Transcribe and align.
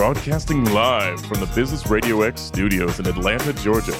broadcasting 0.00 0.64
live 0.72 1.20
from 1.26 1.40
the 1.40 1.46
Business 1.54 1.86
Radio 1.88 2.22
X 2.22 2.40
studios 2.40 2.98
in 2.98 3.06
Atlanta, 3.06 3.52
Georgia. 3.52 3.92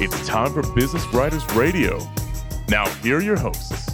It's 0.00 0.26
time 0.26 0.50
for 0.50 0.62
Business 0.74 1.04
Writers 1.08 1.44
Radio. 1.52 1.98
Now, 2.70 2.86
here 3.02 3.18
are 3.18 3.20
your 3.20 3.36
hosts. 3.36 3.90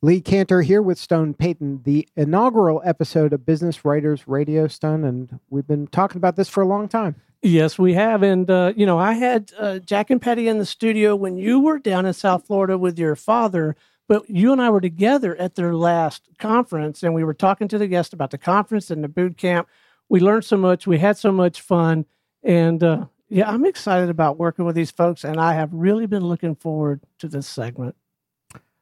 Lee 0.00 0.20
Kantor 0.20 0.62
here 0.62 0.80
with 0.80 0.96
Stone 0.96 1.34
Payton, 1.34 1.82
the 1.82 2.08
inaugural 2.14 2.80
episode 2.84 3.32
of 3.32 3.44
Business 3.44 3.84
Writers 3.84 4.28
Radio, 4.28 4.68
Stone, 4.68 5.02
and 5.02 5.40
we've 5.50 5.66
been 5.66 5.88
talking 5.88 6.18
about 6.18 6.36
this 6.36 6.48
for 6.48 6.62
a 6.62 6.68
long 6.68 6.86
time. 6.86 7.16
Yes, 7.42 7.80
we 7.80 7.94
have. 7.94 8.22
And, 8.22 8.48
uh, 8.48 8.72
you 8.76 8.86
know, 8.86 8.98
I 9.00 9.14
had 9.14 9.50
uh, 9.58 9.80
Jack 9.80 10.10
and 10.10 10.22
Patti 10.22 10.46
in 10.46 10.58
the 10.58 10.66
studio 10.66 11.16
when 11.16 11.36
you 11.36 11.58
were 11.58 11.80
down 11.80 12.06
in 12.06 12.12
South 12.12 12.46
Florida 12.46 12.78
with 12.78 12.96
your 12.96 13.16
father, 13.16 13.74
but 14.08 14.28
you 14.28 14.52
and 14.52 14.60
I 14.62 14.70
were 14.70 14.80
together 14.80 15.36
at 15.36 15.54
their 15.54 15.74
last 15.74 16.28
conference, 16.38 17.02
and 17.02 17.14
we 17.14 17.24
were 17.24 17.34
talking 17.34 17.68
to 17.68 17.78
the 17.78 17.88
guests 17.88 18.12
about 18.12 18.30
the 18.30 18.38
conference 18.38 18.90
and 18.90 19.02
the 19.02 19.08
boot 19.08 19.36
camp. 19.36 19.68
We 20.08 20.20
learned 20.20 20.44
so 20.44 20.56
much, 20.56 20.86
we 20.86 20.98
had 20.98 21.16
so 21.16 21.32
much 21.32 21.60
fun. 21.60 22.06
And, 22.42 22.82
uh, 22.82 23.06
yeah, 23.28 23.50
I'm 23.50 23.64
excited 23.64 24.08
about 24.08 24.38
working 24.38 24.64
with 24.64 24.76
these 24.76 24.92
folks, 24.92 25.24
and 25.24 25.40
I 25.40 25.54
have 25.54 25.72
really 25.72 26.06
been 26.06 26.24
looking 26.24 26.54
forward 26.54 27.00
to 27.18 27.28
this 27.28 27.46
segment. 27.46 27.96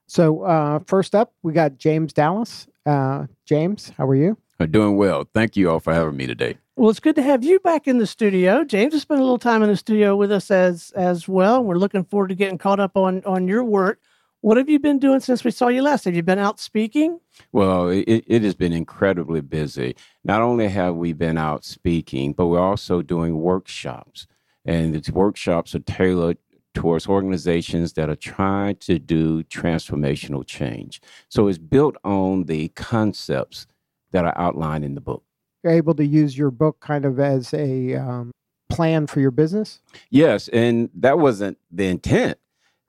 So, 0.07 0.43
uh, 0.43 0.81
first 0.87 1.15
up, 1.15 1.33
we 1.43 1.55
got 1.55 1.79
James 1.79 2.13
Dallas. 2.13 2.67
Uh, 2.85 3.27
James, 3.47 3.93
how 3.97 4.07
are 4.07 4.15
you? 4.15 4.37
I'm 4.61 4.71
doing 4.71 4.97
well. 4.97 5.27
Thank 5.33 5.57
you 5.57 5.71
all 5.71 5.81
for 5.81 5.95
having 5.95 6.17
me 6.17 6.27
today. 6.27 6.59
Well, 6.77 6.91
it's 6.91 7.01
good 7.01 7.17
to 7.17 7.23
have 7.23 7.45
you 7.45 7.61
back 7.61 7.87
in 7.89 7.99
the 7.99 8.07
studio. 8.07 8.65
James 8.65 8.93
has 8.93 9.03
spent 9.03 9.21
a 9.21 9.23
little 9.23 9.39
time 9.39 9.63
in 9.63 9.69
the 9.69 9.77
studio 9.77 10.17
with 10.17 10.33
us 10.33 10.51
as 10.51 10.91
as 10.97 11.29
well. 11.29 11.63
We're 11.63 11.77
looking 11.77 12.05
forward 12.05 12.29
to 12.29 12.35
getting 12.35 12.59
caught 12.59 12.81
up 12.81 12.97
on 12.97 13.23
on 13.25 13.49
your 13.49 13.63
work. 13.65 14.01
What 14.45 14.59
have 14.59 14.69
you 14.69 14.79
been 14.79 14.99
doing 14.99 15.21
since 15.21 15.43
we 15.43 15.51
saw 15.51 15.69
you 15.69 15.81
last? 15.81 16.05
Have 16.05 16.15
you 16.15 16.23
been 16.23 16.39
out 16.39 16.61
speaking? 16.61 17.19
Well, 17.53 17.89
it, 17.89 18.25
it 18.27 18.43
has 18.43 18.55
been 18.55 18.75
incredibly 18.75 19.41
busy. 19.41 19.97
Not 20.23 20.43
only 20.43 20.69
have 20.69 20.97
we 20.97 21.15
been 21.15 21.39
out 21.39 21.65
speaking, 21.65 22.35
but 22.35 22.49
we're 22.49 22.61
also 22.61 23.01
doing 23.01 23.41
workshops. 23.41 24.27
And 24.67 24.95
these 24.95 25.11
workshops 25.11 25.75
are 25.75 25.79
tailored 25.79 26.37
towards 26.75 27.09
organizations 27.09 27.95
that 27.95 28.11
are 28.11 28.17
trying 28.17 28.77
to 28.81 28.99
do 28.99 29.45
transformational 29.45 30.47
change. 30.47 31.01
So 31.31 31.49
it's 31.49 31.57
built 31.57 31.97
on 32.05 32.45
the 32.45 32.69
concepts 32.69 33.67
that 34.11 34.27
are 34.27 34.37
outlined 34.37 34.85
in 34.85 34.95
the 34.95 35.01
book. 35.01 35.23
You're 35.63 35.73
able 35.73 35.95
to 35.95 36.05
use 36.05 36.37
your 36.37 36.51
book 36.51 36.81
kind 36.81 37.07
of 37.07 37.19
as 37.19 37.55
a 37.55 37.95
um, 37.95 38.31
plan 38.69 39.07
for 39.07 39.21
your 39.21 39.31
business? 39.31 39.81
Yes, 40.11 40.49
and 40.49 40.91
that 40.95 41.19
wasn't 41.19 41.57
the 41.71 41.87
intent. 41.87 42.39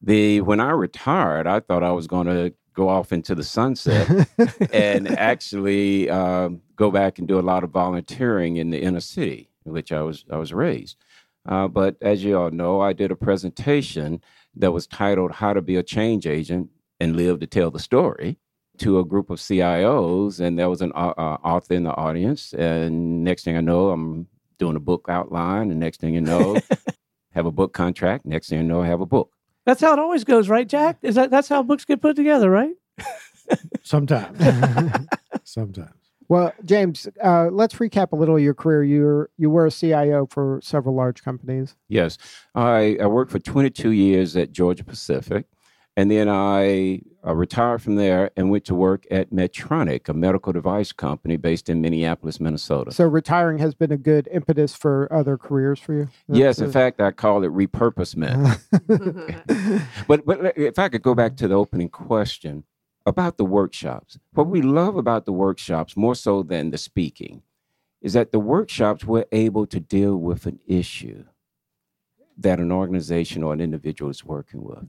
The 0.06 0.42
when 0.42 0.60
I 0.60 0.70
retired, 0.70 1.48
I 1.48 1.60
thought 1.60 1.84
I 1.84 1.92
was 1.92 2.06
going 2.06 2.28
to 2.28 2.54
go 2.76 2.90
off 2.90 3.12
into 3.12 3.34
the 3.34 3.44
sunset 3.44 4.30
and 4.72 5.08
actually 5.18 6.10
um, 6.12 6.62
go 6.76 6.92
back 6.92 7.18
and 7.18 7.28
do 7.28 7.40
a 7.40 7.42
lot 7.42 7.64
of 7.64 7.72
volunteering 7.72 8.58
in 8.58 8.70
the 8.70 8.82
inner 8.82 9.00
city, 9.00 9.50
in 9.66 9.72
which 9.74 9.92
I 9.92 10.04
was 10.04 10.24
I 10.30 10.38
was 10.38 10.54
raised. 10.54 10.98
Uh, 11.48 11.68
but 11.68 11.96
as 12.02 12.24
you 12.24 12.38
all 12.38 12.52
know, 12.52 12.82
I 12.82 12.94
did 12.94 13.12
a 13.12 13.16
presentation 13.16 14.22
that 14.56 14.72
was 14.72 14.86
titled 14.86 15.32
"How 15.32 15.54
to 15.54 15.62
Be 15.62 15.76
a 15.76 15.84
Change 15.84 16.28
Agent 16.28 16.70
and 17.00 17.16
Live 17.16 17.40
to 17.40 17.48
Tell 17.48 17.72
the 17.72 17.80
Story." 17.80 18.38
to 18.78 19.00
a 19.00 19.06
group 19.06 19.30
of 19.30 19.40
CIOs, 19.40 20.40
and 20.40 20.60
there 20.60 20.70
was 20.70 20.82
an 20.82 20.92
uh, 20.96 21.14
uh, 21.18 21.38
author 21.44 21.74
in 21.76 21.84
the 21.84 21.96
audience. 21.96 22.54
And 22.54 23.24
next 23.24 23.44
thing 23.44 23.58
I 23.58 23.62
know, 23.62 23.90
I'm 23.90 24.28
doing 24.60 24.76
a 24.76 24.82
book 24.82 25.06
outline, 25.10 25.72
and 25.72 25.80
next 25.80 26.02
thing 26.02 26.14
you 26.14 26.22
know, 26.22 26.58
have 27.32 27.46
a 27.46 27.52
book 27.52 27.74
contract. 27.74 28.26
Next 28.26 28.50
thing 28.50 28.60
you 28.60 28.66
know, 28.66 28.82
I 28.82 28.88
have 28.88 29.02
a 29.02 29.06
book. 29.06 29.35
That's 29.66 29.82
how 29.82 29.94
it 29.94 30.00
always 30.00 30.24
goes, 30.24 30.48
right, 30.48 30.68
Jack? 30.68 30.98
Is 31.02 31.16
that 31.16 31.32
that's 31.32 31.50
how 31.50 31.64
books 31.64 31.86
get 31.86 32.02
put 32.02 32.16
together, 32.16 32.50
right? 32.50 32.76
Sometimes. 33.84 34.40
Sometimes. 35.44 35.92
Well, 36.28 36.54
James, 36.64 37.08
uh, 37.24 37.50
let's 37.52 37.76
recap 37.76 38.12
a 38.12 38.16
little 38.16 38.36
of 38.36 38.42
your 38.42 38.56
career. 38.56 38.84
You 38.84 39.02
were 39.04 39.30
you 39.38 39.50
were 39.50 39.68
a 39.68 39.72
CIO 39.72 40.28
for 40.28 40.60
several 40.64 40.96
large 40.96 41.24
companies. 41.24 41.76
Yes, 41.88 42.18
I, 42.56 42.98
I 43.02 43.06
worked 43.08 43.32
for 43.32 43.40
22 43.40 43.92
years 43.92 44.36
at 44.36 44.52
Georgia 44.52 44.84
Pacific, 44.84 45.46
and 45.98 46.12
then 46.12 46.28
I 46.28 47.02
uh, 47.26 47.34
retired 47.34 47.82
from 47.82 47.96
there 47.96 48.32
and 48.36 48.50
went 48.50 48.66
to 48.66 48.76
work 48.76 49.06
at 49.10 49.32
Medtronic, 49.32 50.10
a 50.10 50.14
medical 50.14 50.52
device 50.52 50.92
company 50.92 51.38
based 51.38 51.70
in 51.70 51.82
Minneapolis, 51.82 52.40
Minnesota. 52.40 52.92
So 52.92 53.06
retiring 53.06 53.60
has 53.60 53.74
been 53.74 53.92
a 53.92 53.98
good 53.98 54.28
impetus 54.32 54.76
for 54.76 55.12
other 55.12 55.38
careers 55.38 55.80
for 55.80 55.94
you. 55.94 56.10
yes, 56.28 56.60
in 56.60 56.72
fact, 56.72 57.00
I 57.00 57.12
call 57.12 57.44
it 57.44 57.52
repurposement. 57.52 58.60
but 60.08 60.26
but 60.26 60.58
if 60.58 60.78
I 60.78 60.90
could 60.90 61.02
go 61.02 61.16
back 61.16 61.38
to 61.38 61.48
the 61.48 61.56
opening 61.56 61.90
question 61.90 62.66
about 63.06 63.38
the 63.38 63.46
workshops, 63.46 64.18
what 64.34 64.48
we 64.48 64.62
love 64.62 64.98
about 64.98 65.26
the 65.26 65.34
workshops 65.34 65.96
more 65.96 66.16
so 66.16 66.44
than 66.44 66.72
the 66.72 66.78
speaking 66.78 67.42
is 68.02 68.14
that 68.14 68.32
the 68.32 68.40
workshops 68.40 69.06
we're 69.06 69.26
able 69.32 69.66
to 69.66 69.80
deal 69.80 70.18
with 70.18 70.46
an 70.46 70.60
issue 70.68 71.24
that 72.38 72.60
an 72.60 72.72
organization 72.72 73.42
or 73.42 73.54
an 73.54 73.62
individual 73.62 74.12
is 74.12 74.24
working 74.24 74.64
with. 74.64 74.86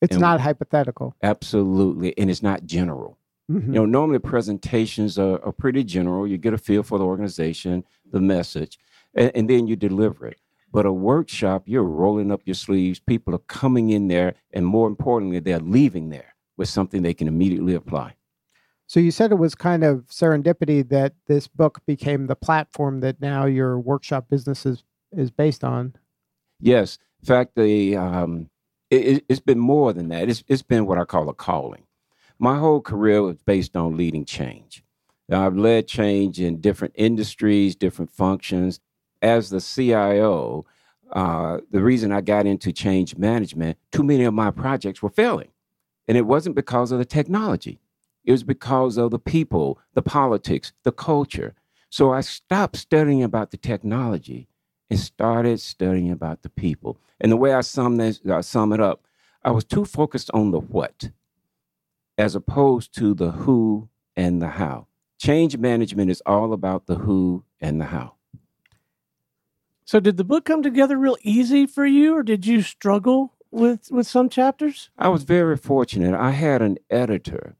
It's 0.00 0.14
And- 0.14 0.20
not 0.20 0.40
hypothetical. 0.40 1.14
Absolutely. 1.22 2.16
And 2.18 2.30
it's 2.30 2.42
not 2.42 2.64
general. 2.66 3.18
Mhm. 3.50 3.66
You 3.68 3.72
know, 3.72 3.86
normally 3.86 4.18
presentations 4.18 5.18
are, 5.18 5.42
are 5.44 5.52
pretty 5.52 5.82
general. 5.82 6.26
You 6.26 6.36
get 6.38 6.52
a 6.54 6.58
feel 6.58 6.82
for 6.82 6.98
the 6.98 7.04
organization, 7.06 7.84
the 8.10 8.20
message, 8.20 8.78
and, 9.14 9.32
and 9.34 9.48
then 9.50 9.66
you 9.66 9.74
deliver 9.74 10.26
it. 10.26 10.38
But 10.70 10.84
a 10.84 10.92
workshop, 10.92 11.62
you're 11.66 11.82
rolling 11.82 12.30
up 12.30 12.42
your 12.44 12.54
sleeves. 12.54 13.00
People 13.00 13.34
are 13.34 13.38
coming 13.48 13.88
in 13.88 14.08
there, 14.08 14.34
and 14.52 14.66
more 14.66 14.86
importantly, 14.86 15.38
they're 15.40 15.60
leaving 15.60 16.10
there 16.10 16.34
with 16.58 16.68
something 16.68 17.00
they 17.02 17.14
can 17.14 17.26
immediately 17.26 17.74
apply. 17.74 18.14
So 18.86 19.00
you 19.00 19.10
said 19.10 19.32
it 19.32 19.36
was 19.38 19.54
kind 19.54 19.82
of 19.82 20.06
serendipity 20.08 20.86
that 20.90 21.14
this 21.26 21.46
book 21.48 21.80
became 21.86 22.26
the 22.26 22.36
platform 22.36 23.00
that 23.00 23.20
now 23.20 23.46
your 23.46 23.78
workshop 23.78 24.28
business 24.28 24.66
is, 24.66 24.84
is 25.12 25.30
based 25.30 25.64
on. 25.64 25.94
Yes, 26.60 26.98
in 27.22 27.26
fact, 27.26 27.52
the 27.54 27.96
um, 27.96 28.50
it, 28.90 29.24
it's 29.28 29.40
been 29.40 29.58
more 29.58 29.92
than 29.92 30.08
that. 30.08 30.28
It's 30.28 30.44
it's 30.48 30.62
been 30.62 30.86
what 30.86 30.98
I 30.98 31.04
call 31.04 31.28
a 31.28 31.34
calling. 31.34 31.84
My 32.38 32.58
whole 32.58 32.80
career 32.80 33.22
was 33.22 33.36
based 33.38 33.76
on 33.76 33.96
leading 33.96 34.24
change. 34.24 34.82
I've 35.30 35.56
led 35.56 35.88
change 35.88 36.40
in 36.40 36.60
different 36.60 36.94
industries, 36.96 37.76
different 37.76 38.10
functions. 38.10 38.80
As 39.20 39.50
the 39.50 39.60
CIO, 39.60 40.64
uh, 41.12 41.58
the 41.70 41.82
reason 41.82 42.12
I 42.12 42.20
got 42.20 42.46
into 42.46 42.72
change 42.72 43.16
management, 43.16 43.76
too 43.90 44.04
many 44.04 44.24
of 44.24 44.32
my 44.32 44.52
projects 44.52 45.02
were 45.02 45.10
failing, 45.10 45.48
and 46.06 46.16
it 46.16 46.26
wasn't 46.26 46.54
because 46.54 46.92
of 46.92 46.98
the 46.98 47.04
technology. 47.04 47.80
It 48.24 48.32
was 48.32 48.44
because 48.44 48.96
of 48.96 49.10
the 49.10 49.18
people, 49.18 49.80
the 49.94 50.02
politics, 50.02 50.72
the 50.84 50.92
culture. 50.92 51.54
So 51.90 52.12
I 52.12 52.20
stopped 52.20 52.76
studying 52.76 53.22
about 53.22 53.50
the 53.50 53.56
technology 53.56 54.48
and 54.90 54.98
started 54.98 55.60
studying 55.60 56.10
about 56.10 56.42
the 56.42 56.48
people. 56.48 56.98
And 57.20 57.30
the 57.30 57.36
way 57.36 57.52
I 57.52 57.60
sum 57.60 57.96
this, 57.96 58.20
I 58.30 58.40
sum 58.40 58.72
it 58.72 58.80
up, 58.80 59.06
I 59.44 59.50
was 59.50 59.64
too 59.64 59.84
focused 59.84 60.30
on 60.32 60.50
the 60.50 60.60
what, 60.60 61.10
as 62.16 62.34
opposed 62.34 62.94
to 62.96 63.14
the 63.14 63.30
who 63.30 63.88
and 64.16 64.42
the 64.42 64.48
how. 64.48 64.86
Change 65.18 65.56
management 65.56 66.10
is 66.10 66.22
all 66.26 66.52
about 66.52 66.86
the 66.86 66.96
who 66.96 67.44
and 67.60 67.80
the 67.80 67.86
how. 67.86 68.14
So, 69.84 70.00
did 70.00 70.16
the 70.16 70.24
book 70.24 70.44
come 70.44 70.62
together 70.62 70.98
real 70.98 71.16
easy 71.22 71.66
for 71.66 71.86
you, 71.86 72.14
or 72.14 72.22
did 72.22 72.46
you 72.46 72.60
struggle 72.62 73.32
with 73.50 73.90
with 73.90 74.06
some 74.06 74.28
chapters? 74.28 74.90
I 74.98 75.08
was 75.08 75.24
very 75.24 75.56
fortunate. 75.56 76.14
I 76.14 76.32
had 76.32 76.60
an 76.60 76.76
editor 76.90 77.56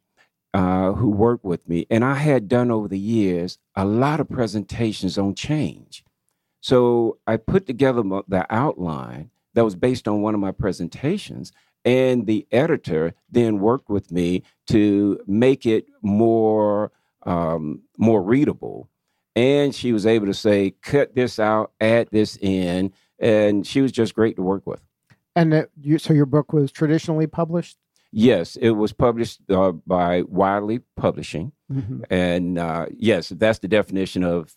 uh, 0.53 0.93
who 0.93 1.09
worked 1.09 1.45
with 1.45 1.67
me, 1.69 1.87
and 1.91 2.05
I 2.05 2.15
had 2.15 2.49
done 2.49 2.71
over 2.71 2.87
the 2.87 2.99
years 2.99 3.59
a 3.75 3.85
lot 3.85 4.21
of 4.21 4.29
presentations 4.29 5.17
on 5.17 5.35
change. 5.35 6.05
So 6.61 7.19
I 7.27 7.37
put 7.37 7.67
together 7.67 8.03
the 8.29 8.47
outline 8.51 9.31
that 9.55 9.65
was 9.65 9.77
based 9.77 10.07
on 10.09 10.23
one 10.23 10.35
of 10.35 10.41
my 10.41 10.51
presentations, 10.53 11.53
and 11.85 12.27
the 12.27 12.47
editor 12.53 13.15
then 13.31 13.61
worked 13.61 13.89
with 13.89 14.11
me 14.13 14.43
to 14.69 15.21
make 15.27 15.67
it 15.67 15.87
more 16.03 16.93
um, 17.25 17.83
more 17.97 18.23
readable. 18.23 18.89
And 19.37 19.75
she 19.75 19.93
was 19.93 20.07
able 20.07 20.27
to 20.27 20.35
say, 20.35 20.75
"Cut 20.83 21.15
this 21.15 21.39
out, 21.39 21.73
add 21.81 22.09
this 22.11 22.37
in," 22.41 22.93
and 23.19 23.67
she 23.67 23.81
was 23.81 23.93
just 23.93 24.15
great 24.15 24.37
to 24.37 24.43
work 24.43 24.67
with. 24.67 24.81
And 25.37 25.67
you, 25.81 25.99
so 25.99 26.13
your 26.13 26.27
book 26.27 26.53
was 26.53 26.73
traditionally 26.73 27.27
published? 27.29 27.77
Yes, 28.11 28.57
it 28.57 28.71
was 28.71 28.93
published 28.93 29.43
uh, 29.51 29.73
by 29.73 30.23
Wiley 30.23 30.81
Publishing, 30.97 31.53
Mhm. 31.71 32.05
and 32.11 32.59
uh, 32.59 32.87
yes, 32.97 33.29
that's 33.29 33.59
the 33.61 33.69
definition 33.69 34.25
of 34.25 34.57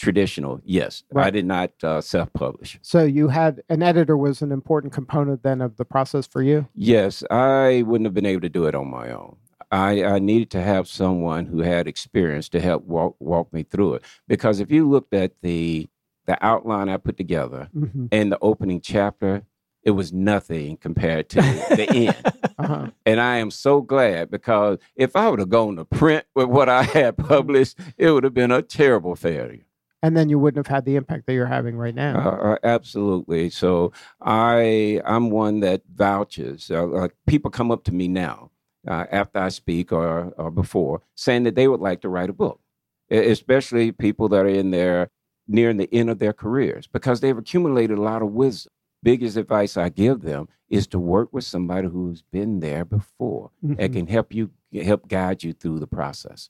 traditional. 0.00 0.60
Yes, 0.64 1.04
I 1.14 1.30
did 1.30 1.44
not 1.46 1.70
uh, 1.84 2.00
self-publish. 2.00 2.78
So 2.82 3.04
you 3.04 3.28
had 3.28 3.62
an 3.68 3.82
editor 3.82 4.16
was 4.16 4.42
an 4.42 4.50
important 4.52 4.92
component 4.92 5.42
then 5.42 5.60
of 5.60 5.76
the 5.76 5.84
process 5.84 6.26
for 6.26 6.42
you? 6.42 6.66
Yes, 6.74 7.22
I 7.30 7.82
wouldn't 7.86 8.06
have 8.06 8.14
been 8.14 8.26
able 8.26 8.40
to 8.42 8.48
do 8.48 8.64
it 8.66 8.74
on 8.74 8.90
my 8.90 9.10
own. 9.10 9.36
I, 9.70 10.02
I 10.02 10.18
needed 10.18 10.50
to 10.52 10.62
have 10.62 10.88
someone 10.88 11.46
who 11.46 11.60
had 11.60 11.86
experience 11.86 12.48
to 12.50 12.60
help 12.60 12.84
walk 12.84 13.14
walk 13.20 13.52
me 13.52 13.62
through 13.62 13.94
it. 13.94 14.02
Because 14.26 14.58
if 14.58 14.70
you 14.70 14.88
looked 14.88 15.14
at 15.14 15.32
the 15.42 15.88
the 16.26 16.44
outline 16.44 16.88
I 16.88 16.96
put 16.96 17.16
together 17.16 17.68
Mhm. 17.76 18.08
and 18.10 18.32
the 18.32 18.38
opening 18.42 18.80
chapter, 18.80 19.42
it 19.82 19.92
was 19.92 20.12
nothing 20.12 20.76
compared 20.76 21.28
to 21.30 21.36
the 21.40 21.86
end. 21.94 22.16
Uh-huh. 22.58 22.90
And 23.06 23.20
I 23.20 23.36
am 23.38 23.50
so 23.50 23.80
glad 23.80 24.30
because 24.30 24.78
if 24.96 25.14
I 25.16 25.28
would 25.28 25.38
have 25.38 25.48
gone 25.48 25.76
to 25.76 25.84
print 25.84 26.24
with 26.34 26.46
what 26.48 26.68
I 26.68 26.82
had 26.82 27.16
published, 27.16 27.78
it 27.96 28.10
would 28.10 28.24
have 28.24 28.34
been 28.34 28.50
a 28.50 28.62
terrible 28.62 29.14
failure. 29.16 29.64
And 30.02 30.16
then 30.16 30.28
you 30.30 30.38
wouldn't 30.38 30.66
have 30.66 30.74
had 30.74 30.84
the 30.86 30.96
impact 30.96 31.26
that 31.26 31.34
you're 31.34 31.46
having 31.46 31.76
right 31.76 31.94
now. 31.94 32.16
Uh, 32.18 32.52
uh, 32.52 32.56
absolutely. 32.64 33.50
So 33.50 33.92
I 34.20 35.00
I'm 35.04 35.30
one 35.30 35.60
that 35.60 35.82
vouches. 35.94 36.70
Uh, 36.70 36.86
like 36.86 37.14
people 37.26 37.50
come 37.50 37.70
up 37.70 37.84
to 37.84 37.92
me 37.92 38.08
now 38.08 38.50
uh, 38.88 39.04
after 39.10 39.38
I 39.40 39.50
speak 39.50 39.92
or 39.92 40.32
or 40.38 40.50
before 40.50 41.02
saying 41.16 41.42
that 41.44 41.54
they 41.54 41.68
would 41.68 41.80
like 41.80 42.00
to 42.00 42.08
write 42.08 42.30
a 42.30 42.34
book, 42.34 42.60
especially 43.10 43.92
people 43.92 44.28
that 44.30 44.46
are 44.46 44.48
in 44.48 44.70
their 44.70 45.10
nearing 45.46 45.76
the 45.76 45.92
end 45.92 46.08
of 46.08 46.18
their 46.18 46.32
careers 46.32 46.86
because 46.86 47.20
they've 47.20 47.36
accumulated 47.36 47.98
a 47.98 48.02
lot 48.02 48.22
of 48.22 48.30
wisdom. 48.32 48.72
Biggest 49.02 49.36
advice 49.36 49.76
I 49.76 49.88
give 49.88 50.20
them 50.22 50.48
is 50.68 50.86
to 50.88 50.98
work 50.98 51.30
with 51.32 51.44
somebody 51.44 51.88
who's 51.88 52.22
been 52.30 52.60
there 52.60 52.84
before 52.84 53.50
and 53.60 53.78
Mhm. 53.78 53.92
can 53.92 54.06
help 54.06 54.32
you 54.34 54.50
help 54.84 55.08
guide 55.08 55.42
you 55.42 55.52
through 55.52 55.80
the 55.80 55.86
process. 55.86 56.48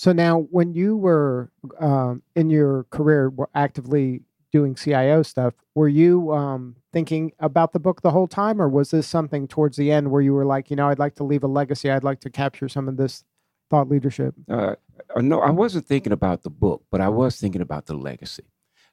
So 0.00 0.12
now, 0.12 0.46
when 0.50 0.72
you 0.72 0.96
were 0.96 1.52
um, 1.78 2.22
in 2.34 2.48
your 2.48 2.84
career, 2.84 3.28
were 3.28 3.50
actively 3.54 4.22
doing 4.50 4.74
CIO 4.74 5.22
stuff, 5.22 5.52
were 5.74 5.90
you 5.90 6.32
um, 6.32 6.76
thinking 6.90 7.32
about 7.38 7.74
the 7.74 7.80
book 7.80 8.00
the 8.00 8.10
whole 8.10 8.26
time, 8.26 8.62
or 8.62 8.68
was 8.70 8.92
this 8.92 9.06
something 9.06 9.46
towards 9.46 9.76
the 9.76 9.92
end 9.92 10.10
where 10.10 10.22
you 10.22 10.32
were 10.32 10.46
like, 10.46 10.70
you 10.70 10.76
know, 10.76 10.88
I'd 10.88 10.98
like 10.98 11.16
to 11.16 11.22
leave 11.22 11.44
a 11.44 11.48
legacy, 11.48 11.90
I'd 11.90 12.02
like 12.02 12.20
to 12.20 12.30
capture 12.30 12.66
some 12.66 12.88
of 12.88 12.96
this 12.96 13.24
thought 13.68 13.90
leadership? 13.90 14.34
Uh, 14.50 14.76
uh, 15.14 15.20
no, 15.20 15.40
I 15.40 15.50
wasn't 15.50 15.84
thinking 15.84 16.14
about 16.14 16.44
the 16.44 16.50
book, 16.50 16.82
but 16.90 17.02
I 17.02 17.10
was 17.10 17.38
thinking 17.38 17.60
about 17.60 17.84
the 17.84 17.92
legacy. 17.92 18.44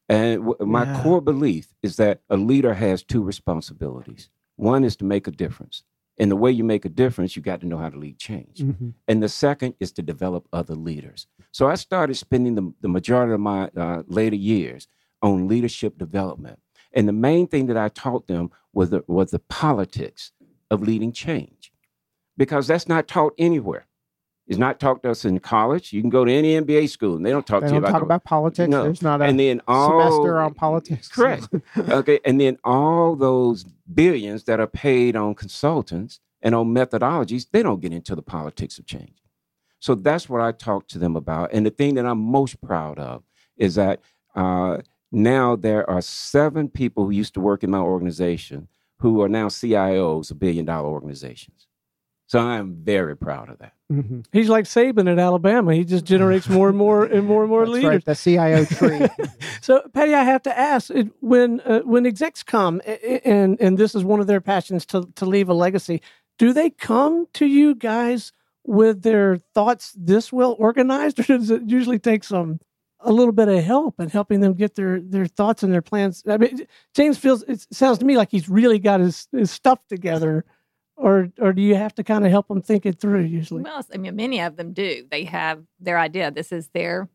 And 0.09 0.45
w- 0.45 0.69
my 0.69 0.83
Yeah. 0.83 1.04
core 1.04 1.21
belief 1.21 1.74
is 1.81 1.95
that 1.95 2.19
a 2.30 2.36
leader 2.36 2.74
has 2.74 3.01
two 3.01 3.24
responsibilities. 3.24 4.30
One 4.57 4.83
is 4.83 4.98
to 4.98 5.06
make 5.06 5.25
a 5.25 5.31
difference. 5.31 5.83
And 6.19 6.31
the 6.31 6.36
way 6.36 6.52
you 6.52 6.64
make 6.64 6.84
a 6.84 6.90
difference, 6.90 7.36
you 7.36 7.42
got 7.42 7.62
to 7.62 7.68
know 7.68 7.78
how 7.78 7.90
to 7.90 7.98
lead 7.98 8.18
change. 8.18 8.60
Mm-hmm. 8.60 8.90
And 9.08 9.22
the 9.22 9.30
second 9.30 9.75
is 9.80 9.92
to 9.94 10.02
develop 10.02 10.48
other 10.52 10.74
leaders. 10.74 11.28
So 11.52 11.68
I 11.68 11.75
started 11.75 12.16
spending 12.16 12.56
the, 12.56 12.74
the 12.81 12.88
majority 12.88 13.34
of 13.34 13.40
my 13.40 13.69
uh, 13.78 14.04
later 14.08 14.36
years 14.36 14.88
on 15.22 15.48
leadership 15.48 15.98
development. 15.98 16.60
And 16.94 17.08
the 17.08 17.14
main 17.14 17.48
thing 17.48 17.68
that 17.68 17.78
I 17.78 17.90
taught 17.90 18.28
them 18.28 18.50
was 18.74 18.90
the, 18.90 19.04
was 19.08 19.30
the 19.30 19.40
politics 19.40 20.31
of 20.72 20.81
leading 20.81 21.12
change, 21.12 21.72
because 22.36 22.68
that's 22.68 22.88
not 22.88 23.08
taught 23.08 23.34
anywhere. 23.38 23.86
It's 24.47 24.57
not 24.57 24.79
taught 24.79 25.03
to 25.03 25.11
us 25.11 25.25
in 25.25 25.39
college. 25.39 25.91
You 25.91 25.99
can 25.99 26.09
go 26.09 26.23
to 26.23 26.31
any 26.31 26.53
MBA 26.53 26.89
school 26.89 27.17
and 27.17 27.25
they 27.25 27.31
don't 27.31 27.45
talk 27.45 27.61
They 27.61 27.67
to 27.67 27.73
you 27.73 27.81
don't 27.81 27.89
about 27.89 27.99
talk 27.99 28.03
about 28.03 28.23
politics. 28.23 28.69
No. 28.69 28.83
There's 28.83 29.01
not 29.01 29.21
a 29.21 29.25
and 29.25 29.38
then 29.39 29.61
all 29.67 29.99
semester 29.99 30.39
on 30.39 30.53
politics. 30.53 31.09
Correct. 31.09 31.49
okay, 31.77 32.19
and 32.23 32.39
then 32.39 32.57
all 32.63 33.15
those 33.15 33.65
billions 33.94 34.45
that 34.45 34.61
are 34.61 34.67
paid 34.67 35.17
on 35.17 35.35
consultants 35.35 36.21
and 36.41 36.55
on 36.55 36.67
methodologies, 36.67 37.47
they 37.51 37.61
don't 37.61 37.81
get 37.81 37.91
into 37.91 38.15
the 38.15 38.21
politics 38.21 38.79
of 38.79 38.85
change. 38.85 39.21
So 39.79 39.95
that's 39.95 40.29
what 40.29 40.41
I 40.41 40.53
talk 40.53 40.88
to 40.89 40.99
them 40.99 41.15
about. 41.15 41.51
And 41.53 41.65
the 41.65 41.69
thing 41.69 41.95
that 41.95 42.05
I'm 42.05 42.19
most 42.19 42.61
proud 42.61 42.99
of 42.99 43.23
is 43.57 43.75
that 43.75 44.01
uh, 44.35 44.77
now 45.11 45.55
there 45.55 45.88
are 45.89 46.01
seven 46.01 46.69
people 46.69 47.05
who 47.05 47.11
used 47.11 47.33
to 47.33 47.39
work 47.41 47.63
in 47.63 47.71
my 47.71 47.79
organization 47.79 48.69
who 48.99 49.21
are 49.21 49.29
now 49.29 49.47
CIOs 49.47 50.31
of 50.31 50.39
billion 50.39 50.65
dollar 50.65 50.89
organizations. 50.89 51.67
So 52.27 52.39
I 52.39 52.57
am 52.57 52.75
very 52.83 53.15
proud 53.15 53.50
of 53.50 53.57
that. 53.59 53.74
Mhm. 53.91 54.25
He's 54.33 54.50
like 54.50 54.65
Saban 54.65 55.09
at 55.09 55.18
Alabama. 55.18 55.74
He 55.74 55.85
just 55.85 56.03
generates 56.03 56.50
more 56.50 56.68
and 56.68 56.77
more 56.77 57.06
and 57.06 57.25
more 57.25 57.44
and 57.44 57.50
more 57.50 57.62
That's 57.65 57.74
leaders. 57.74 57.89
right, 57.89 58.06
the 58.06 58.15
CIO 58.15 58.65
tree. 58.65 59.07
so, 59.62 59.81
Patti, 59.94 60.13
I 60.13 60.24
have 60.24 60.44
to 60.44 60.57
ask 60.59 60.89
when 61.21 61.62
uh, 61.62 61.79
when 61.81 62.06
execs 62.06 62.44
come 62.44 62.81
a- 62.85 63.00
a- 63.13 63.21
and 63.27 63.59
and 63.62 63.77
this 63.77 63.95
is 63.95 64.03
one 64.03 64.19
of 64.19 64.27
their 64.27 64.41
passions 64.41 64.85
to 64.88 65.07
to 65.15 65.25
leave 65.25 65.47
a 65.47 65.53
legacy, 65.53 66.01
do 66.38 66.51
they 66.51 66.69
come 66.69 67.27
to 67.35 67.45
you 67.45 67.75
guys 67.75 68.33
with 68.65 69.03
their 69.03 69.38
thoughts 69.53 69.94
this 69.97 70.33
well 70.33 70.56
organized, 70.59 71.19
or 71.30 71.38
does 71.38 71.50
it 71.50 71.62
usually 71.65 71.97
take 72.00 72.25
some 72.25 72.59
a 73.00 73.13
little 73.13 73.31
bit 73.31 73.47
of 73.47 73.63
help 73.63 74.01
in 74.01 74.09
helping 74.09 74.41
them 74.41 74.53
get 74.53 74.75
their 74.75 75.00
their 75.00 75.27
thoughts 75.27 75.63
and 75.63 75.71
their 75.71 75.81
plans? 75.81 76.23
I 76.27 76.35
mean, 76.35 76.68
James 76.94 77.18
feels 77.18 77.44
it 77.44 77.65
sounds 77.71 78.00
to 78.00 78.06
me 78.06 78.18
like 78.18 78.31
he's 78.31 78.50
really 78.50 78.80
got 78.80 79.00
his 79.00 79.30
his 79.31 79.50
stuff 79.50 79.80
together. 79.88 80.44
Or, 80.97 81.29
or 81.39 81.53
do 81.53 81.61
you 81.61 81.75
have 81.75 81.94
to 81.95 82.03
kind 82.03 82.25
of 82.25 82.31
help 82.31 82.47
them 82.47 82.61
think 82.61 82.85
it 82.85 82.99
through 82.99 83.21
usually? 83.21 83.61
Well, 83.61 83.85
I 83.94 83.97
mean, 83.97 84.15
many 84.15 84.41
of 84.41 84.57
them 84.57 84.73
do. 84.73 85.05
They 85.09 85.25
have 85.25 85.63
their 85.79 85.99
idea. 85.99 86.31
This 86.31 86.51
is 86.51 86.69
their 86.69 87.07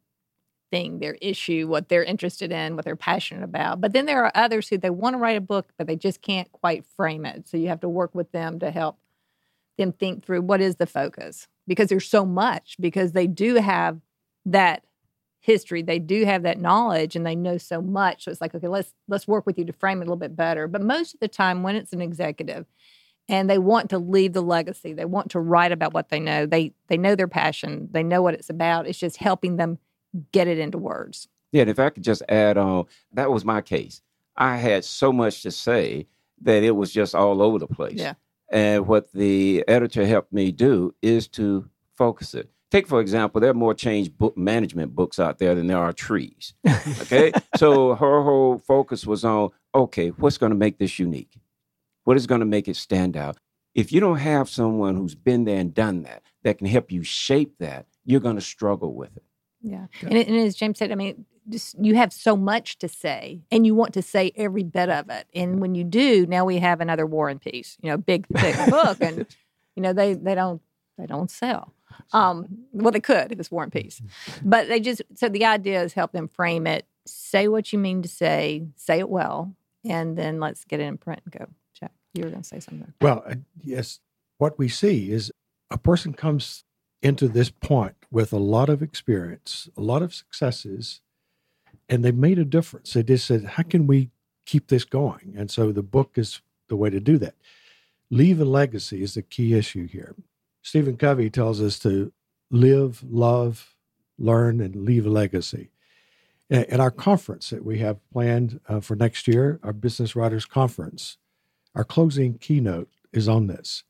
thing, 0.71 1.01
their 1.01 1.17
issue, 1.21 1.67
what 1.69 1.89
they're 1.89 2.05
interested 2.05 2.53
in, 2.53 2.77
what 2.77 2.85
they're 2.85 2.97
passionate 2.97 3.45
about. 3.45 3.81
But 3.81 3.93
then 3.93 4.07
there 4.07 4.25
are 4.25 4.33
others 4.35 4.69
who 4.69 4.79
they 4.79 4.89
want 4.89 5.15
to 5.15 5.19
write 5.19 5.37
a 5.37 5.41
book, 5.41 5.73
but 5.77 5.87
they 5.87 5.97
just 5.97 6.23
can't 6.23 6.51
quite 6.53 6.87
frame 6.97 7.27
it. 7.27 7.49
So 7.49 7.57
you 7.57 7.69
have 7.69 7.81
to 7.81 7.89
work 7.89 8.15
with 8.15 8.33
them 8.33 8.61
to 8.61 8.71
help 8.71 8.99
them 9.79 9.93
think 9.93 10.25
through 10.25 10.43
what 10.43 10.61
is 10.61 10.77
the 10.77 10.87
focus 10.87 11.49
because 11.67 11.89
there's 11.89 12.09
so 12.09 12.25
much 12.25 12.77
because 12.81 13.13
they 13.13 13.27
do 13.27 13.57
have 13.57 13.99
that 14.45 14.85
history 15.41 15.83
they 15.83 15.99
do 15.99 16.25
have 16.25 16.43
that 16.45 16.61
knowledge 16.61 17.17
and 17.17 17.27
they 17.27 17.35
know 17.35 17.59
so 17.59 17.83
much 17.83 18.25
so 18.25 18.31
it's 18.31 18.41
like 18.41 18.55
okay 18.55 18.69
let's 18.69 18.95
let's 19.09 19.27
work 19.27 19.45
with 19.45 19.59
you 19.59 19.65
to 19.65 19.73
frame 19.73 19.99
it 19.99 20.03
a 20.03 20.05
little 20.05 20.17
bit 20.17 20.37
better 20.37 20.69
but 20.69 20.81
most 20.81 21.15
of 21.15 21.21
the 21.21 21.27
time 21.27 21.63
when 21.63 21.75
it's 21.75 21.93
an 21.93 22.01
executive 22.01 22.65
and 23.33 23.51
they 23.51 23.59
want 23.59 23.91
to 23.91 23.99
leave 23.99 24.33
the 24.33 24.43
legacy 24.43 24.93
they 24.93 25.05
want 25.05 25.31
to 25.31 25.41
write 25.41 25.73
about 25.73 25.93
what 25.93 26.11
they 26.11 26.21
know 26.21 26.47
they 26.47 26.73
they 26.87 26.97
know 26.97 27.17
their 27.17 27.27
passion 27.27 27.89
they 27.91 28.03
know 28.03 28.23
what 28.23 28.35
it's 28.35 28.51
about 28.51 28.87
it's 28.87 28.99
just 28.99 29.17
helping 29.17 29.57
them 29.57 29.79
get 30.31 30.47
it 30.47 30.59
into 30.59 30.79
words 30.79 31.29
Yeah, 31.53 31.63
and 31.63 31.71
if 31.71 31.79
I 31.79 31.91
could 31.91 32.03
just 32.03 32.23
add 32.29 32.57
on, 32.57 32.87
that 33.13 33.31
was 33.31 33.45
my 33.45 33.61
case. 33.61 34.01
I 34.37 34.57
had 34.57 34.85
so 34.85 35.13
much 35.13 35.43
to 35.43 35.51
say 35.51 36.07
that 36.41 36.63
it 36.63 36.73
was 36.73 36.91
just 36.93 37.15
all 37.15 37.43
over 37.43 37.59
the 37.59 37.67
place. 37.67 37.99
Yeah. 37.99 38.15
And 38.51 38.87
what 38.87 39.13
the 39.13 39.65
editor 39.69 40.07
helped 40.07 40.33
me 40.33 40.51
do 40.51 40.95
is 41.03 41.29
to 41.29 41.69
focus 41.97 42.35
it. 42.35 42.51
Take, 42.71 42.87
for 42.87 43.01
example, 43.01 43.41
there 43.41 43.51
are 43.51 43.55
more 43.55 43.75
change 43.75 44.17
book 44.17 44.37
management 44.37 44.95
books 44.95 45.19
out 45.19 45.39
there 45.39 45.55
than 45.55 45.67
there 45.67 45.79
are 45.79 45.93
trees. 45.93 46.55
Okay. 47.03 47.33
so 47.57 47.95
her 47.95 48.23
whole 48.23 48.59
focus 48.59 49.07
was 49.07 49.25
on 49.25 49.51
okay, 49.75 50.09
what's 50.09 50.39
going 50.39 50.51
to 50.51 50.57
make 50.57 50.79
this 50.79 50.99
unique? 50.99 51.39
What 52.05 52.17
is 52.17 52.27
going 52.27 52.41
to 52.41 52.47
make 52.47 52.69
it 52.69 52.77
stand 52.77 53.17
out? 53.17 53.39
If 53.75 53.93
you 53.93 54.01
don't 54.01 54.19
have 54.19 54.49
someone 54.49 54.97
who's 54.97 55.15
been 55.15 55.45
there 55.45 55.59
and 55.59 55.73
done 55.73 56.03
that, 56.03 56.23
that 56.43 56.59
can 56.59 56.67
help 56.67 56.93
you 56.93 57.03
shape 57.03 57.55
that, 57.59 57.87
you're 58.05 58.21
going 58.21 58.37
to 58.37 58.43
struggle 58.43 58.95
with 58.95 59.17
it. 59.17 59.25
Yeah. 59.63 59.87
And, 60.03 60.15
and 60.15 60.37
as 60.37 60.57
James 60.57 60.79
said, 60.79 60.91
I 60.91 60.97
mean, 60.97 61.25
just 61.49 61.77
you 61.79 61.95
have 61.97 62.13
so 62.13 62.37
much 62.37 62.79
to 62.79 62.89
say 62.89 63.41
and 63.51 63.67
you 63.67 63.75
want 63.75 63.95
to 63.95 64.03
say 64.03 64.33
every 64.37 64.65
bit 64.65 64.89
of 64.89 65.09
it. 65.09 65.27
And 65.35 65.61
when 65.61 65.75
you 65.75 65.85
do, 65.85 66.27
now 66.27 66.45
we 66.45 66.59
have 66.59 66.81
another 66.81 67.07
War 67.07 67.29
and 67.29 67.41
Peace, 67.41 67.77
you 67.81 67.91
know, 67.91 67.97
big 67.97 68.27
thick 68.27 68.57
book. 68.71 68.99
And, 69.01 69.27
you 69.77 69.83
know, 69.83 69.93
they 69.93 70.15
they 70.15 70.35
don't 70.35 70.61
they 70.99 71.07
don't 71.07 71.31
sell. 71.31 71.73
Um, 72.13 72.47
well 72.73 72.91
they 72.91 73.01
could 73.01 73.33
if 73.33 73.39
it's 73.39 73.51
War 73.51 73.63
and 73.63 73.73
Peace. 73.73 74.01
But 74.45 74.69
they 74.69 74.81
just 74.81 75.03
so 75.15 75.29
the 75.29 75.45
idea 75.45 75.83
is 75.83 75.93
help 75.93 76.13
them 76.13 76.29
frame 76.29 76.67
it, 76.67 76.87
say 77.07 77.49
what 77.49 77.73
you 77.73 77.79
mean 77.79 78.03
to 78.03 78.09
say, 78.09 78.67
say 78.77 78.99
it 78.99 79.09
well, 79.09 79.55
and 79.85 80.17
then 80.17 80.41
let's 80.41 80.65
get 80.65 80.81
it 80.81 80.85
in 80.85 80.99
print 80.99 81.23
and 81.25 81.33
go. 81.33 81.47
You 82.15 82.25
were 82.25 82.31
gonna 82.31 82.45
say 82.45 82.61
something. 82.61 82.93
Well, 83.01 83.23
uh, 83.27 83.37
yes, 83.63 84.01
what 84.39 84.59
we 84.59 84.69
see 84.69 85.11
is 85.11 85.33
a 85.71 85.79
person 85.79 86.13
comes 86.13 86.65
into 87.03 87.29
this 87.29 87.51
point 87.51 87.97
with 88.11 88.33
a 88.33 88.39
lot 88.39 88.69
of 88.69 88.83
experience, 88.83 89.69
a 89.77 89.81
lot 89.81 90.03
of 90.03 90.15
successes, 90.15 91.01
and 91.89 92.05
they've 92.05 92.15
made 92.15 92.39
a 92.39 92.45
difference. 92.45 92.93
They 92.93 93.03
just 93.03 93.27
said, 93.27 93.45
How 93.45 93.63
can 93.65 93.87
we 93.87 94.11
keep 94.47 94.69
this 94.69 94.85
going? 94.85 95.35
And 95.37 95.51
so 95.51 95.73
the 95.73 95.83
book 95.83 96.13
is 96.17 96.41
the 96.69 96.77
way 96.77 96.91
to 96.91 97.01
do 97.01 97.19
that. 97.19 97.35
Leave 98.11 98.41
a 98.41 98.45
legacy 98.45 99.03
is 99.03 99.15
the 99.15 99.23
key 99.23 99.55
issue 99.55 99.87
here. 99.87 100.15
Stephen 100.63 100.97
Covey 100.97 101.31
tells 101.31 101.61
us 101.61 101.79
to 101.81 102.13
live, 102.51 103.03
love, 103.09 103.75
learn, 104.19 104.61
and 104.61 104.85
leave 104.85 105.07
a 105.07 105.11
legacy. 105.11 105.71
At 106.51 106.81
our 106.81 106.91
conference 106.91 107.51
that 107.51 107.65
we 107.65 107.79
have 107.79 107.99
planned 108.13 108.61
uh, 108.69 108.81
for 108.81 108.95
next 108.95 109.27
year, 109.27 109.59
our 109.63 109.73
Business 109.73 110.15
Writers 110.15 110.45
Conference, 110.45 111.17
our 111.75 111.85
closing 111.85 112.39
keynote 112.39 112.89
is 113.13 113.29
on 113.29 113.47
this. 113.47 113.85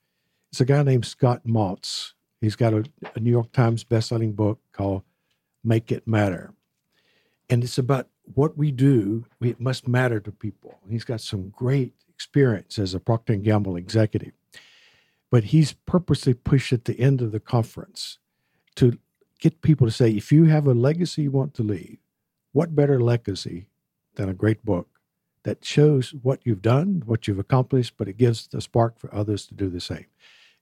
It's 0.50 0.60
a 0.60 0.64
guy 0.64 0.82
named 0.82 1.06
Scott 1.06 1.42
Mautz. 1.46 2.12
He's 2.40 2.56
got 2.56 2.74
a, 2.74 2.84
a 3.14 3.20
New 3.20 3.30
York 3.30 3.52
Times 3.52 3.84
bestselling 3.84 4.34
book 4.36 4.60
called 4.72 5.02
Make 5.64 5.90
It 5.90 6.06
Matter. 6.06 6.52
And 7.48 7.64
it's 7.64 7.78
about 7.78 8.08
what 8.34 8.56
we 8.56 8.70
do, 8.70 9.24
it 9.40 9.60
must 9.60 9.88
matter 9.88 10.20
to 10.20 10.30
people. 10.30 10.78
He's 10.88 11.04
got 11.04 11.20
some 11.20 11.50
great 11.50 11.94
experience 12.08 12.78
as 12.78 12.94
a 12.94 13.00
Procter 13.00 13.34
& 13.36 13.36
Gamble 13.36 13.76
executive. 13.76 14.32
But 15.30 15.44
he's 15.44 15.72
purposely 15.72 16.34
pushed 16.34 16.72
at 16.72 16.84
the 16.84 16.98
end 17.00 17.20
of 17.20 17.32
the 17.32 17.40
conference 17.40 18.18
to 18.76 18.98
get 19.40 19.62
people 19.62 19.86
to 19.86 19.90
say, 19.90 20.10
if 20.10 20.30
you 20.30 20.44
have 20.44 20.66
a 20.66 20.74
legacy 20.74 21.22
you 21.22 21.30
want 21.30 21.54
to 21.54 21.62
leave, 21.62 21.98
what 22.52 22.76
better 22.76 23.00
legacy 23.00 23.66
than 24.14 24.28
a 24.28 24.34
great 24.34 24.64
book 24.64 24.91
that 25.44 25.64
shows 25.64 26.14
what 26.22 26.40
you've 26.44 26.62
done, 26.62 27.02
what 27.04 27.26
you've 27.26 27.38
accomplished, 27.38 27.94
but 27.96 28.08
it 28.08 28.16
gives 28.16 28.46
the 28.46 28.60
spark 28.60 28.98
for 28.98 29.12
others 29.14 29.46
to 29.46 29.54
do 29.54 29.68
the 29.68 29.80
same. 29.80 30.06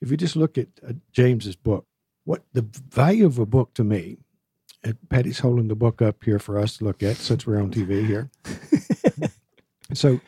If 0.01 0.11
you 0.11 0.17
just 0.17 0.37
look 0.37 0.57
at 0.57 0.69
uh, 0.87 0.95
James's 1.13 1.57
book, 1.57 1.87
what 2.25 2.45
the 2.53 2.63
value 2.63 3.27
of 3.27 3.39
a 3.39 3.47
book 3.47 3.75
to 3.75 3.85
me, 3.85 4.19
and 4.83 4.97
Patti's 5.11 5.41
holding 5.41 5.69
the 5.69 5.75
book 5.75 6.01
up 6.01 6.25
here 6.25 6.39
for 6.39 6.59
us 6.59 6.79
to 6.79 6.85
look 6.85 7.03
at 7.03 7.17
since 7.17 7.47
we're 7.47 7.61
on 7.61 7.71
TV 7.71 8.07
here. 8.07 8.31
so 9.95 10.21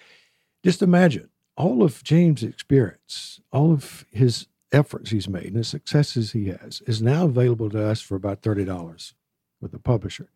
just 0.63 0.83
imagine 0.83 1.31
all 1.57 1.83
of 1.83 2.03
James' 2.05 2.43
experience, 2.43 3.41
all 3.51 3.73
of 3.73 4.05
his 4.11 4.47
efforts 4.73 5.11
he's 5.11 5.29
made 5.29 5.47
and 5.47 5.57
the 5.57 5.65
successes 5.65 6.33
he 6.33 6.49
has 6.49 6.83
is 6.87 7.03
now 7.03 7.25
available 7.25 7.71
to 7.71 7.83
us 7.83 8.01
for 8.01 8.15
about 8.15 8.43
$30 8.43 9.15
with 9.61 9.73
the 9.73 9.79
publisher. 9.79 10.31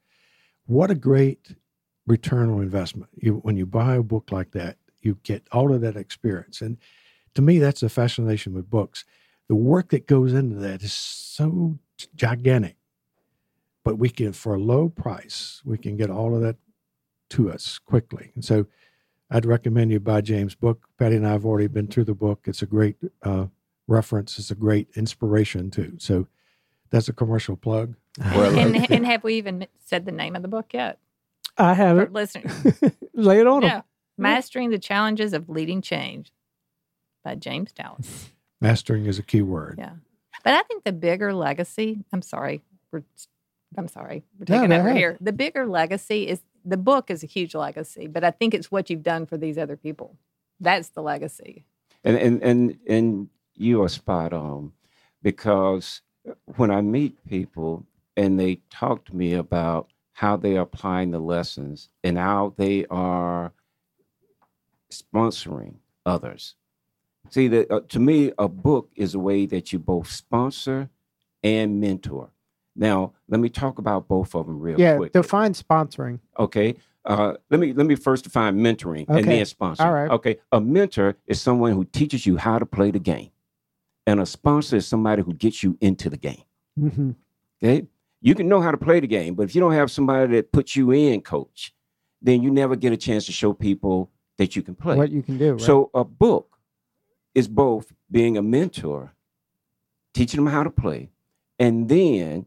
What 0.66 0.90
a 0.90 0.94
great 0.94 1.56
return 2.06 2.50
on 2.50 2.62
investment. 2.62 3.10
You, 3.16 3.34
when 3.34 3.56
you 3.56 3.66
buy 3.66 3.96
a 3.96 4.02
book 4.02 4.30
like 4.30 4.52
that, 4.52 4.76
you 5.00 5.18
get 5.22 5.46
all 5.52 5.72
of 5.72 5.80
that 5.80 5.96
experience. 5.96 6.60
And 6.60 6.78
to 7.34 7.42
me, 7.42 7.58
that's 7.58 7.80
the 7.80 7.88
fascination 7.88 8.54
with 8.54 8.70
books. 8.70 9.04
The 9.48 9.54
work 9.54 9.90
that 9.90 10.06
goes 10.06 10.32
into 10.32 10.56
that 10.56 10.82
is 10.82 10.92
so 10.92 11.78
gigantic, 12.14 12.76
but 13.84 13.98
we 13.98 14.08
can, 14.08 14.32
for 14.32 14.54
a 14.54 14.60
low 14.60 14.88
price, 14.88 15.62
we 15.64 15.78
can 15.78 15.96
get 15.96 16.10
all 16.10 16.34
of 16.34 16.42
that 16.42 16.56
to 17.30 17.50
us 17.50 17.78
quickly. 17.78 18.32
And 18.34 18.44
so 18.44 18.66
I'd 19.30 19.46
recommend 19.46 19.92
you 19.92 20.00
buy 20.00 20.20
James' 20.20 20.54
book. 20.54 20.88
Patti 20.98 21.16
and 21.16 21.26
I 21.26 21.32
have 21.32 21.44
already 21.44 21.68
been 21.68 21.88
through 21.88 22.04
the 22.04 22.14
book. 22.14 22.44
It's 22.46 22.62
a 22.62 22.66
great 22.66 22.96
uh, 23.22 23.46
reference, 23.86 24.38
it's 24.38 24.50
a 24.50 24.56
great 24.56 24.88
inspiration, 24.96 25.70
too. 25.70 25.94
So 25.98 26.26
that's 26.90 27.08
a 27.08 27.12
commercial 27.12 27.56
plug. 27.56 27.94
Well, 28.18 28.58
and, 28.58 28.90
and 28.90 29.06
have 29.06 29.24
we 29.24 29.34
even 29.34 29.66
said 29.84 30.06
the 30.06 30.12
name 30.12 30.34
of 30.34 30.42
the 30.42 30.48
book 30.48 30.72
yet? 30.72 30.98
I 31.58 31.74
haven't. 31.74 32.12
listeners. 32.12 32.52
Lay 33.14 33.40
it 33.40 33.46
on 33.46 33.64
'em. 33.64 33.70
Yeah. 33.70 33.80
Mastering 34.18 34.70
the 34.70 34.78
Challenges 34.78 35.32
of 35.32 35.48
Leading 35.48 35.82
Change 35.82 36.32
by 37.24 37.34
James 37.34 37.72
Dallas. 37.72 38.30
Mastering 38.60 39.06
is 39.06 39.18
a 39.18 39.22
key 39.22 39.42
word. 39.42 39.76
Yeah. 39.78 39.92
But 40.44 40.54
I 40.54 40.62
think 40.62 40.84
the 40.84 40.92
bigger 40.92 41.32
legacy, 41.34 42.04
I'm 42.12 42.22
sorry, 42.22 42.62
we're, 42.92 43.02
I'm 43.76 43.88
sorry, 43.88 44.22
we're 44.38 44.46
No, 44.48 44.60
taking 44.62 44.70
go 44.70 44.76
over 44.76 44.88
ahead. 44.88 44.96
here. 44.98 45.16
The 45.20 45.32
bigger 45.32 45.66
legacy 45.66 46.28
is 46.28 46.40
the 46.64 46.76
book 46.76 47.10
is 47.10 47.22
a 47.22 47.26
huge 47.26 47.54
legacy, 47.54 48.06
but 48.06 48.22
I 48.24 48.30
think 48.30 48.54
it's 48.54 48.70
what 48.70 48.88
you've 48.90 49.02
done 49.02 49.26
for 49.26 49.36
these 49.36 49.58
other 49.58 49.76
people. 49.76 50.16
That's 50.60 50.88
the 50.90 51.02
legacy. 51.02 51.64
and 52.04 52.16
and 52.16 52.42
and 52.42 52.78
and 52.88 53.28
you 53.54 53.82
are 53.82 53.88
spot 53.88 54.32
on 54.32 54.72
because 55.22 56.02
when 56.56 56.70
I 56.70 56.80
meet 56.80 57.24
people 57.26 57.86
and 58.16 58.38
they 58.40 58.60
talk 58.70 59.04
to 59.06 59.16
me 59.16 59.34
about 59.34 59.90
how 60.16 60.34
they 60.34 60.56
are 60.56 60.62
applying 60.62 61.10
the 61.10 61.18
lessons 61.18 61.90
and 62.02 62.16
how 62.16 62.54
they 62.56 62.86
are 62.86 63.52
sponsoring 64.90 65.74
others. 66.06 66.54
See 67.28 67.48
that 67.48 67.70
uh, 67.70 67.80
to 67.90 68.00
me, 68.00 68.32
a 68.38 68.48
book 68.48 68.90
is 68.96 69.14
a 69.14 69.18
way 69.18 69.44
that 69.44 69.74
you 69.74 69.78
both 69.78 70.10
sponsor 70.10 70.88
and 71.42 71.82
mentor. 71.82 72.30
Now, 72.74 73.12
let 73.28 73.40
me 73.40 73.50
talk 73.50 73.78
about 73.78 74.08
both 74.08 74.34
of 74.34 74.46
them 74.46 74.58
real 74.58 74.80
yeah, 74.80 74.96
quick. 74.96 75.12
define 75.12 75.52
sponsoring. 75.52 76.20
Okay. 76.38 76.76
Uh, 77.04 77.34
let 77.50 77.60
me 77.60 77.74
let 77.74 77.86
me 77.86 77.94
first 77.94 78.24
define 78.24 78.56
mentoring 78.58 79.04
and 79.10 79.22
then 79.22 79.44
sponsor. 79.44 79.82
All 79.82 79.92
right. 79.92 80.10
Okay. 80.10 80.38
A 80.50 80.62
mentor 80.62 81.16
is 81.26 81.42
someone 81.42 81.72
who 81.72 81.84
teaches 81.84 82.24
you 82.24 82.38
how 82.38 82.58
to 82.58 82.64
play 82.64 82.90
the 82.90 82.98
game, 82.98 83.32
and 84.06 84.18
a 84.18 84.24
sponsor 84.24 84.76
is 84.76 84.86
somebody 84.86 85.20
who 85.22 85.34
gets 85.34 85.62
you 85.62 85.76
into 85.82 86.08
the 86.08 86.16
game. 86.16 86.42
hmm 86.78 87.10
Okay. 87.62 87.86
You 88.26 88.34
can 88.34 88.48
know 88.48 88.60
how 88.60 88.72
to 88.72 88.76
play 88.76 88.98
the 88.98 89.06
game, 89.06 89.36
but 89.36 89.44
if 89.44 89.54
you 89.54 89.60
don't 89.60 89.74
have 89.74 89.88
somebody 89.88 90.34
that 90.34 90.50
puts 90.50 90.74
you 90.74 90.90
in, 90.90 91.20
coach, 91.20 91.72
then 92.20 92.42
you 92.42 92.50
never 92.50 92.74
get 92.74 92.92
a 92.92 92.96
chance 92.96 93.24
to 93.26 93.32
show 93.32 93.52
people 93.52 94.10
that 94.36 94.56
you 94.56 94.62
can 94.62 94.74
play. 94.74 94.96
What 94.96 95.12
you 95.12 95.22
can 95.22 95.38
do. 95.38 95.52
Right? 95.52 95.60
So 95.60 95.92
a 95.94 96.02
book 96.02 96.58
is 97.36 97.46
both 97.46 97.92
being 98.10 98.36
a 98.36 98.42
mentor, 98.42 99.12
teaching 100.12 100.44
them 100.44 100.52
how 100.52 100.64
to 100.64 100.70
play, 100.70 101.10
and 101.60 101.88
then 101.88 102.46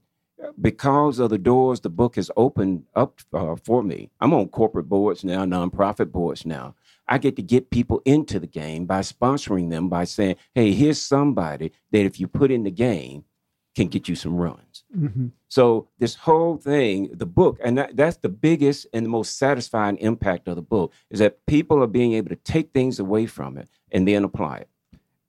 because 0.59 1.17
of 1.17 1.29
the 1.29 1.37
doors 1.37 1.79
the 1.79 1.89
book 1.89 2.17
has 2.17 2.29
opened 2.35 2.83
up 2.93 3.21
uh, 3.31 3.55
for 3.55 3.81
me, 3.81 4.11
I'm 4.19 4.33
on 4.33 4.49
corporate 4.49 4.89
boards 4.89 5.23
now, 5.23 5.45
nonprofit 5.45 6.11
boards 6.11 6.45
now. 6.45 6.75
I 7.07 7.19
get 7.19 7.37
to 7.37 7.41
get 7.41 7.69
people 7.69 8.01
into 8.03 8.37
the 8.37 8.47
game 8.47 8.85
by 8.85 8.99
sponsoring 8.99 9.69
them 9.69 9.87
by 9.87 10.03
saying, 10.03 10.35
"Hey, 10.53 10.73
here's 10.73 11.01
somebody 11.01 11.71
that 11.91 12.01
if 12.03 12.19
you 12.19 12.27
put 12.27 12.51
in 12.51 12.63
the 12.63 12.71
game, 12.71 13.23
can 13.79 13.87
get 13.87 14.07
you 14.09 14.15
some 14.15 14.35
runs." 14.35 14.83
Mhm. 14.95 15.31
So 15.47 15.87
this 15.97 16.15
whole 16.15 16.57
thing, 16.57 17.09
the 17.13 17.25
book, 17.25 17.59
and 17.63 17.77
that, 17.77 17.95
that's 17.95 18.17
the 18.17 18.29
biggest 18.29 18.87
and 18.93 19.05
the 19.05 19.09
most 19.09 19.37
satisfying 19.37 19.97
impact 19.97 20.47
of 20.47 20.55
the 20.55 20.61
book 20.61 20.93
is 21.09 21.19
that 21.19 21.45
people 21.45 21.81
are 21.83 21.87
being 21.87 22.13
able 22.13 22.29
to 22.29 22.35
take 22.35 22.71
things 22.71 22.99
away 22.99 23.25
from 23.25 23.57
it 23.57 23.67
and 23.91 24.07
then 24.07 24.23
apply 24.23 24.57
it. 24.57 24.69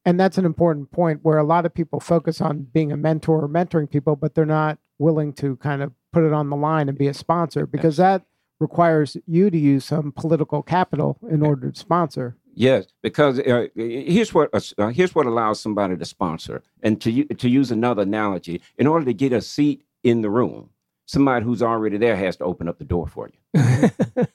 and 0.06 0.18
that's 0.18 0.38
an 0.38 0.46
important 0.46 0.90
point 0.90 1.20
where 1.22 1.36
a 1.36 1.44
lot 1.44 1.66
of 1.66 1.74
people 1.74 2.00
focus 2.00 2.40
on 2.40 2.66
being 2.72 2.90
a 2.90 2.96
mentor 2.96 3.44
or 3.44 3.48
mentoring 3.48 3.88
people, 3.88 4.16
but 4.16 4.34
they're 4.34 4.46
not 4.46 4.78
willing 4.98 5.30
to 5.34 5.56
kind 5.56 5.82
of 5.82 5.92
put 6.12 6.24
it 6.24 6.32
on 6.32 6.48
the 6.48 6.56
line 6.56 6.88
and 6.88 6.96
be 6.96 7.06
a 7.06 7.14
sponsor 7.14 7.66
because 7.66 7.98
that 7.98 8.22
requires 8.60 9.16
you 9.26 9.50
to 9.50 9.58
use 9.58 9.84
some 9.84 10.10
political 10.12 10.62
capital 10.62 11.18
in 11.30 11.42
order 11.42 11.70
to 11.70 11.78
sponsor. 11.78 12.36
Yes, 12.60 12.88
because 13.00 13.38
uh, 13.38 13.68
here's 13.74 14.34
what 14.34 14.50
uh, 14.52 14.88
here's 14.88 15.14
what 15.14 15.24
allows 15.24 15.58
somebody 15.60 15.96
to 15.96 16.04
sponsor, 16.04 16.62
and 16.82 17.00
to 17.00 17.24
to 17.24 17.48
use 17.48 17.70
another 17.70 18.02
analogy, 18.02 18.60
in 18.76 18.86
order 18.86 19.06
to 19.06 19.14
get 19.14 19.32
a 19.32 19.40
seat 19.40 19.82
in 20.02 20.20
the 20.20 20.28
room, 20.28 20.68
somebody 21.06 21.42
who's 21.42 21.62
already 21.62 21.96
there 21.96 22.16
has 22.16 22.36
to 22.36 22.44
open 22.44 22.68
up 22.68 22.76
the 22.76 22.84
door 22.84 23.06
for 23.06 23.30
you. 23.30 23.90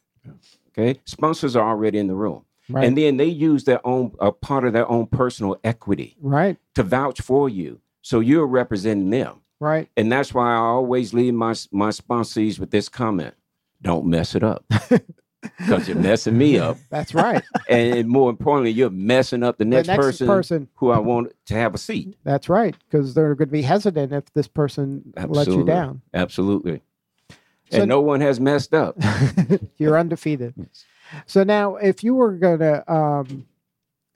okay, 0.70 1.00
sponsors 1.06 1.56
are 1.56 1.70
already 1.70 2.00
in 2.00 2.08
the 2.08 2.16
room, 2.16 2.46
Right. 2.68 2.88
and 2.88 2.98
then 2.98 3.18
they 3.18 3.28
use 3.28 3.66
their 3.66 3.86
own 3.86 4.16
a 4.20 4.32
part 4.32 4.66
of 4.66 4.74
their 4.74 4.90
own 4.90 5.06
personal 5.06 5.58
equity 5.64 6.18
right. 6.20 6.58
to 6.74 6.82
vouch 6.82 7.22
for 7.22 7.48
you, 7.48 7.80
so 8.02 8.22
you're 8.22 8.48
representing 8.48 9.12
them. 9.12 9.42
Right. 9.60 9.88
And 9.96 10.12
that's 10.12 10.34
why 10.34 10.52
I 10.52 10.58
always 10.58 11.14
leave 11.14 11.36
my 11.36 11.54
my 11.72 11.90
sponsees 11.90 12.58
with 12.58 12.72
this 12.72 12.90
comment: 12.90 13.36
Don't 13.84 14.08
mess 14.08 14.34
it 14.34 14.42
up, 14.42 14.66
because 15.58 15.88
you're 15.88 15.98
messing 15.98 16.38
me 16.38 16.58
up, 16.58 16.78
That's 16.90 17.14
right. 17.14 17.44
and 17.70 18.08
more 18.08 18.30
importantly, 18.30 18.72
you're 18.72 18.90
messing 18.90 19.44
up 19.44 19.58
the 19.58 19.66
next, 19.66 19.88
the 19.88 19.94
next 19.94 20.06
person, 20.06 20.28
person. 20.28 20.68
who 20.76 20.92
I 20.92 21.00
want 21.00 21.34
to 21.48 21.54
have 21.54 21.74
a 21.74 21.78
seat. 21.78 22.18
That's 22.24 22.50
right. 22.50 22.76
Because 22.90 23.14
they're 23.14 23.36
going 23.36 23.48
to 23.50 23.52
be 23.52 23.62
hesitant 23.62 24.12
if 24.14 24.32
this 24.34 24.48
person 24.48 25.14
lets 25.28 25.50
you 25.50 25.64
down. 25.64 26.02
Absolutely. 26.14 26.82
So- 27.72 27.80
and 27.80 27.90
no 27.90 28.02
one 28.02 28.22
has 28.22 28.40
messed 28.40 28.74
up. 28.74 28.96
You're 29.78 29.98
undefeated. 29.98 30.54
So 31.26 31.44
now, 31.44 31.76
if 31.76 32.04
you 32.04 32.16
were 32.16 32.34
going 32.34 32.60
to 32.60 32.92
um, 32.92 33.46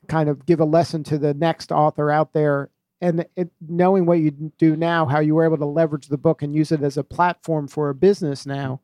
kind 0.07 0.29
of 0.29 0.45
give 0.45 0.59
a 0.59 0.65
lesson 0.65 1.03
to 1.05 1.17
the 1.17 1.33
next 1.33 1.71
author 1.71 2.11
out 2.11 2.33
there, 2.33 2.69
and 3.01 3.25
it, 3.35 3.49
knowing 3.67 4.05
what 4.05 4.19
you 4.19 4.31
do 4.57 4.75
now, 4.75 5.05
how 5.05 5.19
you 5.19 5.35
were 5.35 5.45
able 5.45 5.57
to 5.57 5.65
leverage 5.65 6.07
the 6.07 6.17
book 6.17 6.41
and 6.41 6.53
use 6.53 6.71
it 6.71 6.81
as 6.83 6.97
a 6.97 7.03
platform 7.03 7.67
for 7.67 7.89
a 7.89 7.95
business 7.95 8.45
now, 8.45 8.81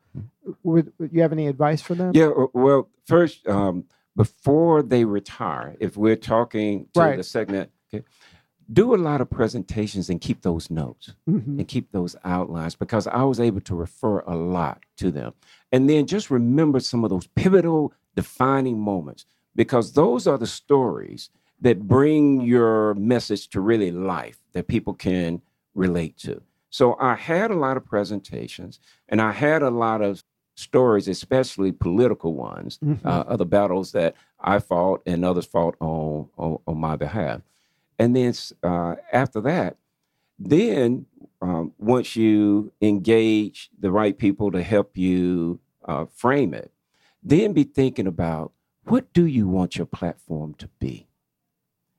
would, 0.63 0.91
would 0.98 1.12
you 1.13 1.22
have 1.22 1.31
any 1.34 1.48
advice 1.48 1.81
for 1.81 1.95
them? 1.95 2.12
Yeah. 2.15 2.31
Well, 2.53 2.89
first, 3.05 3.48
um, 3.48 3.86
before 4.15 4.81
they 4.81 5.03
retire, 5.03 5.75
if 5.79 5.98
we're 5.98 6.15
talking 6.15 6.88
to 6.93 7.00
Right. 7.01 7.17
the 7.17 7.24
segment, 7.24 7.72
okay, 7.93 8.05
do 8.72 8.95
a 8.95 8.98
lot 8.98 9.22
of 9.22 9.29
presentations 9.29 10.10
and 10.10 10.19
keep 10.22 10.41
those 10.41 10.72
notes. 10.72 11.13
Mhm. 11.29 11.60
and 11.60 11.67
keep 11.67 11.91
those 11.91 12.15
outlines 12.24 12.75
because 12.75 13.07
I 13.07 13.24
was 13.24 13.39
able 13.39 13.62
to 13.62 13.75
refer 13.75 14.19
a 14.22 14.36
lot 14.36 14.81
to 14.98 15.12
them. 15.12 15.34
And 15.72 15.89
then 15.89 16.07
just 16.07 16.31
remember 16.31 16.79
some 16.79 17.03
of 17.03 17.10
those 17.10 17.27
pivotal 17.27 17.93
defining 18.15 18.79
moments 18.79 19.25
because 19.55 19.91
those 19.93 20.25
are 20.25 20.38
the 20.38 20.48
stories 20.48 21.29
that 21.62 21.88
bring 21.88 22.41
your 22.41 22.93
message 22.95 23.47
to 23.50 23.62
really 23.62 23.91
life 23.91 24.39
that 24.53 24.67
people 24.67 24.93
can 24.93 25.41
relate 25.74 26.17
to. 26.17 26.41
So 26.69 26.95
I 27.00 27.15
had 27.15 27.51
a 27.51 27.55
lot 27.55 27.77
of 27.77 27.85
presentations 27.85 28.79
and 29.07 29.21
I 29.21 29.31
had 29.31 29.62
a 29.62 29.69
lot 29.69 30.01
of 30.01 30.24
stories, 30.55 31.07
especially 31.07 31.71
political 31.71 32.33
ones, 32.33 32.77
Mhm. 32.83 33.00
uh, 33.05 33.24
other 33.27 33.45
battles 33.45 33.91
that 33.93 34.15
I 34.39 34.59
fought 34.59 35.01
and 35.05 35.24
others 35.25 35.45
fought 35.45 35.75
on, 35.79 36.27
on, 36.38 36.57
on 36.67 36.77
my 36.77 36.95
behalf. 36.95 37.41
And 38.00 38.15
then 38.15 38.33
uh, 38.63 38.95
after 39.12 39.41
that, 39.41 39.77
then 40.38 41.05
um, 41.41 41.74
once 41.77 42.15
you 42.15 42.71
engage 42.81 43.69
the 43.79 43.91
right 43.91 44.17
people 44.17 44.51
to 44.51 44.62
help 44.63 44.97
you 44.97 45.59
uh, 45.85 46.05
frame 46.05 46.53
it, 46.53 46.71
then 47.24 47.53
be 47.53 47.63
thinking 47.63 48.07
about 48.07 48.51
what 48.85 49.12
do 49.13 49.25
you 49.25 49.47
want 49.47 49.77
your 49.77 49.85
platform 49.88 50.53
to 50.55 50.67
be. 50.79 51.07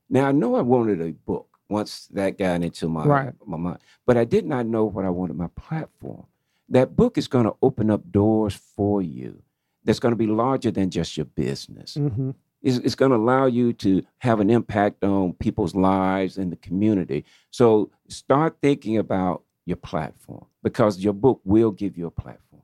Now 0.09 0.27
I 0.27 0.31
know 0.31 0.55
I 0.55 0.61
wanted 0.61 1.01
a 1.01 1.11
book 1.11 1.47
once 1.69 2.07
that 2.07 2.37
got 2.37 2.61
into 2.63 2.87
my 2.87 3.05
Right. 3.05 3.33
my 3.45 3.57
mind, 3.57 3.79
but 4.05 4.17
I 4.17 4.23
did 4.25 4.45
not 4.45 4.65
know 4.65 4.85
what 4.85 5.05
I 5.05 5.09
wanted 5.09 5.35
my 5.35 5.47
platform. 5.47 6.25
That 6.69 6.95
book 6.95 7.17
is 7.17 7.27
going 7.27 7.45
to 7.45 7.55
open 7.61 7.89
up 7.89 8.11
doors 8.11 8.53
for 8.55 9.01
you. 9.01 9.41
That's 9.83 9.99
going 9.99 10.11
to 10.11 10.17
be 10.17 10.27
larger 10.27 10.71
than 10.71 10.89
just 10.89 11.15
your 11.17 11.25
business 11.25 11.95
Mhm. 11.95 12.35
it's, 12.61 12.77
it's 12.77 12.95
going 12.95 13.11
to 13.11 13.17
allow 13.17 13.45
you 13.45 13.71
to 13.71 14.03
have 14.19 14.39
an 14.39 14.49
impact 14.49 15.03
on 15.03 15.33
people's 15.33 15.75
lives 15.75 16.37
and 16.37 16.51
the 16.51 16.55
community. 16.57 17.23
So 17.51 17.91
start 18.09 18.57
thinking 18.61 18.97
about 18.97 19.43
your 19.65 19.77
platform 19.77 20.45
because 20.63 20.99
your 20.99 21.13
book 21.13 21.39
will 21.45 21.71
give 21.71 21.97
you 21.97 22.07
a 22.07 22.11
platform. 22.11 22.63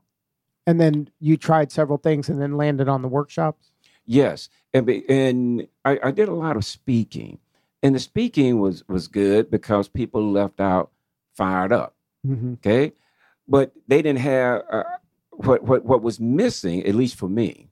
And 0.65 0.79
then 0.79 1.09
you 1.19 1.35
tried 1.37 1.71
several 1.71 1.97
things 1.97 2.29
and 2.29 2.41
then 2.41 2.55
landed 2.57 2.87
on 2.87 3.01
the 3.01 3.07
workshops. 3.09 3.71
Yes, 4.05 4.49
and 4.73 4.89
and 4.89 5.67
I, 5.85 5.99
I 6.03 6.11
did 6.11 6.27
a 6.29 6.33
lot 6.33 6.57
of 6.57 6.65
speaking, 6.65 7.39
and 7.81 7.95
the 7.95 7.99
speaking 7.99 8.59
was 8.59 8.87
was 8.87 9.07
good 9.07 9.49
because 9.49 9.87
people 9.87 10.31
left 10.31 10.59
out 10.59 10.91
fired 11.35 11.71
up. 11.71 11.95
Mhm. 12.25 12.53
Okay, 12.55 12.93
but 13.47 13.71
they 13.87 14.01
didn't 14.01 14.19
have 14.19 14.63
uh, 14.69 14.83
what 15.31 15.63
what 15.63 15.85
what 15.85 16.01
was 16.01 16.19
missing, 16.19 16.85
at 16.85 16.95
least 16.95 17.15
for 17.15 17.29
me, 17.29 17.69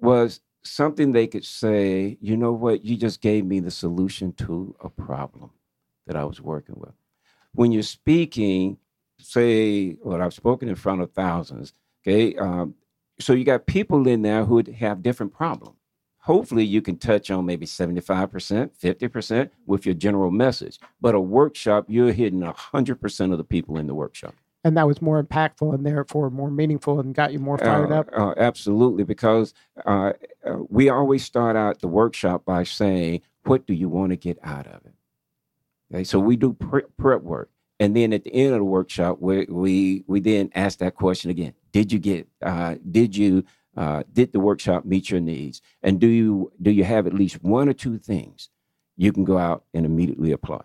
was 0.00 0.40
something 0.64 1.12
they 1.12 1.26
could 1.26 1.44
say, 1.44 2.16
you 2.20 2.36
know 2.36 2.52
what, 2.52 2.84
you 2.84 2.96
just 2.96 3.20
gave 3.20 3.44
me 3.44 3.60
the 3.60 3.70
solution 3.70 4.32
to 4.32 4.74
a 4.82 4.88
problem 4.88 5.50
that 6.06 6.16
I 6.16 6.24
was 6.24 6.40
working 6.40 6.76
with. 6.78 6.92
When 7.54 7.72
you're 7.72 7.82
speaking, 7.82 8.78
say, 9.18 9.96
well, 10.02 10.22
I've 10.22 10.34
spoken 10.34 10.68
in 10.68 10.74
front 10.76 11.02
of 11.02 11.12
thousands, 11.12 11.72
okay? 12.02 12.34
Um, 12.36 12.74
so 13.18 13.32
you 13.32 13.44
got 13.44 13.66
people 13.66 14.06
in 14.08 14.22
there 14.22 14.44
who 14.44 14.62
have 14.78 15.02
different 15.02 15.32
problems. 15.32 15.78
Hopefully, 16.18 16.64
you 16.64 16.80
can 16.80 16.96
touch 16.96 17.30
on 17.30 17.44
maybe 17.44 17.66
75%, 17.66 18.70
50% 18.82 19.50
with 19.66 19.84
your 19.84 19.94
general 19.94 20.30
message. 20.30 20.78
But 20.98 21.14
a 21.14 21.20
workshop, 21.20 21.84
you're 21.86 22.12
hitting 22.12 22.40
100% 22.40 23.32
of 23.32 23.38
the 23.38 23.44
people 23.44 23.76
in 23.76 23.86
the 23.86 23.94
workshop 23.94 24.34
and 24.64 24.76
that 24.78 24.86
was 24.86 25.02
more 25.02 25.22
impactful 25.22 25.74
and 25.74 25.86
therefore 25.86 26.30
more 26.30 26.50
meaningful 26.50 26.98
and 26.98 27.14
got 27.14 27.32
you 27.32 27.38
more 27.38 27.58
fired 27.58 27.92
uh, 27.92 27.96
up? 27.96 28.08
Uh, 28.16 28.34
absolutely, 28.38 29.04
because 29.04 29.52
uh, 29.84 30.14
uh, 30.44 30.56
we 30.68 30.88
always 30.88 31.22
start 31.22 31.54
out 31.54 31.80
the 31.80 31.88
workshop 31.88 32.44
by 32.46 32.64
saying, 32.64 33.20
"What 33.44 33.66
do 33.66 33.74
you 33.74 33.90
want 33.90 34.10
to 34.10 34.16
get 34.16 34.38
out 34.42 34.66
of 34.66 34.86
it?" 34.86 34.94
Okay, 35.92 36.04
so 36.04 36.18
we 36.18 36.36
do 36.36 36.54
pre- 36.54 36.82
prep 36.96 37.22
work, 37.22 37.50
and 37.80 37.96
then 37.96 38.12
at 38.12 38.24
the 38.24 38.34
end 38.34 38.52
of 38.52 38.60
the 38.60 38.64
workshop, 38.64 39.18
we 39.20 39.46
we 39.46 40.04
we 40.06 40.20
then 40.20 40.50
ask 40.54 40.78
that 40.78 40.94
question 40.94 41.30
again: 41.30 41.54
Did 41.72 41.92
you 41.92 41.98
get? 41.98 42.28
Uh, 42.42 42.76
did 42.90 43.16
you? 43.16 43.44
Uh, 43.76 44.04
did 44.12 44.32
the 44.32 44.38
workshop 44.38 44.84
meet 44.84 45.10
your 45.10 45.20
needs? 45.20 45.60
And 45.82 45.98
do 45.98 46.06
you 46.06 46.52
do 46.62 46.70
you 46.70 46.84
have 46.84 47.06
at 47.08 47.14
least 47.14 47.42
one 47.42 47.68
or 47.68 47.72
two 47.72 47.98
things 47.98 48.48
you 48.96 49.12
can 49.12 49.24
go 49.24 49.36
out 49.36 49.64
and 49.74 49.84
immediately 49.84 50.30
apply? 50.30 50.62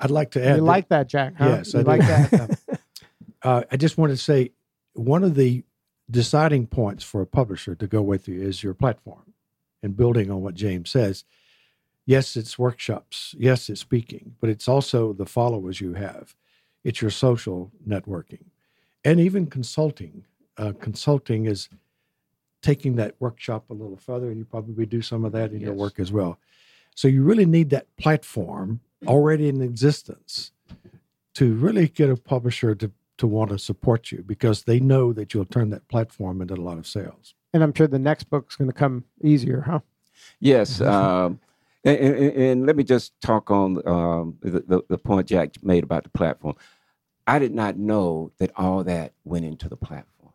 I'd 0.00 0.10
like 0.10 0.32
to 0.32 0.44
add. 0.44 0.56
You 0.56 0.62
like 0.62 0.88
that, 0.88 1.08
Jack? 1.08 1.34
Huh? 1.36 1.48
Yes, 1.48 1.74
you 1.74 1.80
I 1.80 1.82
like 1.82 2.00
do. 2.00 2.06
that. 2.06 2.58
uh, 3.42 3.62
I 3.70 3.76
just 3.76 3.98
wanted 3.98 4.14
to 4.16 4.22
say 4.22 4.50
one 4.94 5.22
of 5.22 5.34
the 5.36 5.64
deciding 6.10 6.66
points 6.66 7.04
for 7.04 7.20
a 7.20 7.26
publisher 7.26 7.74
to 7.76 7.86
go 7.86 8.02
with 8.02 8.26
you 8.26 8.40
is 8.40 8.62
your 8.62 8.74
platform. 8.74 9.34
And 9.82 9.96
building 9.96 10.30
on 10.30 10.42
what 10.42 10.54
James 10.54 10.90
says, 10.90 11.24
yes, 12.10 12.36
it's 12.36 12.58
workshops, 12.58 13.36
yes, 13.38 13.70
it's 13.70 13.80
speaking, 13.80 14.34
but 14.40 14.50
it's 14.50 14.66
also 14.66 15.12
the 15.12 15.24
followers 15.24 15.80
you 15.80 15.94
have. 15.94 16.34
It's 16.82 17.00
your 17.00 17.12
social 17.12 17.70
networking, 17.86 18.46
and 19.04 19.20
even 19.20 19.46
consulting. 19.46 20.24
Uh, 20.58 20.72
consulting 20.80 21.46
is 21.46 21.68
taking 22.62 22.96
that 22.96 23.14
workshop 23.20 23.70
a 23.70 23.74
little 23.74 23.96
further, 23.96 24.28
and 24.28 24.38
you 24.38 24.44
probably 24.44 24.86
do 24.86 25.02
some 25.02 25.24
of 25.24 25.30
that 25.32 25.52
in 25.52 25.60
your 25.60 25.72
work 25.72 26.00
as 26.00 26.10
well. 26.10 26.38
So 26.96 27.06
you 27.06 27.22
really 27.22 27.46
need 27.46 27.70
that 27.70 27.86
platform 27.96 28.80
already 29.06 29.48
in 29.48 29.62
existence 29.62 30.50
to 31.34 31.54
really 31.54 31.86
get 31.86 32.10
a 32.10 32.16
publisher 32.16 32.74
to 32.74 32.90
to 33.18 33.26
want 33.26 33.50
to 33.50 33.58
support 33.58 34.10
you 34.10 34.24
because 34.26 34.64
they 34.64 34.80
know 34.80 35.12
that 35.12 35.32
you'll 35.32 35.44
turn 35.44 35.70
that 35.70 35.86
platform 35.88 36.40
into 36.40 36.54
a 36.54 36.56
lot 36.56 36.78
of 36.78 36.86
sales. 36.86 37.34
and 37.52 37.62
I'm 37.62 37.74
sure 37.74 37.86
the 37.86 37.98
next 37.98 38.24
book's 38.30 38.56
going 38.56 38.70
to 38.70 38.76
come 38.76 39.04
easier, 39.22 39.60
huh? 39.60 39.80
Yes. 40.40 40.80
Um, 40.96 41.38
and, 41.84 41.98
and, 41.98 42.32
and 42.36 42.66
let 42.66 42.76
me 42.76 42.84
just 42.84 43.12
talk 43.22 43.50
on 43.50 43.86
um, 43.88 44.38
the, 44.42 44.60
the, 44.60 44.82
the 44.90 44.98
point 44.98 45.28
Jack 45.28 45.54
made 45.62 45.84
about 45.84 46.04
the 46.04 46.10
platform. 46.10 46.56
I 47.26 47.38
did 47.38 47.54
not 47.54 47.78
know 47.78 48.32
that 48.38 48.52
all 48.56 48.84
that 48.84 49.14
went 49.24 49.46
into 49.46 49.68
the 49.68 49.76
platform. 49.76 50.32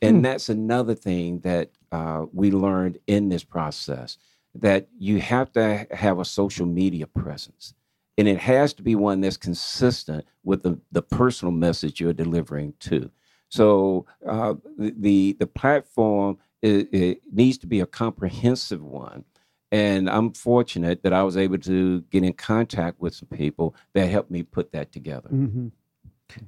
And 0.00 0.16
Hmm. 0.18 0.24
that's 0.24 0.48
another 0.48 0.94
thing 0.94 1.40
that 1.40 1.70
uh, 1.92 2.26
we 2.32 2.50
learned 2.50 2.98
in 3.06 3.28
this 3.28 3.44
process 3.44 4.16
that 4.54 4.88
you 4.98 5.20
have 5.20 5.52
to 5.52 5.86
have 5.92 6.18
a 6.18 6.24
social 6.24 6.66
media 6.66 7.06
presence. 7.06 7.74
And 8.16 8.28
it 8.28 8.38
has 8.38 8.74
to 8.74 8.82
be 8.82 8.94
one 8.96 9.20
that's 9.20 9.36
consistent 9.36 10.24
with 10.44 10.62
the, 10.62 10.78
the 10.92 11.02
personal 11.02 11.52
message 11.52 12.00
you're 12.00 12.12
delivering 12.12 12.74
to. 12.80 13.10
So 13.48 14.06
uh, 14.26 14.54
the, 14.76 14.94
the 14.98 15.36
the 15.40 15.46
platform 15.46 16.38
it, 16.62 16.92
it 16.92 17.20
needs 17.32 17.58
to 17.58 17.66
be 17.66 17.80
a 17.80 17.86
comprehensive 17.86 18.82
one, 18.82 19.24
and 19.72 20.08
I'm 20.10 20.34
fortunate 20.34 21.02
that 21.02 21.14
I 21.14 21.22
was 21.22 21.36
able 21.36 21.58
to 21.58 22.02
get 22.02 22.22
in 22.22 22.34
contact 22.34 23.00
with 23.00 23.14
some 23.14 23.28
people 23.28 23.74
that 23.94 24.06
helped 24.06 24.30
me 24.30 24.42
put 24.42 24.70
that 24.72 24.92
together. 24.92 25.30
Mm-hmm. 25.30 25.68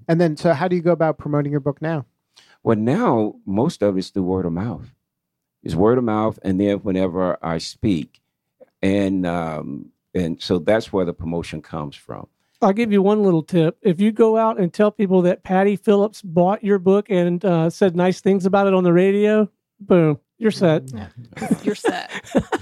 And 0.07 0.21
then, 0.21 0.37
so 0.37 0.53
how 0.53 0.69
do 0.69 0.77
you 0.77 0.83
go 0.83 0.93
about 0.93 1.19
promoting 1.19 1.51
your 1.51 1.61
book 1.61 1.81
now? 1.81 2.05
Well, 2.63 2.77
now 2.77 3.37
most 3.47 3.83
of 3.83 3.97
it's 3.97 4.11
through 4.11 4.25
word 4.25 4.47
of 4.47 4.53
mouth. 4.53 4.95
It's 5.63 5.75
word 5.75 5.97
of 5.97 6.05
mouth, 6.05 6.39
and 6.43 6.61
then 6.61 6.79
whenever 6.79 7.39
I 7.43 7.57
speak, 7.57 8.21
and 8.83 9.27
um, 9.27 9.93
and 10.15 10.41
so 10.41 10.59
that's 10.59 10.93
where 10.93 11.07
the 11.07 11.15
promotion 11.15 11.63
comes 11.63 11.97
from. 11.97 12.29
I'll 12.61 12.75
give 12.75 12.93
you 12.93 13.03
one 13.03 13.23
little 13.23 13.43
tip. 13.43 13.79
If 13.81 14.01
you 14.01 14.13
go 14.13 14.37
out 14.37 14.59
and 14.59 14.73
tell 14.73 14.91
people 14.91 15.23
that 15.23 15.43
Patti 15.43 15.77
Phillips 15.77 16.21
bought 16.21 16.63
your 16.63 16.79
book 16.79 17.07
and 17.09 17.43
uh, 17.45 17.71
said 17.71 17.97
nice 17.97 18.21
things 18.21 18.45
about 18.45 18.67
it 18.67 18.75
on 18.75 18.85
the 18.85 18.93
radio, 18.93 19.51
boom, 19.81 20.19
you're 20.39 20.49
um, 20.49 20.87
set. 20.89 21.65
You're 21.65 21.75
set. 21.75 22.11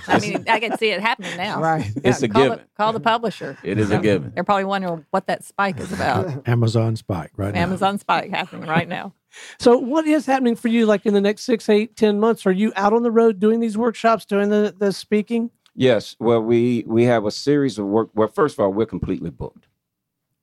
I 0.06 0.18
mean, 0.18 0.44
I 0.48 0.60
can 0.60 0.76
see 0.78 0.90
it 0.90 1.00
happening 1.00 1.36
now. 1.36 1.60
Right. 1.60 1.90
It's 2.04 2.22
a 2.22 2.28
call 2.28 2.42
given. 2.42 2.58
The, 2.58 2.64
call 2.76 2.92
the 2.92 3.00
publisher. 3.00 3.58
It 3.64 3.78
is 3.78 3.90
a 3.90 3.98
given. 3.98 4.32
They're 4.34 4.44
probably 4.44 4.64
wondering 4.64 5.06
what 5.10 5.26
that 5.26 5.44
spike 5.44 5.80
is 5.80 5.92
about. 5.92 6.46
Amazon 6.48 6.96
Spike, 6.96 7.32
right? 7.36 7.54
now. 7.54 7.60
Amazon 7.60 7.98
spike 7.98 8.30
happening 8.30 8.68
right 8.68 8.88
now. 8.88 9.14
So, 9.58 9.78
what 9.78 10.06
is 10.06 10.26
happening 10.26 10.54
for 10.56 10.68
you? 10.68 10.84
Like 10.84 11.06
in 11.06 11.14
the 11.14 11.20
next 11.20 11.42
six, 11.42 11.68
eight, 11.68 11.96
ten 11.96 12.20
months, 12.20 12.44
are 12.44 12.52
you 12.52 12.72
out 12.76 12.92
on 12.92 13.02
the 13.02 13.10
road 13.10 13.40
doing 13.40 13.60
these 13.60 13.78
workshops, 13.78 14.26
doing 14.26 14.50
the 14.50 14.74
the 14.76 14.92
speaking? 14.92 15.50
Yes. 15.74 16.16
Well, 16.20 16.42
we 16.42 16.84
we 16.86 17.04
have 17.04 17.24
a 17.24 17.30
series 17.30 17.78
of 17.78 17.86
work. 17.86 18.10
Well, 18.14 18.28
first 18.28 18.56
of 18.58 18.60
all, 18.60 18.72
we're 18.72 18.84
completely 18.84 19.30
booked 19.30 19.68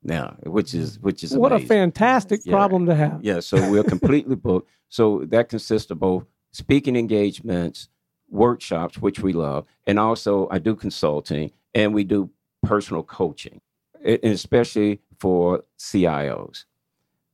now, 0.03 0.35
which 0.43 0.73
is 0.73 0.99
which 0.99 1.23
is 1.23 1.37
What 1.37 1.51
a 1.51 1.59
fantastic 1.59 2.41
Yeah. 2.43 2.53
problem 2.53 2.87
to 2.87 2.95
have. 2.95 3.23
Yeah, 3.23 3.39
so 3.41 3.69
we're 3.69 3.83
completely 3.83 4.35
booked. 4.35 4.69
So 4.89 5.23
that 5.25 5.49
consists 5.49 5.91
of 5.91 5.99
both 5.99 6.25
speaking 6.51 6.95
engagements, 6.95 7.89
workshops, 8.29 8.97
which 8.97 9.19
we 9.19 9.33
love, 9.33 9.65
and 9.87 9.99
also 9.99 10.47
I 10.51 10.59
do 10.59 10.75
consulting 10.75 11.51
and 11.73 11.93
we 11.93 12.03
do 12.03 12.29
personal 12.63 13.03
coaching, 13.03 13.61
especially 14.03 15.01
for 15.17 15.63
CIOs, 15.77 16.65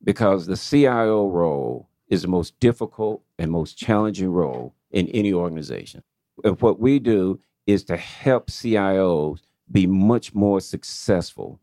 because 0.02 0.46
the 0.46 0.56
CIO 0.56 1.28
role 1.28 1.88
is 2.08 2.22
the 2.22 2.28
most 2.28 2.58
difficult 2.60 3.22
and 3.38 3.50
most 3.50 3.76
challenging 3.76 4.30
role 4.30 4.74
in 4.90 5.08
any 5.08 5.32
organization. 5.32 6.02
And 6.44 6.60
what 6.60 6.78
we 6.78 6.98
do 6.98 7.40
is 7.66 7.84
to 7.84 7.96
help 7.96 8.48
CIOs 8.48 9.40
be 9.70 9.86
much 9.86 10.34
more 10.34 10.60
successful 10.60 11.60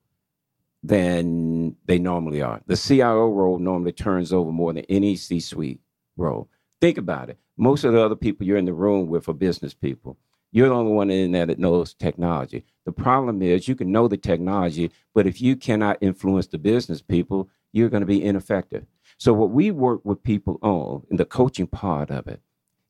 than 0.84 1.78
they 1.86 1.98
normally 1.98 2.42
are. 2.42 2.62
The 2.68 2.76
CIO 2.76 3.30
role 3.30 3.58
normally 3.58 3.94
turns 3.94 4.34
over 4.34 4.52
more 4.52 4.74
than 4.74 4.84
any 4.90 5.16
C 5.16 5.40
suite 5.40 5.80
role. 6.18 6.50
Think 6.82 6.98
about 6.98 7.30
it. 7.30 7.38
Most 7.58 7.84
of 7.84 7.94
the 7.94 8.04
other 8.04 8.16
people 8.16 8.46
you're 8.46 8.58
in 8.58 8.66
the 8.66 8.74
room 8.74 9.08
with 9.08 9.30
are 9.30 9.34
business 9.34 9.74
people. 9.74 10.18
You're 10.52 10.70
the 10.70 10.76
only 10.76 10.92
one 10.92 11.10
in 11.10 11.32
there 11.32 11.46
that 11.46 11.60
knows 11.60 11.94
technology. 11.94 12.64
The 12.86 12.92
problem 12.92 13.42
is 13.42 13.68
you 13.68 13.76
can 13.76 13.92
know 13.92 14.08
the 14.08 14.18
technology, 14.18 14.92
but 15.14 15.26
if 15.28 15.42
you 15.42 15.56
cannot 15.56 15.98
influence 16.02 16.48
the 16.48 16.58
business 16.58 17.02
people, 17.02 17.50
you're 17.72 17.90
going 17.90 18.02
to 18.02 18.08
be 18.08 18.24
ineffective. 18.24 18.86
So, 19.18 19.34
what 19.34 19.52
we 19.52 19.72
work 19.72 20.02
with 20.04 20.24
people 20.24 20.60
on 20.62 21.04
in 21.10 21.18
the 21.18 21.26
coaching 21.26 21.68
part 21.68 22.12
of 22.12 22.28
it 22.28 22.42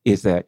is 0.03 0.23
that 0.23 0.47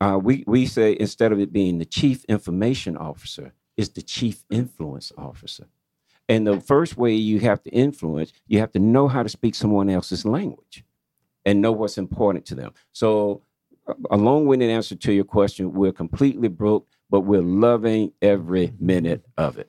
uh, 0.00 0.18
we, 0.22 0.44
we 0.46 0.66
say 0.66 0.96
instead 0.98 1.32
of 1.32 1.40
it 1.40 1.52
being 1.52 1.78
the 1.78 1.84
chief 1.84 2.24
information 2.26 2.96
officer, 2.96 3.52
it's 3.76 3.90
the 3.90 4.02
chief 4.02 4.44
influence 4.50 5.12
officer. 5.16 5.66
And 6.28 6.46
the 6.46 6.60
first 6.60 6.96
way 6.96 7.14
you 7.14 7.40
have 7.40 7.62
to 7.62 7.70
influence, 7.70 8.32
you 8.46 8.58
have 8.60 8.72
to 8.72 8.78
know 8.78 9.08
how 9.08 9.22
to 9.22 9.28
speak 9.28 9.54
someone 9.54 9.90
else's 9.90 10.24
language 10.24 10.84
and 11.44 11.60
know 11.60 11.72
what's 11.72 11.98
important 11.98 12.46
to 12.46 12.54
them. 12.54 12.72
So, 12.92 13.42
a- 13.86 13.94
a 14.12 14.16
long-winded 14.16 14.70
answer 14.70 14.94
to 14.94 15.12
your 15.12 15.24
question, 15.24 15.72
we're 15.72 15.92
completely 15.92 16.48
broke, 16.48 16.86
but 17.10 17.20
we're 17.22 17.42
loving 17.42 18.12
every 18.22 18.72
minute 18.78 19.24
of 19.36 19.58
it. 19.58 19.68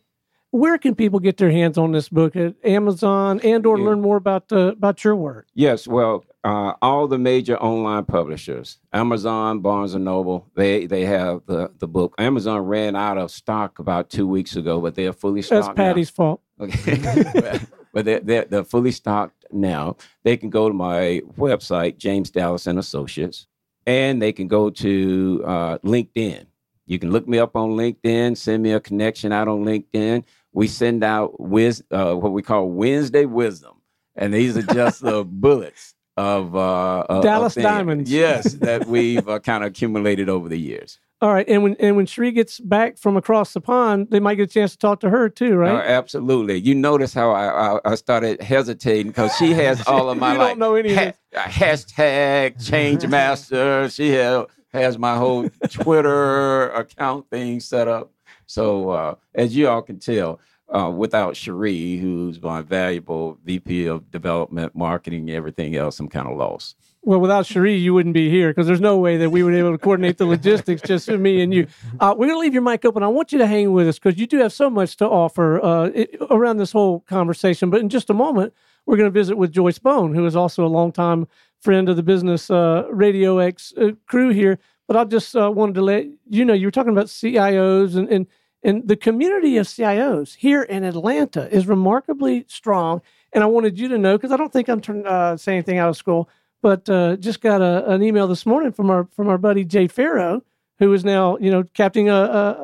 Where 0.51 0.77
can 0.77 0.93
people 0.93 1.19
get 1.19 1.38
their 1.38 1.49
hands 1.49 1.79
on 1.79 1.93
this 1.93 2.09
book 2.09 2.36
at 2.36 2.53
Amazon 2.63 3.39
and 3.39 3.65
or 3.65 3.79
Yeah. 3.79 3.86
learn 3.86 4.01
more 4.01 4.17
about 4.17 4.51
uh, 4.51 4.73
about 4.77 5.03
your 5.03 5.15
work? 5.15 5.47
Yes, 5.55 5.88
well, 5.88 6.25
uh, 6.43 6.73
all 6.79 7.07
the 7.07 7.17
major 7.17 7.57
online 7.57 8.05
publishers, 8.05 8.77
Amazon, 8.93 9.62
Barnes 9.62 9.95
and 9.95 10.05
Noble, 10.05 10.45
they 10.55 10.86
they 10.86 11.05
have 11.05 11.41
the 11.47 11.71
the 11.79 11.88
book. 11.88 12.13
Amazon 12.19 12.59
ran 12.67 12.95
out 12.95 13.17
of 13.17 13.31
stock 13.31 13.79
about 13.79 14.12
two 14.12 14.27
weeks 14.27 14.55
ago, 14.55 14.79
but 14.79 14.93
they 14.93 15.07
are 15.07 15.13
fully 15.13 15.41
stocked. 15.41 15.65
That's 15.65 15.77
now. 15.77 15.83
Patti's 15.86 16.12
fault. 16.12 16.41
Okay. 16.62 17.01
but 17.93 18.06
they're, 18.06 18.19
they're, 18.19 18.45
they're 18.45 18.63
fully 18.63 18.91
stocked 18.91 19.45
now. 19.51 19.95
They 20.23 20.36
can 20.36 20.49
go 20.49 20.67
to 20.67 20.73
my 20.73 21.21
website, 21.38 21.97
James 21.97 22.32
Dallas 22.32 22.67
and 22.67 22.79
Associates, 22.79 23.47
and 23.86 24.21
they 24.21 24.34
can 24.34 24.47
go 24.47 24.69
to 24.71 25.43
uh, 25.45 25.77
LinkedIn. 25.79 26.47
You 26.86 26.99
can 26.99 27.12
look 27.12 27.27
me 27.27 27.39
up 27.39 27.56
on 27.56 27.71
LinkedIn, 27.71 28.36
send 28.36 28.63
me 28.63 28.73
a 28.73 28.79
connection 28.79 29.32
out 29.32 29.47
on 29.47 29.63
LinkedIn. 29.63 30.25
We 30.51 30.67
send 30.67 31.03
out 31.03 31.39
wis- 31.39 31.84
uh, 31.91 32.15
what 32.15 32.34
we 32.34 32.41
call 32.41 32.69
Wednesday 32.69 33.25
Wisdom, 33.25 33.82
and 34.15 34.34
these 34.34 34.58
are 34.58 34.63
just 34.63 35.01
the 35.01 35.23
bullets 35.27 35.95
of 36.17 36.56
uh, 36.56 37.21
Dallas 37.21 37.56
things. 37.56 37.63
Diamonds. 37.63 38.12
Yes, 38.12 38.54
that 38.62 38.88
we've 38.88 39.28
uh, 39.28 39.39
kind 39.39 39.63
of 39.63 39.69
accumulated 39.71 40.30
over 40.30 40.49
the 40.49 40.60
years. 40.60 40.99
All 41.21 41.34
right, 41.34 41.47
and 41.47 41.63
when 41.63 41.76
and 41.80 41.95
when 41.95 42.06
Sheree 42.06 42.34
gets 42.34 42.60
back 42.60 42.97
from 42.97 43.15
across 43.15 43.54
the 43.54 43.62
pond, 43.62 44.08
they 44.12 44.19
might 44.19 44.36
get 44.36 44.49
a 44.49 44.54
chance 44.54 44.73
to 44.73 44.78
talk 44.78 44.99
to 45.02 45.10
her 45.10 45.30
too, 45.30 45.56
right? 45.56 45.86
absolutely. 45.86 46.60
You 46.60 46.76
notice 46.76 47.13
how 47.13 47.32
I, 47.32 47.76
I, 47.78 47.80
I 47.86 47.95
started 47.95 48.41
hesitating 48.41 49.08
because 49.08 49.34
she 49.38 49.54
has 49.54 49.88
all 49.88 50.10
of 50.10 50.17
my 50.19 50.34
You 50.34 50.38
don't 50.39 50.60
know 50.60 50.76
any 50.76 50.91
of 50.91 50.97
ha- 50.97 51.13
uh, 51.34 51.43
hashtag 51.43 52.67
change 52.67 53.08
master. 53.08 53.89
She 53.89 54.13
ha- 54.13 54.47
has 54.73 54.97
my 54.97 55.15
whole 55.15 55.49
Twitter 55.69 56.69
account 56.71 57.30
thing 57.30 57.62
set 57.62 57.88
up. 57.88 58.12
So 58.45 58.89
uh, 58.89 59.15
as 59.34 59.56
you 59.56 59.69
all 59.69 59.82
can 59.82 59.99
tell, 59.99 60.41
uh, 60.73 60.89
without 60.89 61.38
Cherie, 61.38 61.97
who's 61.97 62.41
my 62.41 62.62
valuable 62.62 63.38
VP 63.45 63.86
of 63.86 64.09
development, 64.09 64.75
marketing, 64.75 65.29
everything 65.29 65.75
else, 65.75 65.99
I'm 65.99 66.09
kind 66.09 66.27
of 66.27 66.36
lost. 66.36 66.75
Well, 67.03 67.19
without 67.19 67.45
Cherie, 67.45 67.75
you 67.75 67.93
wouldn't 67.93 68.13
be 68.13 68.29
here 68.29 68.49
because 68.49 68.65
there's 68.65 68.81
no 68.81 68.97
way 68.97 69.17
that 69.17 69.29
we 69.29 69.43
would 69.43 69.51
be 69.51 69.59
able 69.59 69.73
to 69.73 69.77
coordinate 69.77 70.17
the 70.17 70.25
logistics 70.25 70.81
just 70.81 71.05
for 71.05 71.17
me 71.17 71.41
and 71.41 71.53
you. 71.53 71.67
Uh, 71.99 72.15
we're 72.17 72.27
going 72.27 72.38
to 72.38 72.39
leave 72.39 72.53
your 72.53 72.63
mic 72.63 72.86
open. 72.86 73.03
I 73.03 73.07
want 73.07 73.31
you 73.31 73.38
to 73.39 73.45
hang 73.45 73.71
with 73.73 73.88
us 73.88 73.99
because 73.99 74.17
you 74.17 74.25
do 74.25 74.38
have 74.38 74.53
so 74.53 74.69
much 74.69 74.95
to 74.97 75.05
offer 75.05 75.63
uh, 75.63 75.86
it, 75.93 76.15
around 76.31 76.57
this 76.57 76.71
whole 76.71 77.01
conversation. 77.01 77.69
But 77.69 77.81
in 77.81 77.89
just 77.89 78.09
a 78.09 78.13
moment, 78.13 78.53
we're 78.86 78.97
going 78.97 79.07
to 79.07 79.19
visit 79.19 79.38
with 79.38 79.51
Joyce 79.51 79.79
Bone, 79.79 80.15
who 80.15 80.25
is 80.25 80.36
also 80.36 80.65
a 80.65 80.67
longtime 80.67 81.27
friend 81.59 81.89
of 81.89 81.97
the 81.97 82.03
business 82.03 82.49
uh, 82.49 82.86
Radio 82.89 83.38
X 83.38 83.73
uh, 83.77 83.91
crew 84.07 84.29
here. 84.29 84.57
But 84.88 84.97
I 84.97 85.03
just 85.03 85.36
uh, 85.36 85.51
wanted 85.51 85.75
to 85.75 85.81
let 85.81 86.05
you 86.29 86.45
know 86.45 86.53
you 86.53 86.67
were 86.67 86.71
talking 86.71 86.91
about 86.91 87.07
CIOs 87.07 87.95
and, 87.95 88.09
and 88.09 88.27
and 88.63 88.88
the 88.88 88.95
community 88.95 89.58
of 89.58 89.67
CIOs 89.67 90.36
here 90.36 90.63
in 90.63 90.84
Atlanta 90.84 91.54
is 91.54 91.67
remarkably 91.67 92.45
strong. 92.47 93.02
And 93.34 93.43
I 93.43 93.47
wanted 93.47 93.80
you 93.80 93.88
to 93.89 93.97
know 93.97 94.17
because 94.17 94.32
I 94.32 94.38
don't 94.38 94.54
think 94.54 94.69
I'm 94.69 94.80
turn, 94.80 95.06
uh, 95.06 95.38
saying 95.38 95.58
anything 95.58 95.80
out 95.80 95.89
of 95.89 95.97
school 95.97 96.30
but 96.63 96.89
uh, 96.89 97.17
just 97.17 97.41
got 97.41 97.62
a, 97.62 97.88
an 97.91 98.02
email 98.02 98.26
this 98.26 98.45
morning 98.47 98.71
from 98.71 98.89
our 98.89 99.08
from 99.15 99.28
our 99.28 99.38
buddy 99.38 99.63
Jay 99.65 99.88
Ferro, 99.88 100.41
who 100.80 100.91
is 100.93 101.06
now 101.06 101.38
you 101.38 101.52
know 101.52 101.63
captain 101.76 102.08
a, 102.08 102.15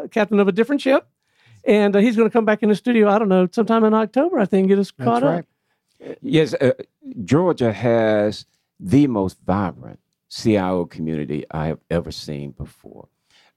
a 0.06 0.08
captain 0.10 0.40
of 0.40 0.48
a 0.48 0.52
different 0.52 0.82
ship, 0.82 1.08
and 1.66 1.96
uh, 1.96 2.00
he's 2.00 2.16
going 2.16 2.28
to 2.28 2.34
come 2.34 2.46
back 2.46 2.64
in 2.64 2.70
the 2.70 2.76
studio. 2.76 3.10
I 3.10 3.20
don't 3.20 3.30
know, 3.30 3.48
sometime 3.52 3.84
in 3.84 3.94
October, 3.94 4.40
I 4.40 4.46
think, 4.46 4.70
get 4.70 4.80
us 4.80 4.92
That's 4.98 5.06
caught 5.06 5.24
right. 5.24 5.46
up. 6.02 6.18
Yes, 6.22 6.54
uh, 6.56 6.72
Georgia 7.26 7.74
has 7.74 8.46
the 8.80 9.06
most 9.08 9.38
vibrant 9.46 10.00
CIO 10.30 10.86
community 10.86 11.44
I 11.52 11.68
have 11.68 11.80
ever 11.92 12.12
seen 12.12 12.52
before. 12.52 13.10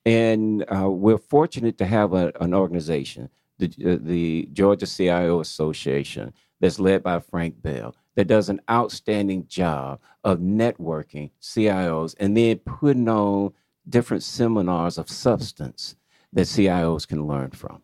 And 0.04 0.64
uh, 0.74 0.90
we're 0.90 1.18
fortunate 1.18 1.78
to 1.78 1.86
have 1.86 2.12
a, 2.12 2.32
an 2.40 2.54
organization, 2.54 3.28
the, 3.58 3.66
uh, 3.86 3.98
the 4.00 4.48
Georgia 4.52 4.86
CIO 4.86 5.40
Association, 5.40 6.32
that's 6.60 6.78
led 6.78 7.02
by 7.02 7.18
Frank 7.20 7.60
Bell, 7.60 7.94
that 8.14 8.26
does 8.26 8.48
an 8.48 8.60
outstanding 8.70 9.46
job 9.46 10.00
of 10.24 10.38
networking 10.38 11.30
CIOs 11.40 12.14
and 12.20 12.36
then 12.36 12.58
putting 12.58 13.08
on 13.08 13.52
different 13.88 14.22
seminars 14.22 14.98
of 14.98 15.10
substance 15.10 15.96
that 16.32 16.42
CIOs 16.42 17.06
can 17.06 17.26
learn 17.26 17.50
from. 17.50 17.82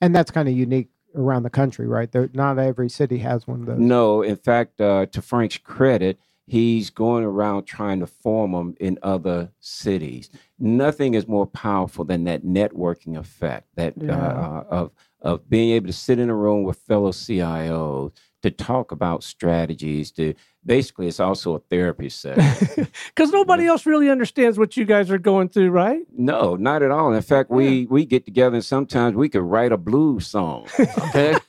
And 0.00 0.14
that's 0.14 0.30
kind 0.30 0.48
of 0.48 0.54
unique 0.54 0.88
around 1.14 1.42
the 1.42 1.50
country, 1.50 1.86
right? 1.86 2.10
There, 2.10 2.30
not 2.32 2.58
every 2.58 2.88
city 2.88 3.18
has 3.18 3.46
one 3.46 3.60
of 3.60 3.66
those. 3.66 3.78
No, 3.78 4.22
in 4.22 4.36
fact, 4.36 4.80
uh, 4.80 5.06
to 5.06 5.22
Frank's 5.22 5.58
credit, 5.58 6.18
he's 6.50 6.90
going 6.90 7.22
around 7.24 7.64
trying 7.64 8.00
to 8.00 8.06
form 8.06 8.50
them 8.52 8.74
in 8.80 8.98
other 9.02 9.50
cities. 9.60 10.28
Nothing 10.58 11.14
is 11.14 11.28
more 11.28 11.46
powerful 11.46 12.04
than 12.04 12.24
that 12.24 12.42
networking 12.44 13.16
effect 13.16 13.68
that 13.76 13.94
Yeah. 13.96 14.16
uh, 14.16 14.64
of 14.70 14.90
of 15.22 15.48
being 15.50 15.70
able 15.72 15.86
to 15.86 15.92
sit 15.92 16.18
in 16.18 16.30
a 16.30 16.34
room 16.34 16.64
with 16.64 16.78
fellow 16.78 17.12
CIOs 17.12 18.10
to 18.42 18.50
talk 18.50 18.90
about 18.90 19.22
strategies. 19.22 20.10
To 20.12 20.32
basically, 20.64 21.06
it's 21.08 21.20
also 21.20 21.54
a 21.54 21.58
therapy 21.58 22.08
session. 22.08 22.86
Because 23.14 23.30
nobody 23.30 23.66
else 23.66 23.84
really 23.86 24.08
understands 24.10 24.58
what 24.58 24.76
you 24.78 24.84
guys 24.86 25.10
are 25.10 25.18
going 25.18 25.48
through, 25.50 25.70
right? 25.70 26.00
no, 26.16 26.56
not 26.56 26.82
at 26.82 26.90
all. 26.90 27.12
In 27.12 27.22
fact, 27.22 27.50
we 27.50 27.86
we 27.86 28.04
get 28.06 28.24
together 28.24 28.56
and 28.56 28.64
sometimes 28.64 29.14
we 29.14 29.28
could 29.28 29.42
write 29.42 29.72
a 29.72 29.76
blues 29.76 30.26
song. 30.26 30.66
Okay. 30.78 31.36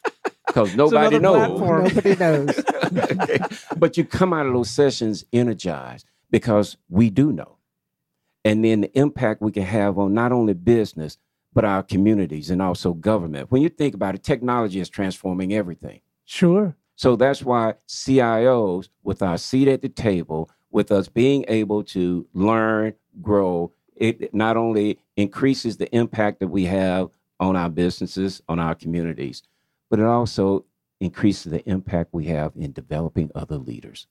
Because 0.52 0.76
nobody 0.76 1.20
knows. 1.20 1.48
platform. 1.48 1.84
Nobody 1.86 2.16
knows. 2.16 3.68
but 3.78 3.98
you 3.98 4.06
come 4.06 4.34
out 4.34 4.46
of 4.46 4.54
those 4.54 4.70
sessions 4.70 5.24
energized 5.32 6.06
because 6.30 6.78
we 6.90 7.10
do 7.10 7.32
know. 7.32 7.58
And 8.44 8.66
then 8.66 8.82
the 8.82 8.98
impact 8.98 9.42
we 9.42 9.52
can 9.52 9.64
have 9.64 9.98
on 9.98 10.14
not 10.14 10.32
only 10.32 10.54
business, 10.54 11.18
but 11.54 11.66
our 11.66 11.84
communities 11.84 12.50
and 12.50 12.62
also 12.62 12.94
government. 12.94 13.52
When 13.52 13.62
you 13.62 13.70
think 13.70 13.94
about 13.94 14.16
it, 14.16 14.24
technology 14.24 14.80
is 14.80 14.90
transforming 14.90 15.54
everything. 15.54 16.02
Sure. 16.26 16.76
So 16.96 17.16
that's 17.16 17.44
why 17.44 17.76
CIOs, 17.88 18.90
with 19.04 19.22
our 19.22 19.38
seat 19.38 19.68
at 19.68 19.82
the 19.82 19.90
table, 19.90 20.50
with 20.70 20.92
us 20.92 21.08
being 21.08 21.46
able 21.48 21.84
to 21.86 22.28
learn, 22.34 22.94
grow, 23.22 23.74
it 23.96 24.34
not 24.34 24.58
only 24.58 25.00
increases 25.16 25.78
the 25.78 25.94
impact 25.96 26.40
that 26.40 26.48
we 26.48 26.66
have 26.66 27.10
on 27.40 27.56
our 27.56 27.70
businesses, 27.70 28.42
on 28.48 28.60
our 28.60 28.76
communities, 28.76 29.44
but 29.92 30.00
it 30.00 30.06
also 30.06 30.66
increases 31.02 31.52
the 31.52 31.70
impact 31.70 32.14
we 32.14 32.26
have 32.26 32.54
in 32.56 32.72
developing 32.72 33.30
other 33.36 33.58
leaders. 33.58 34.08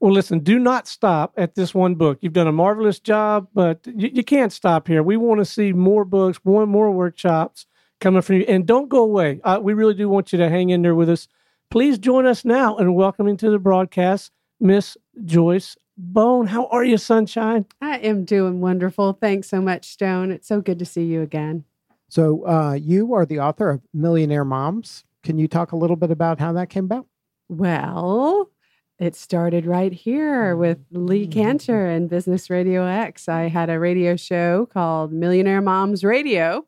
Well, 0.00 0.12
listen, 0.12 0.38
do 0.38 0.60
not 0.60 0.86
stop 0.86 1.34
at 1.36 1.56
this 1.56 1.74
one 1.74 1.96
book. 1.96 2.18
You've 2.20 2.32
done 2.32 2.46
a 2.46 2.52
marvelous 2.52 3.00
job, 3.00 3.48
but 3.52 3.80
you, 3.84 4.10
you 4.14 4.22
can't 4.22 4.52
stop 4.52 4.86
here. 4.86 5.02
We 5.02 5.16
want 5.16 5.40
to 5.40 5.44
see 5.44 5.72
more 5.72 6.04
books, 6.04 6.38
more 6.44 6.66
more 6.66 6.92
workshops 6.92 7.66
coming 8.00 8.22
from 8.22 8.36
you. 8.36 8.44
And 8.46 8.64
don't 8.64 8.88
go 8.88 9.02
away. 9.02 9.40
Uh, 9.42 9.58
we 9.60 9.74
really 9.74 9.94
do 9.94 10.08
want 10.08 10.32
you 10.32 10.38
to 10.38 10.48
hang 10.48 10.70
in 10.70 10.82
there 10.82 10.94
with 10.94 11.10
us. 11.10 11.26
Please 11.68 11.98
join 11.98 12.24
us 12.26 12.44
now 12.44 12.76
and 12.76 12.94
welcoming 12.94 13.36
to 13.38 13.50
the 13.50 13.58
broadcast, 13.58 14.30
Miss 14.60 14.96
Joyce 15.24 15.76
Bone. 15.96 16.46
How 16.46 16.66
are 16.66 16.84
you, 16.84 16.96
Sunshine? 16.96 17.66
I 17.80 17.98
am 17.98 18.24
doing 18.24 18.60
wonderful. 18.60 19.14
Thanks 19.14 19.48
so 19.48 19.60
much, 19.60 19.88
Stone. 19.88 20.30
It's 20.30 20.46
so 20.46 20.60
good 20.60 20.78
to 20.78 20.84
see 20.84 21.04
you 21.04 21.22
again. 21.22 21.64
So, 22.08 22.46
uh, 22.46 22.72
you 22.72 23.12
are 23.14 23.26
the 23.26 23.40
author 23.40 23.68
of 23.68 23.82
Millionaire 23.92 24.44
Moms. 24.44 25.04
Can 25.28 25.36
you 25.36 25.46
talk 25.46 25.72
a 25.72 25.76
little 25.76 25.96
bit 25.96 26.10
about 26.10 26.40
how 26.40 26.54
that 26.54 26.70
came 26.70 26.86
about? 26.86 27.04
Well, 27.50 28.50
it 28.98 29.14
started 29.14 29.66
right 29.66 29.92
here 29.92 30.56
with 30.56 30.78
Lee 30.90 31.26
Kantor 31.26 31.84
and 31.84 32.08
Business 32.08 32.48
Radio 32.48 32.86
X. 32.86 33.28
I 33.28 33.48
had 33.48 33.68
a 33.68 33.78
radio 33.78 34.16
show 34.16 34.64
called 34.72 35.12
Millionaire 35.12 35.60
Moms 35.60 36.02
Radio, 36.02 36.64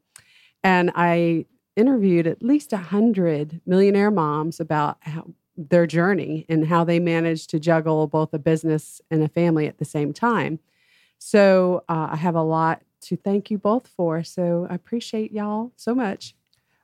and 0.62 0.92
I 0.94 1.46
interviewed 1.74 2.26
at 2.26 2.42
least 2.42 2.74
a 2.74 2.76
hundred 2.76 3.62
millionaire 3.64 4.10
moms 4.10 4.60
about 4.60 4.98
how, 5.00 5.28
their 5.56 5.86
journey 5.86 6.44
and 6.50 6.66
how 6.66 6.84
they 6.84 7.00
managed 7.00 7.48
to 7.48 7.58
juggle 7.58 8.08
both 8.08 8.34
a 8.34 8.38
business 8.38 9.00
and 9.10 9.22
a 9.22 9.28
family 9.28 9.68
at 9.68 9.78
the 9.78 9.86
same 9.86 10.12
time. 10.12 10.58
So 11.18 11.82
uh, 11.88 12.08
I 12.10 12.16
have 12.16 12.34
a 12.34 12.42
lot 12.42 12.82
to 13.04 13.16
thank 13.16 13.50
you 13.50 13.56
both 13.56 13.86
for. 13.86 14.22
So 14.22 14.66
I 14.68 14.74
appreciate 14.74 15.32
y'all 15.32 15.72
so 15.76 15.94
much. 15.94 16.34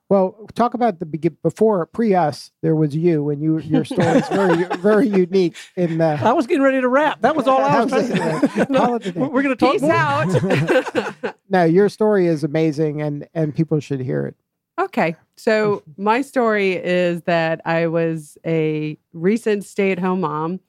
Well, 0.08 0.48
talk 0.54 0.74
about 0.74 1.00
the 1.00 1.06
begin 1.06 1.36
before 1.42 1.84
pre 1.86 2.14
us. 2.14 2.52
There 2.62 2.76
was 2.76 2.94
you, 2.94 3.28
and 3.30 3.42
you 3.42 3.58
your 3.58 3.84
story 3.84 4.18
is 4.18 4.28
very 4.28 4.64
very 4.78 5.08
unique. 5.08 5.56
In 5.76 5.98
the 5.98 6.18
I 6.22 6.32
was 6.32 6.46
getting 6.46 6.62
ready 6.62 6.80
to 6.80 6.88
wrap. 6.88 7.22
That 7.22 7.34
was 7.34 7.48
all 7.48 7.60
I 7.60 7.82
was 7.84 7.90
trying 7.90 8.40
to 8.40 8.66
do. 8.66 8.72
No, 8.72 8.94
it 8.94 9.06
a 9.06 9.12
day. 9.12 9.20
we're 9.20 9.42
going 9.42 9.56
to 9.56 9.56
talk 9.56 9.72
Peace 9.72 9.82
more. 9.82 9.92
out. 9.92 11.34
no, 11.48 11.64
your 11.64 11.88
story 11.88 12.28
is 12.28 12.44
amazing, 12.44 13.02
and 13.02 13.26
and 13.34 13.54
people 13.54 13.80
should 13.80 14.00
hear 14.00 14.26
it. 14.26 14.36
Okay. 14.78 15.16
So 15.36 15.82
my 15.96 16.22
story 16.22 16.72
is 16.74 17.22
that 17.22 17.60
I 17.64 17.88
was 17.88 18.38
a 18.46 18.98
recent 19.12 19.64
stay-at-home 19.64 20.20
mom. 20.20 20.60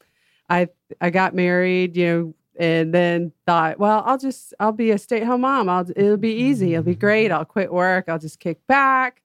I 0.49 0.69
I 0.99 1.09
got 1.09 1.35
married, 1.35 1.95
you 1.95 2.05
know, 2.05 2.33
and 2.59 2.93
then 2.93 3.31
thought, 3.45 3.79
well, 3.79 4.03
I'll 4.05 4.17
just 4.17 4.53
I'll 4.59 4.71
be 4.71 4.91
a 4.91 4.97
stay-at-home 4.97 5.41
mom. 5.41 5.69
I'll 5.69 5.87
it'll 5.95 6.17
be 6.17 6.33
easy. 6.33 6.73
It'll 6.73 6.83
be 6.83 6.95
great. 6.95 7.31
I'll 7.31 7.45
quit 7.45 7.71
work. 7.71 8.05
I'll 8.07 8.19
just 8.19 8.39
kick 8.39 8.65
back. 8.67 9.21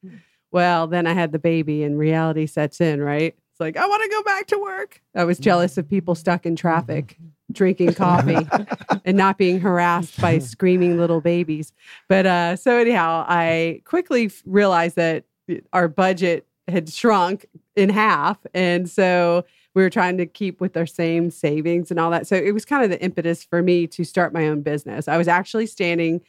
Well, 0.50 0.86
then 0.86 1.06
I 1.06 1.14
had 1.14 1.32
the 1.32 1.38
baby 1.38 1.82
and 1.82 1.98
reality 1.98 2.46
sets 2.46 2.80
in, 2.80 3.00
right? 3.00 3.34
It's 3.52 3.60
like, 3.60 3.76
I 3.76 3.86
want 3.86 4.02
to 4.02 4.08
go 4.08 4.22
back 4.22 4.46
to 4.48 4.58
work. 4.58 5.02
I 5.14 5.24
was 5.24 5.38
jealous 5.38 5.78
of 5.78 5.88
people 5.88 6.14
stuck 6.14 6.44
in 6.44 6.56
traffic, 6.56 7.18
drinking 7.50 7.94
coffee 7.94 8.46
and 9.04 9.16
not 9.16 9.38
being 9.38 9.60
harassed 9.60 10.20
by 10.20 10.38
screaming 10.38 10.98
little 10.98 11.22
babies. 11.22 11.72
But 12.08 12.26
uh, 12.26 12.56
so 12.56 12.76
anyhow, 12.76 13.24
I 13.26 13.80
quickly 13.84 14.30
realized 14.44 14.96
that 14.96 15.24
our 15.72 15.88
budget 15.88 16.46
had 16.68 16.90
shrunk 16.90 17.46
in 17.74 17.88
half, 17.88 18.38
and 18.54 18.88
so 18.88 19.44
we 19.74 19.82
were 19.82 19.90
trying 19.90 20.18
to 20.18 20.26
keep 20.26 20.60
with 20.60 20.76
our 20.76 20.86
same 20.86 21.30
savings 21.30 21.90
and 21.90 21.98
all 21.98 22.10
that. 22.10 22.26
So 22.26 22.36
it 22.36 22.52
was 22.52 22.64
kind 22.64 22.84
of 22.84 22.90
the 22.90 23.02
impetus 23.02 23.42
for 23.42 23.62
me 23.62 23.86
to 23.88 24.04
start 24.04 24.32
my 24.32 24.48
own 24.48 24.62
business. 24.62 25.08
I 25.08 25.16
was 25.16 25.28
actually 25.28 25.66
standing 25.66 26.20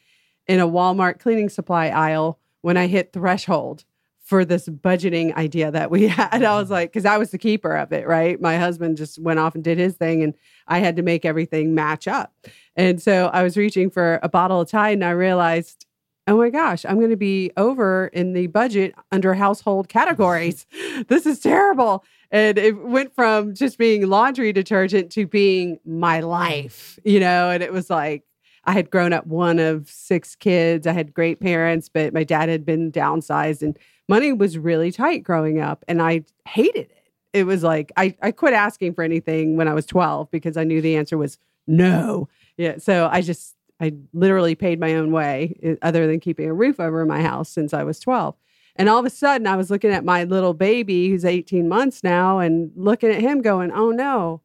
in 0.47 0.59
a 0.59 0.67
Walmart 0.67 1.19
cleaning 1.19 1.49
supply 1.49 1.87
aisle 1.87 2.39
when 2.61 2.77
I 2.77 2.87
hit 2.87 3.13
threshold 3.13 3.83
for 4.23 4.45
this 4.45 4.69
budgeting 4.69 5.35
idea 5.35 5.69
that 5.71 5.91
we 5.91 6.07
had. 6.07 6.43
I 6.43 6.57
was 6.57 6.69
mm. 6.69 6.71
like, 6.71 6.91
because 6.91 7.05
I 7.05 7.17
was 7.17 7.31
the 7.31 7.37
keeper 7.37 7.75
of 7.75 7.91
it, 7.91 8.07
right? 8.07 8.39
My 8.39 8.57
husband 8.57 8.97
just 8.97 9.19
went 9.19 9.39
off 9.39 9.55
and 9.55 9.63
did 9.63 9.77
his 9.77 9.95
thing, 9.95 10.23
and 10.23 10.33
I 10.67 10.79
had 10.79 10.95
to 10.95 11.01
make 11.01 11.25
everything 11.25 11.75
match 11.75 12.07
up. 12.07 12.33
And 12.75 13.01
so 13.01 13.29
I 13.33 13.43
was 13.43 13.57
reaching 13.57 13.89
for 13.89 14.19
a 14.23 14.29
bottle 14.29 14.61
of 14.61 14.69
Tide, 14.69 14.93
and 14.93 15.05
I 15.05 15.11
realized 15.11 15.85
oh 16.27 16.37
my 16.37 16.49
gosh, 16.49 16.85
I'm 16.85 16.97
going 16.97 17.09
to 17.09 17.17
be 17.17 17.51
over 17.57 18.07
in 18.07 18.33
the 18.33 18.47
budget 18.47 18.95
under 19.11 19.33
household 19.33 19.89
categories. 19.89 20.65
this 21.07 21.25
is 21.25 21.39
terrible. 21.39 22.03
And 22.33 22.57
it 22.57 22.83
went 22.83 23.13
from 23.13 23.53
just 23.53 23.77
being 23.77 24.07
laundry 24.07 24.51
detergent 24.51 25.11
to 25.11 25.27
being 25.27 25.79
my 25.85 26.19
life, 26.19 26.97
you 27.05 27.19
know, 27.19 27.51
and 27.51 27.61
it 27.61 27.71
was 27.71 27.91
like, 27.91 28.23
I 28.65 28.71
had 28.71 28.89
grown 28.89 29.13
up 29.13 29.27
one 29.27 29.59
of 29.59 29.87
six 29.87 30.35
kids. 30.35 30.87
I 30.87 30.93
had 30.93 31.13
great 31.13 31.39
parents, 31.39 31.89
but 31.89 32.11
my 32.11 32.23
dad 32.23 32.49
had 32.49 32.65
been 32.65 32.91
downsized 32.91 33.61
and 33.61 33.77
money 34.09 34.33
was 34.33 34.57
really 34.57 34.91
tight 34.91 35.23
growing 35.23 35.59
up. 35.59 35.85
And 35.87 36.01
I 36.01 36.23
hated 36.47 36.89
it. 36.89 37.11
It 37.33 37.43
was 37.43 37.61
like, 37.61 37.91
I, 37.97 38.15
I 38.21 38.31
quit 38.31 38.53
asking 38.53 38.95
for 38.95 39.03
anything 39.03 39.55
when 39.55 39.67
I 39.67 39.75
was 39.75 39.85
12 39.85 40.31
because 40.31 40.57
I 40.57 40.63
knew 40.63 40.81
the 40.81 40.95
answer 40.95 41.19
was 41.19 41.37
no. 41.67 42.29
Yeah. 42.57 42.77
So 42.79 43.09
I 43.11 43.21
just, 43.21 43.55
I 43.79 43.93
literally 44.11 44.55
paid 44.55 44.79
my 44.79 44.95
own 44.95 45.11
way, 45.11 45.55
eh, 45.61 45.75
other 45.83 46.07
than 46.07 46.19
keeping 46.19 46.49
a 46.49 46.53
roof 46.53 46.79
over 46.79 47.05
my 47.05 47.21
house 47.21 47.49
since 47.49 47.75
I 47.75 47.83
was 47.83 47.99
12. 47.99 48.35
And 48.75 48.89
all 48.89 48.99
of 48.99 49.05
a 49.05 49.09
sudden, 49.09 49.45
I 49.47 49.55
was 49.55 49.69
looking 49.69 49.91
at 49.91 50.03
my 50.03 50.23
little 50.23 50.53
baby 50.53 51.09
who's 51.09 51.25
18 51.25 51.67
months 51.69 52.03
now 52.03 52.39
and 52.39 52.71
looking 52.75 53.11
at 53.11 53.21
him 53.21 53.41
going, 53.41 53.71
oh 53.71 53.91
no, 53.91 54.41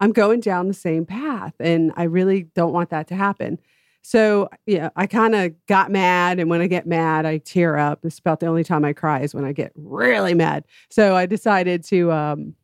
I'm 0.00 0.12
going 0.12 0.40
down 0.40 0.68
the 0.68 0.74
same 0.74 1.04
path. 1.04 1.54
And 1.58 1.92
I 1.96 2.04
really 2.04 2.44
don't 2.54 2.72
want 2.72 2.90
that 2.90 3.08
to 3.08 3.16
happen. 3.16 3.58
So, 4.02 4.48
yeah, 4.66 4.90
I 4.96 5.06
kind 5.06 5.34
of 5.34 5.54
got 5.66 5.90
mad. 5.90 6.40
And 6.40 6.50
when 6.50 6.60
I 6.60 6.66
get 6.66 6.86
mad, 6.86 7.24
I 7.24 7.38
tear 7.38 7.76
up. 7.76 8.04
It's 8.04 8.18
about 8.18 8.40
the 8.40 8.46
only 8.46 8.64
time 8.64 8.84
I 8.84 8.92
cry 8.92 9.20
is 9.20 9.34
when 9.34 9.44
I 9.44 9.52
get 9.52 9.72
really 9.76 10.34
mad. 10.34 10.64
So 10.90 11.14
I 11.14 11.26
decided 11.26 11.84
to 11.84 12.10
um, 12.10 12.54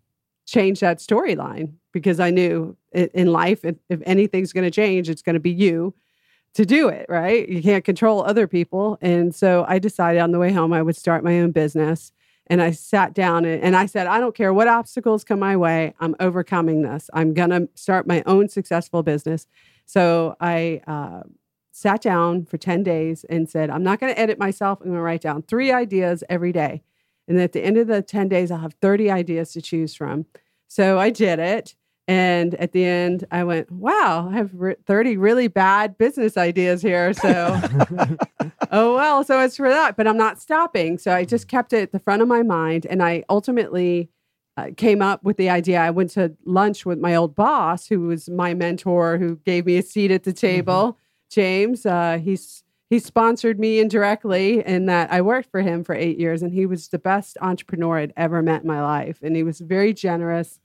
change 0.47 0.81
that 0.81 0.99
storyline 0.99 1.75
because 1.93 2.19
I 2.19 2.31
knew 2.31 2.77
in 2.93 3.29
life, 3.29 3.65
if, 3.65 3.77
if 3.89 4.01
anything's 4.05 4.53
going 4.53 4.65
to 4.65 4.71
change, 4.71 5.09
it's 5.09 5.23
going 5.23 5.35
to 5.35 5.41
be 5.41 5.53
you 5.53 5.95
to 6.55 6.65
do 6.65 6.89
it, 6.89 7.07
right? 7.09 7.49
You 7.49 7.63
can't 7.63 7.85
control 7.85 8.23
other 8.23 8.47
people. 8.47 8.99
And 9.01 9.35
so 9.35 9.65
I 9.69 9.79
decided 9.79 10.21
on 10.21 10.33
the 10.33 10.39
way 10.39 10.53
home 10.53 10.73
I 10.73 10.83
would 10.83 10.97
start 10.97 11.23
my 11.23 11.41
own 11.41 11.53
business. 11.53 12.13
And 12.49 12.63
I 12.63 12.71
sat 12.71 13.13
down 13.13 13.45
and, 13.45 13.77
I 13.77 13.85
said, 13.85 14.07
I 14.07 14.21
don't 14.21 14.35
care 14.35 14.55
what 14.55 14.69
obstacles 14.69 15.23
come 15.23 15.39
my 15.39 15.55
way, 15.57 15.95
I'm 16.01 16.17
overcoming 16.19 16.83
this. 16.83 17.11
I'm 17.13 17.35
going 17.35 17.51
to 17.51 17.69
start 17.75 18.07
my 18.07 18.23
own 18.25 18.49
successful 18.49 19.03
business. 19.03 19.47
So 19.85 20.35
I 20.41 20.81
uh, 20.87 21.25
sat 21.73 22.01
down 22.01 22.47
for 22.47 22.57
10 22.57 22.83
days 22.83 23.25
and 23.29 23.49
said, 23.49 23.69
I'm 23.69 23.83
not 23.83 24.01
going 24.01 24.13
to 24.13 24.19
edit 24.19 24.39
myself. 24.39 24.81
I'm 24.81 24.87
going 24.87 24.97
to 24.97 25.03
write 25.03 25.21
down 25.21 25.43
three 25.43 25.71
ideas 25.71 26.25
every 26.29 26.53
day. 26.53 26.83
And 27.29 27.39
at 27.39 27.53
the 27.53 27.63
end 27.63 27.77
of 27.77 27.87
the 27.87 28.01
10 28.01 28.29
days, 28.29 28.51
I'll 28.51 28.59
have 28.59 28.75
30 28.81 29.11
ideas 29.11 29.53
to 29.53 29.63
choose 29.63 29.95
from. 29.95 30.25
So 30.67 30.99
I 30.99 31.11
did 31.11 31.39
it. 31.39 31.75
And 32.09 32.55
at 32.55 32.73
the 32.73 32.87
end, 32.87 33.27
I 33.31 33.45
went, 33.45 33.71
wow, 33.71 34.31
I 34.33 34.37
have 34.37 34.51
30 34.87 35.19
really 35.19 35.47
bad 35.47 35.99
business 35.99 36.39
ideas 36.39 36.81
here. 36.81 37.13
So, 37.13 37.61
oh, 38.73 38.95
well, 38.95 39.23
so 39.23 39.39
it's 39.43 39.59
for 39.59 39.69
that. 39.69 39.95
But 39.95 40.09
I'm 40.09 40.17
not 40.17 40.41
stopping. 40.41 40.97
So 40.97 41.13
I 41.13 41.27
just 41.27 41.49
kept 41.49 41.75
it 41.75 41.83
at 41.83 41.93
the 41.93 41.99
front 41.99 42.23
of 42.23 42.29
my 42.29 42.43
mind. 42.43 42.87
And 42.87 43.03
I 43.03 43.25
ultimately 43.29 44.09
uh, 44.57 44.71
came 44.75 45.03
up 45.03 45.23
with 45.23 45.37
the 45.37 45.51
idea. 45.51 45.81
I 45.81 45.91
went 45.91 46.09
to 46.13 46.35
lunch 46.47 46.87
with 46.87 46.99
my 46.99 47.15
old 47.15 47.35
boss, 47.35 47.87
who 47.89 48.01
was 48.01 48.31
my 48.31 48.55
mentor, 48.55 49.19
who 49.19 49.37
gave 49.45 49.67
me 49.67 49.77
a 49.77 49.83
seat 49.83 50.11
at 50.11 50.25
the 50.25 50.31
mm-hmm. 50.31 50.47
table, 50.47 50.93
mm-hmm. 50.93 50.99
James. 51.31 51.85
Uh, 51.85 52.19
he's 52.25 52.65
he 52.89 52.99
sponsored 52.99 53.61
me 53.61 53.81
indirectly 53.81 54.65
in 54.65 54.87
that 54.87 55.13
I 55.13 55.21
worked 55.21 55.51
for 55.51 55.61
him 55.61 55.85
for 55.85 55.95
eight 55.95 56.19
years, 56.19 56.41
and 56.41 56.55
he 56.55 56.65
was 56.65 56.89
the 56.89 56.99
best 56.99 57.37
entrepreneur 57.43 57.99
I'd 57.99 58.15
ever 58.17 58.41
met 58.41 58.63
in 58.63 58.67
my 58.67 58.81
life. 58.81 59.19
And 59.21 59.37
he 59.37 59.43
was 59.43 59.61
very 59.61 59.93
generous 59.93 60.59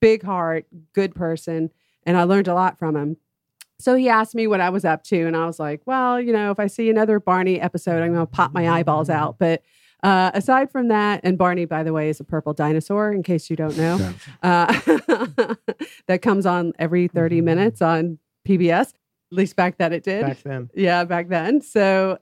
big 0.00 0.22
heart, 0.22 0.66
good 0.92 1.14
person. 1.14 1.70
And 2.04 2.16
I 2.16 2.24
learned 2.24 2.48
a 2.48 2.54
lot 2.54 2.78
from 2.78 2.96
him. 2.96 3.16
So 3.80 3.94
he 3.94 4.08
asked 4.08 4.34
me 4.34 4.46
what 4.46 4.60
I 4.60 4.70
was 4.70 4.84
up 4.84 5.04
to. 5.04 5.26
And 5.26 5.36
I 5.36 5.46
was 5.46 5.58
like, 5.60 5.82
well, 5.86 6.20
you 6.20 6.32
know, 6.32 6.50
if 6.50 6.58
I 6.58 6.66
see 6.66 6.90
another 6.90 7.20
Barney 7.20 7.60
episode, 7.60 8.02
I'm 8.02 8.12
going 8.12 8.26
to 8.26 8.30
pop 8.30 8.52
my 8.52 8.68
eyeballs 8.68 9.08
out. 9.08 9.38
But 9.38 9.62
uh, 10.02 10.30
aside 10.34 10.70
from 10.70 10.88
that, 10.88 11.20
and 11.22 11.36
Barney, 11.36 11.64
by 11.64 11.82
the 11.82 11.92
way, 11.92 12.08
is 12.08 12.20
a 12.20 12.24
purple 12.24 12.52
dinosaur, 12.52 13.12
in 13.12 13.22
case 13.22 13.50
you 13.50 13.56
don't 13.56 13.76
know, 13.76 14.14
uh, 14.42 14.66
that 16.06 16.22
comes 16.22 16.46
on 16.46 16.72
every 16.78 17.08
30 17.08 17.36
mm-hmm. 17.36 17.44
minutes 17.44 17.82
on 17.82 18.18
PBS, 18.46 18.88
at 18.88 18.92
least 19.30 19.56
back 19.56 19.76
then 19.78 19.92
it 19.92 20.04
did. 20.04 20.24
Back 20.24 20.42
then. 20.42 20.70
Yeah, 20.74 21.04
back 21.04 21.28
then. 21.28 21.60
So 21.60 22.18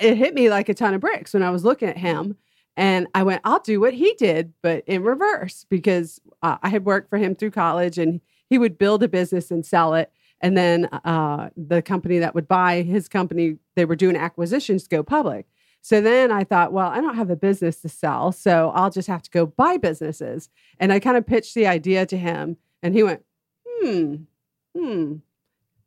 it 0.00 0.16
hit 0.16 0.34
me 0.34 0.48
like 0.48 0.68
a 0.68 0.74
ton 0.74 0.94
of 0.94 1.00
bricks 1.00 1.34
when 1.34 1.42
I 1.42 1.50
was 1.50 1.64
looking 1.64 1.88
at 1.88 1.98
him. 1.98 2.36
And 2.78 3.08
I 3.12 3.24
went, 3.24 3.42
I'll 3.44 3.58
do 3.58 3.80
what 3.80 3.92
he 3.92 4.14
did, 4.14 4.52
but 4.62 4.84
in 4.86 5.02
reverse, 5.02 5.66
because 5.68 6.20
uh, 6.44 6.58
I 6.62 6.68
had 6.68 6.84
worked 6.84 7.10
for 7.10 7.18
him 7.18 7.34
through 7.34 7.50
college 7.50 7.98
and 7.98 8.20
he 8.48 8.56
would 8.56 8.78
build 8.78 9.02
a 9.02 9.08
business 9.08 9.50
and 9.50 9.66
sell 9.66 9.94
it. 9.94 10.12
And 10.40 10.56
then 10.56 10.84
uh, 10.84 11.50
the 11.56 11.82
company 11.82 12.20
that 12.20 12.36
would 12.36 12.46
buy 12.46 12.82
his 12.82 13.08
company, 13.08 13.56
they 13.74 13.84
were 13.84 13.96
doing 13.96 14.14
acquisitions 14.14 14.84
to 14.84 14.88
go 14.88 15.02
public. 15.02 15.46
So 15.82 16.00
then 16.00 16.30
I 16.30 16.44
thought, 16.44 16.72
well, 16.72 16.88
I 16.88 17.00
don't 17.00 17.16
have 17.16 17.30
a 17.30 17.36
business 17.36 17.80
to 17.80 17.88
sell, 17.88 18.30
so 18.30 18.70
I'll 18.72 18.90
just 18.90 19.08
have 19.08 19.22
to 19.22 19.30
go 19.30 19.46
buy 19.46 19.76
businesses. 19.76 20.48
And 20.78 20.92
I 20.92 21.00
kind 21.00 21.16
of 21.16 21.26
pitched 21.26 21.54
the 21.54 21.66
idea 21.66 22.06
to 22.06 22.16
him, 22.16 22.58
and 22.80 22.94
he 22.94 23.02
went, 23.02 23.24
hmm, 23.66 24.14
hmm, 24.76 25.14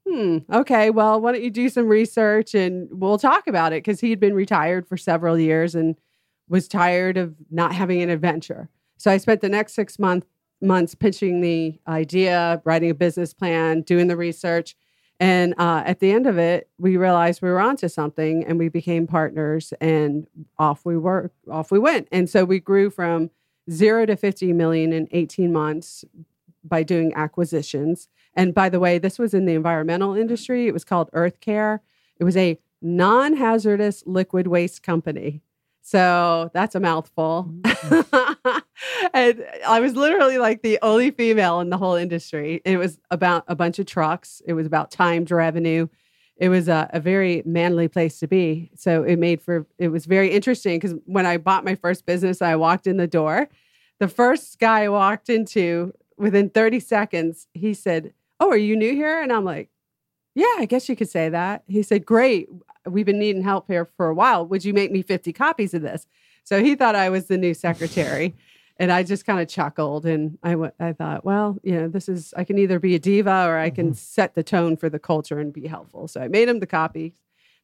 hmm, 0.06 0.38
okay, 0.52 0.90
well, 0.90 1.22
why 1.22 1.32
don't 1.32 1.44
you 1.44 1.52
do 1.52 1.70
some 1.70 1.88
research 1.88 2.54
and 2.54 2.90
we'll 2.92 3.18
talk 3.18 3.48
about 3.48 3.72
it? 3.72 3.84
Because 3.84 4.02
he'd 4.02 4.20
been 4.20 4.34
retired 4.34 4.88
for 4.88 4.98
several 4.98 5.40
years 5.40 5.76
and 5.76 5.96
was 6.52 6.68
tired 6.68 7.18
of 7.18 7.34
not 7.50 7.74
having 7.74 8.02
an 8.02 8.10
adventure. 8.10 8.68
So 8.98 9.10
I 9.10 9.18
spent 9.18 9.40
the 9.40 9.48
next 9.48 9.74
six 9.74 9.98
month, 9.98 10.26
months 10.62 10.94
pitching 10.94 11.40
the 11.40 11.80
idea, 11.88 12.62
writing 12.66 12.92
a 12.92 12.94
business 12.94 13.34
plan, 13.34 13.82
doing 13.82 14.08
the 14.08 14.18
research. 14.18 14.76
And 15.18 15.56
uh, 15.58 15.84
at 15.86 16.02
the 16.02 16.12
end 16.12 16.28
of 16.28 16.38
it, 16.38 16.70
we 16.78 16.98
realized 16.98 17.42
we 17.42 17.50
were 17.50 17.62
onto 17.62 17.88
something 17.88 18.44
and 18.44 18.60
we 18.60 18.68
became 18.68 19.08
partners 19.08 19.74
and 19.80 20.28
off 20.60 20.84
we 20.84 20.98
were, 20.98 21.32
off 21.50 21.72
we 21.72 21.80
went. 21.80 22.10
And 22.12 22.30
so 22.30 22.44
we 22.44 22.60
grew 22.60 22.90
from 22.90 23.30
zero 23.72 24.06
to 24.06 24.18
50 24.18 24.52
million 24.52 24.92
in 24.92 25.08
18 25.12 25.54
months 25.54 26.04
by 26.66 26.84
doing 26.84 27.14
acquisitions. 27.16 28.10
And 28.34 28.54
by 28.54 28.68
the 28.68 28.80
way, 28.80 28.98
this 28.98 29.18
was 29.18 29.34
in 29.34 29.46
the 29.46 29.54
environmental 29.54 30.16
industry. 30.16 30.68
It 30.68 30.74
was 30.74 30.84
called 30.84 31.10
Earth 31.14 31.40
Care. 31.40 31.82
It 32.18 32.26
was 32.26 32.36
a 32.36 32.60
non 32.82 33.38
hazardous 33.38 34.04
liquid 34.06 34.48
waste 34.48 34.84
company. 34.84 35.44
So 35.92 36.50
that's 36.54 36.74
a 36.74 36.80
mouthful. 36.80 37.52
Mm-hmm. 37.64 38.60
and 39.14 39.46
I 39.68 39.82
was 39.82 39.94
literally 39.94 40.38
like 40.38 40.62
the 40.62 40.80
only 40.82 41.12
female 41.12 41.60
in 41.60 41.70
the 41.70 41.78
whole 41.78 41.96
industry. 41.96 42.62
It 42.64 42.78
was 42.78 42.98
about 43.12 43.44
a 43.50 43.58
bunch 43.58 43.78
of 43.78 43.88
trucks, 43.88 44.42
it 44.46 44.54
was 44.54 44.66
about 44.66 44.90
timed 44.90 45.32
revenue. 45.32 45.90
It 46.38 46.48
was 46.48 46.70
a, 46.70 46.90
a 46.94 47.02
very 47.02 47.44
manly 47.46 47.90
place 47.90 48.20
to 48.20 48.28
be. 48.28 48.72
So 48.74 49.04
it 49.04 49.20
made 49.20 49.42
for, 49.42 49.68
it 49.78 49.90
was 49.90 50.06
very 50.06 50.32
interesting 50.32 50.80
because 50.80 50.96
when 51.08 51.26
I 51.26 51.36
bought 51.36 51.66
my 51.66 51.76
first 51.76 52.06
business, 52.06 52.42
I 52.42 52.56
walked 52.56 52.88
in 52.88 52.96
the 52.96 53.06
door. 53.06 53.50
The 54.00 54.08
first 54.08 54.60
guy 54.60 54.84
I 54.84 54.90
walked 54.90 55.30
into 55.30 55.94
within 56.18 56.50
30 56.50 56.80
seconds, 56.80 57.48
he 57.54 57.74
said, 57.74 58.14
Oh, 58.40 58.50
are 58.50 58.56
you 58.56 58.78
new 58.78 58.94
here? 58.94 59.22
And 59.22 59.34
I'm 59.34 59.44
like, 59.44 59.71
yeah, 60.36 60.56
I 60.58 60.66
guess 60.66 60.88
you 60.88 60.96
could 60.96 61.10
say 61.10 61.30
that. 61.30 61.64
He 61.68 61.84
said, 61.84 62.06
Great 62.06 62.50
we've 62.86 63.06
been 63.06 63.20
needing 63.20 63.44
help 63.44 63.68
here 63.68 63.86
for 63.98 64.08
a 64.08 64.14
while. 64.14 64.46
Would 64.48 64.66
you 64.66 64.74
make 64.74 64.92
me 64.92 65.02
50 65.02 65.34
copies 65.34 65.74
of 65.74 65.82
this? 65.82 66.08
So 66.44 66.64
he 66.64 66.76
thought 66.76 66.96
I 66.96 67.10
was 67.10 67.28
the 67.28 67.38
new 67.38 67.54
secretary. 67.54 68.36
and 68.78 68.92
I 68.92 69.04
just 69.04 69.26
kind 69.26 69.40
of 69.40 69.48
chuckled 69.48 70.06
and 70.06 70.40
I, 70.42 70.52
w- 70.52 70.72
I 70.80 70.94
thought, 70.94 71.24
well, 71.24 71.58
you 71.62 71.74
know, 71.76 71.88
this 71.88 72.10
is, 72.10 72.34
I 72.36 72.44
can 72.44 72.58
either 72.58 72.80
be 72.80 72.96
a 72.96 73.00
diva 73.00 73.46
or 73.48 73.58
I 73.58 73.70
can 73.70 73.88
mm-hmm. 73.88 73.96
set 73.96 74.34
the 74.34 74.44
tone 74.44 74.76
for 74.76 74.90
the 74.90 74.98
culture 74.98 75.40
and 75.40 75.54
be 75.54 75.68
helpful. 75.68 76.08
So 76.08 76.22
I 76.22 76.28
made 76.28 76.50
him 76.50 76.60
the 76.60 76.68
copy. 76.68 77.14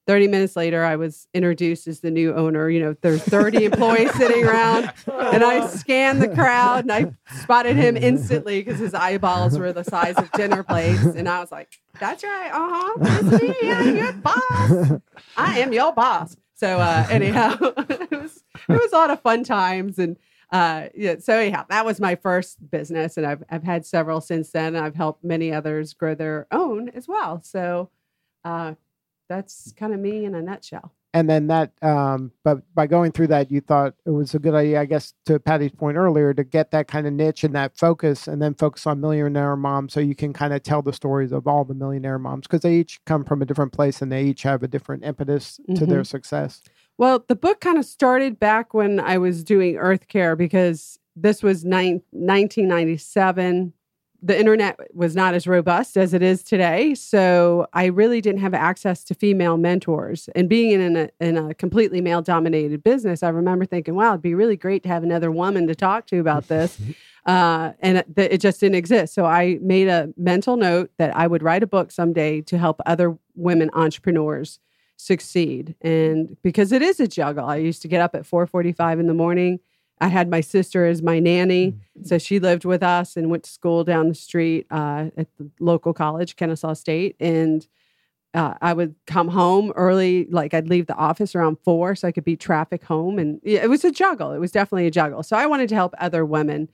30 0.08 0.28
minutes 0.30 0.56
later, 0.56 0.86
I 0.86 0.96
was 0.96 1.28
introduced 1.34 1.86
as 1.88 2.00
the 2.00 2.10
new 2.10 2.34
owner. 2.34 2.70
You 2.70 2.80
know, 2.80 2.96
there's 3.02 3.22
30 3.24 3.65
employees 3.65 4.13
sitting 4.15 4.46
around, 4.46 4.91
and 5.06 5.43
I 5.43 5.67
scanned 5.67 6.22
the 6.22 6.30
crowd 6.30 6.86
and 6.86 6.91
I 6.93 7.12
spotted 7.41 7.76
him 7.76 7.98
instantly 7.98 8.63
because 8.63 8.80
his 8.80 8.93
eyeballs 8.93 9.60
were 9.60 9.74
the 9.74 9.84
size 9.84 10.15
of 10.17 10.32
dinner 10.32 10.63
plates. 10.63 11.04
And 11.04 11.28
I 11.28 11.41
was 11.41 11.52
like, 11.52 11.78
that's 12.00 12.24
right. 12.24 12.50
Uh 12.54 12.70
huh. 12.72 13.38
Me. 13.38 13.72
I'm 13.72 13.96
your 13.98 14.13
boss. 14.13 15.02
I 15.36 15.60
am 15.60 15.74
your 15.74 15.93
boss. 15.93 16.38
So, 16.56 16.80
uh, 16.80 17.06
anyhow, 17.10 17.58
it 17.62 18.12
was, 18.12 18.43
it 18.70 18.82
was 18.82 18.93
a 18.93 18.96
lot 18.96 19.10
of 19.10 19.22
fun 19.22 19.43
times. 19.43 20.00
And, 20.00 20.17
uh, 20.52 20.88
yeah, 20.96 21.15
so 21.20 21.38
anyhow, 21.38 21.65
that 21.70 21.86
was 21.86 22.00
my 22.00 22.15
first 22.15 22.72
business, 22.72 23.17
and 23.17 23.26
I've 23.26 23.43
I've 23.50 23.63
had 23.63 23.86
several 23.86 24.22
since 24.22 24.52
then. 24.52 24.78
I've 24.78 24.96
helped 24.96 25.24
many 25.24 25.52
others 25.52 25.93
grow 25.93 26.15
their 26.15 26.48
own 26.52 26.88
as 26.89 27.08
well. 27.08 27.41
So, 27.43 27.89
uh, 28.46 28.76
that's 29.28 29.72
kind 29.74 29.94
of 29.94 30.00
me 30.00 30.26
in 30.26 30.36
a 30.36 30.42
nutshell. 30.42 30.94
And 31.13 31.30
then 31.30 31.48
that, 31.48 31.72
um, 31.82 32.32
but 32.44 32.60
by 32.76 32.86
going 32.86 33.12
through 33.12 33.28
that, 33.28 33.50
you 33.50 33.62
thought 33.62 33.96
it 34.06 34.12
was 34.12 34.36
a 34.36 34.40
good 34.40 34.54
idea, 34.54 34.80
I 34.80 34.86
guess, 34.86 35.13
to 35.26 35.40
Patti's 35.40 35.72
point 35.72 35.98
earlier, 35.98 36.34
to 36.34 36.44
get 36.44 36.70
that 36.72 36.88
kind 36.88 37.08
of 37.08 37.13
niche 37.13 37.44
and 37.44 37.56
that 37.56 37.78
focus, 37.78 38.28
and 38.28 38.42
then 38.42 38.54
focus 38.54 38.86
on 38.86 39.02
millionaire 39.02 39.56
moms, 39.56 39.94
so 39.94 40.00
you 40.00 40.13
can 40.13 40.32
kind 40.32 40.54
of 40.54 40.62
tell 40.63 40.82
the 40.82 40.94
stories 40.94 41.32
of 41.32 41.48
all 41.48 41.66
the 41.66 41.74
millionaire 41.74 42.20
moms 42.20 42.46
because 42.46 42.62
they 42.62 42.76
each 42.76 43.04
come 43.06 43.24
from 43.24 43.42
a 43.42 43.46
different 43.46 43.72
place 43.72 44.02
and 44.02 44.12
they 44.12 44.26
each 44.26 44.44
have 44.44 44.62
a 44.62 44.68
different 44.68 45.04
impetus 45.04 45.60
mm-hmm. 45.62 45.76
to 45.76 45.86
their 45.86 46.00
mm-hmm. 46.00 46.04
success. 46.04 46.62
Well, 46.98 47.24
the 47.28 47.36
book 47.36 47.62
kind 47.62 47.78
of 47.78 47.86
started 47.86 48.40
back 48.40 48.74
when 48.74 49.00
I 49.00 49.18
was 49.18 49.44
doing 49.44 49.78
Earth 49.78 50.08
Care 50.08 50.36
because 50.36 51.00
this 51.16 51.42
was 51.42 51.66
ni- 51.66 52.04
1997 52.12 53.74
the 54.28 54.38
internet 54.38 54.78
was 54.94 55.16
not 55.16 55.34
as 55.34 55.48
robust 55.48 55.96
as 55.96 56.13
it 56.13 56.22
is 56.22 56.44
today. 56.44 56.94
So 56.96 57.68
I 57.72 57.86
really 57.86 58.20
didn't 58.20 58.42
have 58.42 58.54
access 58.54 59.06
to 59.06 59.13
female 59.13 59.56
mentors. 59.56 60.30
And 60.36 60.50
being 60.50 60.82
in 60.82 60.98
a, 60.98 61.10
in 61.22 61.38
a 61.38 61.54
completely 61.54 62.02
male 62.02 62.22
dominated 62.22 62.84
business, 62.84 63.24
I 63.24 63.30
remember 63.30 63.66
thinking, 63.66 63.96
wow, 63.96 64.10
it'd 64.10 64.22
be 64.22 64.36
really 64.36 64.58
great 64.58 64.84
to 64.84 64.90
have 64.90 65.02
another 65.02 65.32
woman 65.32 65.66
to 65.68 65.76
talk 65.76 66.08
to 66.08 66.20
about 66.20 66.48
this. 66.48 66.78
Uh, 67.26 67.74
and 67.82 67.98
it, 67.98 68.08
it 68.16 68.38
just 68.38 68.62
didn't 68.62 68.76
exist. 68.76 69.13
So 69.13 69.26
I 69.26 69.60
made 69.62 69.90
a 69.90 70.13
mental 70.16 70.56
note 70.56 70.92
that 70.98 71.13
I 71.13 71.28
would 71.28 71.44
write 71.44 71.62
a 71.62 71.68
book 71.68 71.92
someday 71.92 72.40
to 72.44 72.58
help 72.58 72.80
other 72.86 73.18
women 73.36 73.70
entrepreneurs 73.74 74.60
succeed. 74.96 75.76
And 75.82 76.38
because 76.42 76.72
it 76.72 76.82
is 76.82 77.02
a 77.02 77.08
juggle, 77.08 77.46
I 77.46 77.58
used 77.58 77.82
to 77.82 77.90
get 77.90 78.00
up 78.00 78.16
at 78.16 78.24
4:45 78.24 79.02
in 79.02 79.08
the 79.08 79.13
morning. 79.13 79.60
I 80.00 80.10
had 80.10 80.30
my 80.30 80.42
sister 80.42 80.86
as 80.86 81.02
my 81.02 81.20
nanny, 81.20 81.76
so 82.04 82.18
she 82.18 82.40
lived 82.40 82.66
with 82.66 82.84
us 82.84 83.18
and 83.18 83.30
went 83.30 83.44
to 83.44 83.50
school 83.50 83.84
down 83.84 84.10
the 84.10 84.16
street 84.16 84.68
uh, 84.70 85.10
at 85.18 85.28
the 85.38 85.50
local 85.60 85.94
college, 85.94 86.36
Kennesaw 86.36 86.74
State, 86.74 87.16
and. 87.20 87.68
Uh, 88.34 88.54
I 88.62 88.74
would 88.74 88.94
come 89.08 89.30
home 89.30 89.72
early, 89.76 90.28
like 90.30 90.54
I'd 90.54 90.68
leave 90.68 90.86
the 90.86 90.96
office 90.96 91.34
around 91.34 91.58
four 91.64 91.96
so 91.96 92.08
I 92.08 92.12
could 92.12 92.26
beat 92.26 92.40
traffic 92.40 92.84
home. 92.84 93.18
And 93.18 93.40
it 93.42 93.68
was 93.68 93.84
a 93.84 93.90
juggle. 93.90 94.32
It 94.32 94.38
was 94.38 94.52
definitely 94.52 94.86
a 94.86 94.92
juggle. 94.92 95.24
So 95.24 95.36
I 95.36 95.48
wanted 95.48 95.70
to 95.70 95.76
help 95.76 95.96
other 95.98 96.24
women 96.24 96.68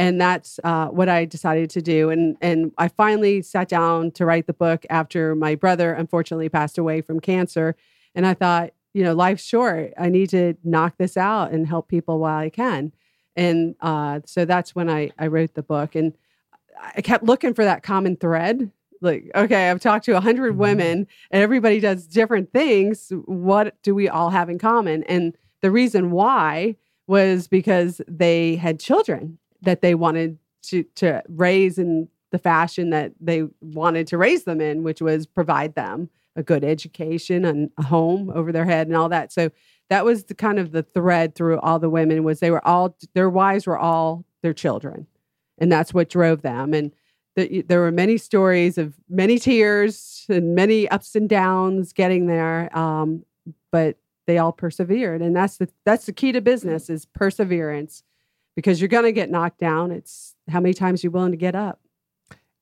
and 0.00 0.18
that's 0.18 0.58
uh, 0.64 0.86
what 0.86 1.10
I 1.10 1.26
decided 1.26 1.68
to 1.70 1.82
do. 1.82 2.08
And 2.08 2.34
and 2.40 2.72
I 2.78 2.88
finally 2.88 3.42
sat 3.42 3.68
down 3.68 4.12
to 4.12 4.24
write 4.24 4.46
the 4.46 4.54
book 4.54 4.86
after 4.88 5.34
my 5.34 5.54
brother 5.54 5.92
unfortunately 5.92 6.48
passed 6.48 6.78
away 6.78 7.02
from 7.02 7.20
cancer, 7.20 7.76
and 8.14 8.26
I 8.26 8.32
thought, 8.32 8.70
you 8.92 9.04
know, 9.04 9.14
life's 9.14 9.44
short. 9.44 9.92
I 9.98 10.08
need 10.08 10.30
to 10.30 10.54
knock 10.64 10.94
this 10.98 11.16
out 11.16 11.52
and 11.52 11.66
help 11.66 11.88
people 11.88 12.18
while 12.18 12.38
I 12.38 12.50
can. 12.50 12.92
And 13.36 13.74
uh, 13.80 14.20
so 14.26 14.44
that's 14.44 14.74
when 14.74 14.90
I 14.90 15.10
I 15.18 15.28
wrote 15.28 15.54
the 15.54 15.62
book, 15.62 15.94
and 15.94 16.12
I 16.96 17.00
kept 17.00 17.24
looking 17.24 17.54
for 17.54 17.64
that 17.64 17.82
common 17.82 18.16
thread. 18.16 18.70
Like, 19.00 19.30
okay, 19.34 19.70
I've 19.70 19.80
talked 19.80 20.04
to 20.06 20.12
a 20.12 20.14
100 20.14 20.50
Mm-hmm. 20.52 20.60
women, 20.60 21.06
and 21.30 21.42
everybody 21.42 21.80
does 21.80 22.06
different 22.06 22.52
things. 22.52 23.12
What 23.24 23.80
do 23.82 23.94
we 23.94 24.08
all 24.08 24.30
have 24.30 24.50
in 24.50 24.58
common? 24.58 25.04
And 25.04 25.34
the 25.62 25.70
reason 25.70 26.10
why 26.10 26.76
was 27.06 27.48
because 27.48 28.00
they 28.06 28.56
had 28.56 28.78
children 28.78 29.38
that 29.62 29.80
they 29.80 29.94
wanted 29.94 30.38
to 30.62 30.82
to 30.96 31.22
raise 31.28 31.78
in 31.78 32.08
the 32.30 32.38
fashion 32.38 32.90
that 32.90 33.12
they 33.20 33.44
wanted 33.60 34.06
to 34.08 34.18
raise 34.18 34.44
them 34.44 34.60
in, 34.60 34.82
which 34.82 35.00
was 35.00 35.26
provide 35.26 35.74
them 35.74 36.10
a 36.36 36.42
good 36.42 36.64
education 36.64 37.44
and 37.44 37.70
a 37.78 37.84
home 37.84 38.30
over 38.34 38.52
their 38.52 38.64
head 38.64 38.86
and 38.86 38.96
all 38.96 39.08
that. 39.08 39.32
So 39.32 39.50
that 39.88 40.04
was 40.04 40.24
the 40.24 40.34
kind 40.34 40.58
of 40.58 40.72
the 40.72 40.82
thread 40.82 41.34
through 41.34 41.58
all 41.60 41.78
the 41.78 41.90
women 41.90 42.24
was 42.24 42.40
they 42.40 42.50
were 42.50 42.66
all 42.66 42.96
their 43.14 43.28
wives 43.28 43.66
were 43.66 43.78
all 43.78 44.24
their 44.42 44.54
children, 44.54 45.06
and 45.58 45.70
that's 45.70 45.92
what 45.92 46.08
drove 46.08 46.42
them. 46.42 46.72
And 46.72 46.92
the, 47.36 47.62
there 47.62 47.80
were 47.80 47.92
many 47.92 48.16
stories 48.16 48.78
of 48.78 48.94
many 49.08 49.38
tears 49.38 50.24
and 50.28 50.54
many 50.54 50.88
ups 50.88 51.14
and 51.14 51.28
downs 51.28 51.92
getting 51.92 52.26
there, 52.26 52.76
um, 52.76 53.24
but 53.72 53.96
they 54.26 54.38
all 54.38 54.52
persevered, 54.52 55.22
and 55.22 55.34
that's 55.34 55.56
the 55.56 55.68
that's 55.84 56.06
the 56.06 56.12
key 56.12 56.32
to 56.32 56.40
business 56.40 56.88
is 56.88 57.06
perseverance 57.06 58.04
because 58.54 58.80
you're 58.80 58.88
going 58.88 59.04
to 59.04 59.12
get 59.12 59.30
knocked 59.30 59.58
down. 59.58 59.90
It's 59.90 60.36
how 60.48 60.60
many 60.60 60.74
times 60.74 61.02
you're 61.02 61.10
willing 61.10 61.32
to 61.32 61.36
get 61.36 61.56
up. 61.56 61.79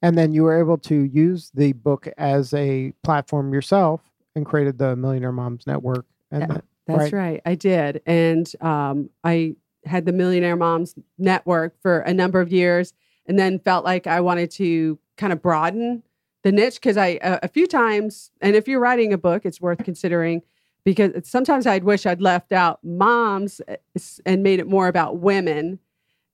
And 0.02 0.16
then 0.16 0.32
you 0.32 0.44
were 0.44 0.58
able 0.58 0.78
to 0.78 0.94
use 0.94 1.50
the 1.54 1.72
book 1.72 2.08
as 2.16 2.54
a 2.54 2.92
platform 3.02 3.52
yourself 3.52 4.00
and 4.34 4.46
created 4.46 4.78
the 4.78 4.94
Millionaire 4.96 5.32
Moms 5.32 5.66
Network. 5.66 6.06
And 6.30 6.42
Yeah. 6.42 6.46
that, 6.46 6.64
That's 6.86 7.12
right. 7.12 7.40
I 7.44 7.54
did. 7.54 8.00
And 8.06 8.50
um, 8.60 9.10
I 9.24 9.56
had 9.84 10.06
the 10.06 10.12
Millionaire 10.12 10.56
Moms 10.56 10.94
Network 11.18 11.80
for 11.82 12.00
a 12.00 12.14
number 12.14 12.40
of 12.40 12.52
years 12.52 12.92
and 13.26 13.38
then 13.38 13.58
felt 13.58 13.84
like 13.84 14.06
I 14.06 14.20
wanted 14.20 14.50
to 14.52 14.98
kind 15.16 15.32
of 15.32 15.42
broaden 15.42 16.02
the 16.44 16.52
niche 16.52 16.74
because 16.74 16.96
I, 16.96 17.18
a, 17.22 17.40
a 17.44 17.48
few 17.48 17.66
times, 17.66 18.30
and 18.40 18.54
if 18.54 18.68
you're 18.68 18.80
writing 18.80 19.12
a 19.12 19.18
book, 19.18 19.44
it's 19.44 19.60
worth 19.60 19.82
considering 19.84 20.42
because 20.84 21.28
sometimes 21.28 21.66
I'd 21.66 21.84
wish 21.84 22.06
I'd 22.06 22.22
left 22.22 22.52
out 22.52 22.78
moms 22.82 23.60
uh, 23.68 23.76
and 24.24 24.42
made 24.42 24.60
it 24.60 24.68
more 24.68 24.88
about 24.88 25.18
women 25.18 25.80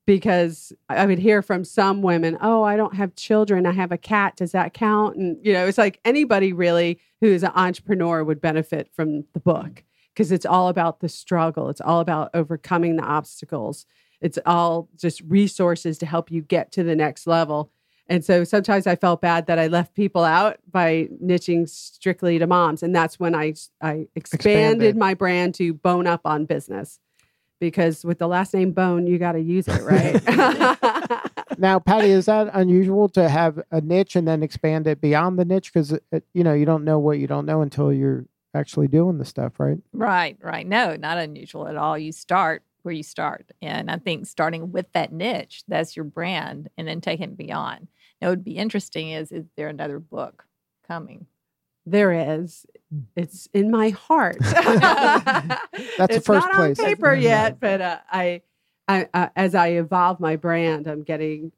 because 0.06 0.72
I 0.88 1.06
would 1.06 1.18
hear 1.18 1.40
from 1.40 1.64
some 1.64 2.02
women, 2.02 2.36
oh, 2.40 2.62
I 2.62 2.76
don't 2.76 2.94
have 2.94 3.14
children. 3.14 3.66
I 3.66 3.72
have 3.72 3.92
a 3.92 3.98
cat. 3.98 4.36
Does 4.36 4.52
that 4.52 4.74
count? 4.74 5.16
And, 5.16 5.38
you 5.42 5.52
know, 5.52 5.66
it's 5.66 5.78
like 5.78 6.00
anybody 6.04 6.52
really 6.52 7.00
who 7.20 7.28
is 7.28 7.42
an 7.42 7.52
entrepreneur 7.54 8.22
would 8.22 8.40
benefit 8.40 8.90
from 8.94 9.24
the 9.32 9.40
book 9.40 9.82
because 10.12 10.30
it's 10.30 10.44
all 10.46 10.68
about 10.68 11.00
the 11.00 11.08
struggle. 11.08 11.70
It's 11.70 11.80
all 11.80 12.00
about 12.00 12.30
overcoming 12.34 12.96
the 12.96 13.02
obstacles. 13.04 13.86
It's 14.20 14.38
all 14.44 14.88
just 14.96 15.22
resources 15.22 15.98
to 15.98 16.06
help 16.06 16.30
you 16.30 16.42
get 16.42 16.70
to 16.72 16.82
the 16.84 16.94
next 16.94 17.26
level. 17.26 17.70
And 18.06 18.22
so 18.22 18.44
sometimes 18.44 18.86
I 18.86 18.96
felt 18.96 19.22
bad 19.22 19.46
that 19.46 19.58
I 19.58 19.68
left 19.68 19.94
people 19.94 20.24
out 20.24 20.58
by 20.70 21.08
niching 21.22 21.66
strictly 21.66 22.38
to 22.38 22.46
moms. 22.46 22.82
And 22.82 22.94
that's 22.94 23.18
when 23.18 23.34
I, 23.34 23.54
I 23.80 24.06
expanded, 24.14 24.34
Expanded. 24.34 24.96
my 24.98 25.14
brand 25.14 25.54
to 25.54 25.72
Bone 25.72 26.06
Up 26.06 26.20
on 26.26 26.44
Business 26.44 27.00
because 27.60 28.04
with 28.04 28.18
the 28.18 28.26
last 28.26 28.54
name 28.54 28.72
Bone, 28.72 29.06
you 29.06 29.18
got 29.18 29.32
to 29.32 29.40
use 29.40 29.66
it, 29.68 29.82
right? 29.82 30.20
now, 31.58 31.78
Patti, 31.78 32.08
is 32.08 32.26
that 32.26 32.50
unusual 32.52 33.08
to 33.10 33.28
have 33.28 33.60
a 33.70 33.80
niche 33.80 34.16
and 34.16 34.26
then 34.26 34.42
expand 34.42 34.86
it 34.86 35.00
beyond 35.00 35.38
the 35.38 35.44
niche? 35.44 35.72
Because, 35.72 35.92
uh, 35.92 36.20
you 36.32 36.44
know, 36.44 36.54
you 36.54 36.64
don't 36.64 36.84
know 36.84 36.98
what 36.98 37.18
you 37.18 37.26
don't 37.26 37.46
know 37.46 37.62
until 37.62 37.92
you're 37.92 38.26
actually 38.54 38.88
doing 38.88 39.18
the 39.18 39.24
stuff, 39.24 39.58
right? 39.58 39.78
Right, 39.92 40.36
right. 40.40 40.66
No, 40.66 40.96
not 40.96 41.18
unusual 41.18 41.68
at 41.68 41.76
all. 41.76 41.98
You 41.98 42.12
start 42.12 42.62
where 42.82 42.94
you 42.94 43.02
start. 43.02 43.50
And 43.62 43.90
I 43.90 43.96
think 43.96 44.26
starting 44.26 44.70
with 44.72 44.92
that 44.92 45.12
niche, 45.12 45.62
that's 45.66 45.96
your 45.96 46.04
brand, 46.04 46.68
and 46.76 46.86
then 46.86 47.00
taking 47.00 47.30
it 47.30 47.36
beyond. 47.36 47.88
Now, 48.20 48.28
what 48.28 48.38
would 48.38 48.44
be 48.44 48.56
interesting 48.56 49.10
is 49.10 49.32
is 49.32 49.46
there 49.56 49.68
another 49.68 49.98
book 49.98 50.44
coming? 50.86 51.26
there 51.86 52.12
is. 52.12 52.66
It's 53.16 53.48
in 53.52 53.70
my 53.70 53.90
heart. 53.90 54.36
That's 54.40 56.16
the 56.16 56.22
first 56.24 56.46
not 56.46 56.52
place. 56.52 56.78
on 56.78 56.84
paper 56.84 57.14
yet, 57.14 57.60
but 57.60 57.80
uh, 57.80 57.98
I, 58.10 58.42
I, 58.88 59.08
uh, 59.14 59.28
as 59.36 59.54
I 59.54 59.68
evolve 59.68 60.20
my 60.20 60.36
brand, 60.36 60.86
I'm 60.86 61.02
getting 61.02 61.52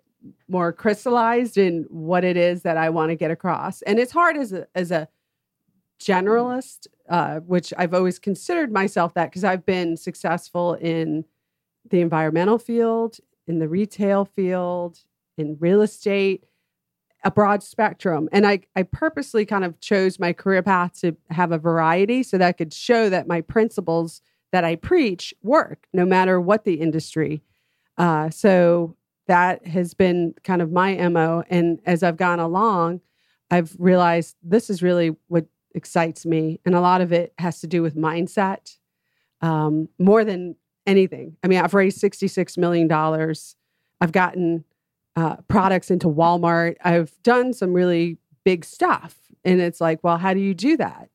more 0.48 0.72
crystallized 0.72 1.56
in 1.56 1.86
what 1.88 2.24
it 2.24 2.36
is 2.36 2.62
that 2.62 2.76
I 2.76 2.90
want 2.90 3.10
to 3.10 3.16
get 3.16 3.30
across. 3.30 3.82
And 3.82 3.98
it's 3.98 4.12
hard 4.12 4.36
as 4.36 4.52
a 4.52 4.66
as 4.74 4.90
a 4.90 5.08
generalist, 6.00 6.88
uh, 7.08 7.40
which 7.40 7.72
I've 7.78 7.94
always 7.94 8.18
considered 8.18 8.72
myself 8.72 9.14
that 9.14 9.30
because 9.30 9.44
I've 9.44 9.64
been 9.64 9.96
successful 9.96 10.74
in 10.74 11.24
the 11.88 12.00
environmental 12.00 12.58
field, 12.58 13.18
in 13.46 13.58
the 13.58 13.68
retail 13.68 14.24
field, 14.24 15.04
in 15.38 15.56
real 15.60 15.82
estate, 15.82 16.44
a 17.26 17.30
broad 17.30 17.60
spectrum. 17.60 18.28
And 18.30 18.46
I, 18.46 18.60
I 18.76 18.84
purposely 18.84 19.44
kind 19.44 19.64
of 19.64 19.80
chose 19.80 20.20
my 20.20 20.32
career 20.32 20.62
path 20.62 21.00
to 21.00 21.16
have 21.30 21.50
a 21.50 21.58
variety 21.58 22.22
so 22.22 22.38
that 22.38 22.46
I 22.46 22.52
could 22.52 22.72
show 22.72 23.10
that 23.10 23.26
my 23.26 23.40
principles 23.40 24.22
that 24.52 24.62
I 24.62 24.76
preach 24.76 25.34
work 25.42 25.88
no 25.92 26.06
matter 26.06 26.40
what 26.40 26.64
the 26.64 26.74
industry. 26.74 27.42
Uh, 27.98 28.30
so 28.30 28.94
that 29.26 29.66
has 29.66 29.92
been 29.92 30.34
kind 30.44 30.62
of 30.62 30.70
my 30.70 30.94
MO. 31.08 31.42
And 31.50 31.80
as 31.84 32.04
I've 32.04 32.16
gone 32.16 32.38
along, 32.38 33.00
I've 33.50 33.74
realized 33.76 34.36
this 34.40 34.70
is 34.70 34.80
really 34.80 35.16
what 35.26 35.46
excites 35.74 36.24
me. 36.24 36.60
And 36.64 36.76
a 36.76 36.80
lot 36.80 37.00
of 37.00 37.12
it 37.12 37.34
has 37.40 37.60
to 37.60 37.66
do 37.66 37.82
with 37.82 37.96
mindset 37.96 38.76
um, 39.40 39.88
more 39.98 40.24
than 40.24 40.54
anything. 40.86 41.38
I 41.42 41.48
mean, 41.48 41.58
I've 41.58 41.74
raised 41.74 42.00
$66 42.00 42.56
million. 42.56 42.88
I've 44.00 44.12
gotten 44.12 44.64
uh, 45.16 45.36
products 45.48 45.90
into 45.90 46.08
Walmart. 46.08 46.76
I've 46.84 47.12
done 47.22 47.52
some 47.52 47.72
really 47.72 48.18
big 48.44 48.64
stuff. 48.64 49.16
And 49.44 49.60
it's 49.60 49.80
like, 49.80 50.02
well, 50.04 50.18
how 50.18 50.34
do 50.34 50.40
you 50.40 50.54
do 50.54 50.76
that? 50.76 51.08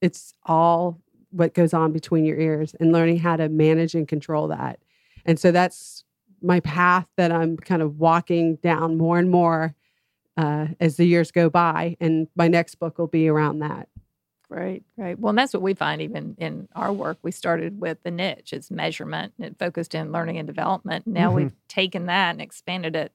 It's 0.00 0.32
all 0.44 1.00
what 1.30 1.54
goes 1.54 1.72
on 1.74 1.92
between 1.92 2.24
your 2.24 2.38
ears 2.38 2.74
and 2.80 2.92
learning 2.92 3.18
how 3.18 3.36
to 3.36 3.48
manage 3.48 3.94
and 3.94 4.06
control 4.08 4.48
that. 4.48 4.80
And 5.24 5.38
so 5.38 5.52
that's 5.52 6.04
my 6.42 6.60
path 6.60 7.06
that 7.16 7.30
I'm 7.30 7.56
kind 7.56 7.82
of 7.82 7.98
walking 7.98 8.56
down 8.56 8.96
more 8.98 9.18
and 9.18 9.30
more 9.30 9.74
uh, 10.36 10.68
as 10.80 10.96
the 10.96 11.04
years 11.04 11.30
go 11.30 11.48
by. 11.50 11.96
And 12.00 12.28
my 12.34 12.48
next 12.48 12.76
book 12.76 12.98
will 12.98 13.06
be 13.06 13.28
around 13.28 13.60
that. 13.60 13.88
Great, 14.48 14.82
great. 14.98 15.18
Well, 15.18 15.30
and 15.30 15.38
that's 15.38 15.54
what 15.54 15.62
we 15.62 15.72
find 15.74 16.02
even 16.02 16.34
in 16.38 16.68
our 16.74 16.92
work. 16.92 17.18
We 17.22 17.30
started 17.30 17.80
with 17.80 18.02
the 18.02 18.10
niche, 18.10 18.52
it's 18.52 18.70
measurement, 18.70 19.32
and 19.38 19.46
it 19.46 19.56
focused 19.58 19.94
in 19.94 20.12
learning 20.12 20.38
and 20.38 20.46
development. 20.46 21.06
Now 21.06 21.30
Mhm. 21.30 21.34
we've 21.34 21.68
taken 21.68 22.06
that 22.06 22.32
and 22.32 22.42
expanded 22.42 22.94
it 22.94 23.12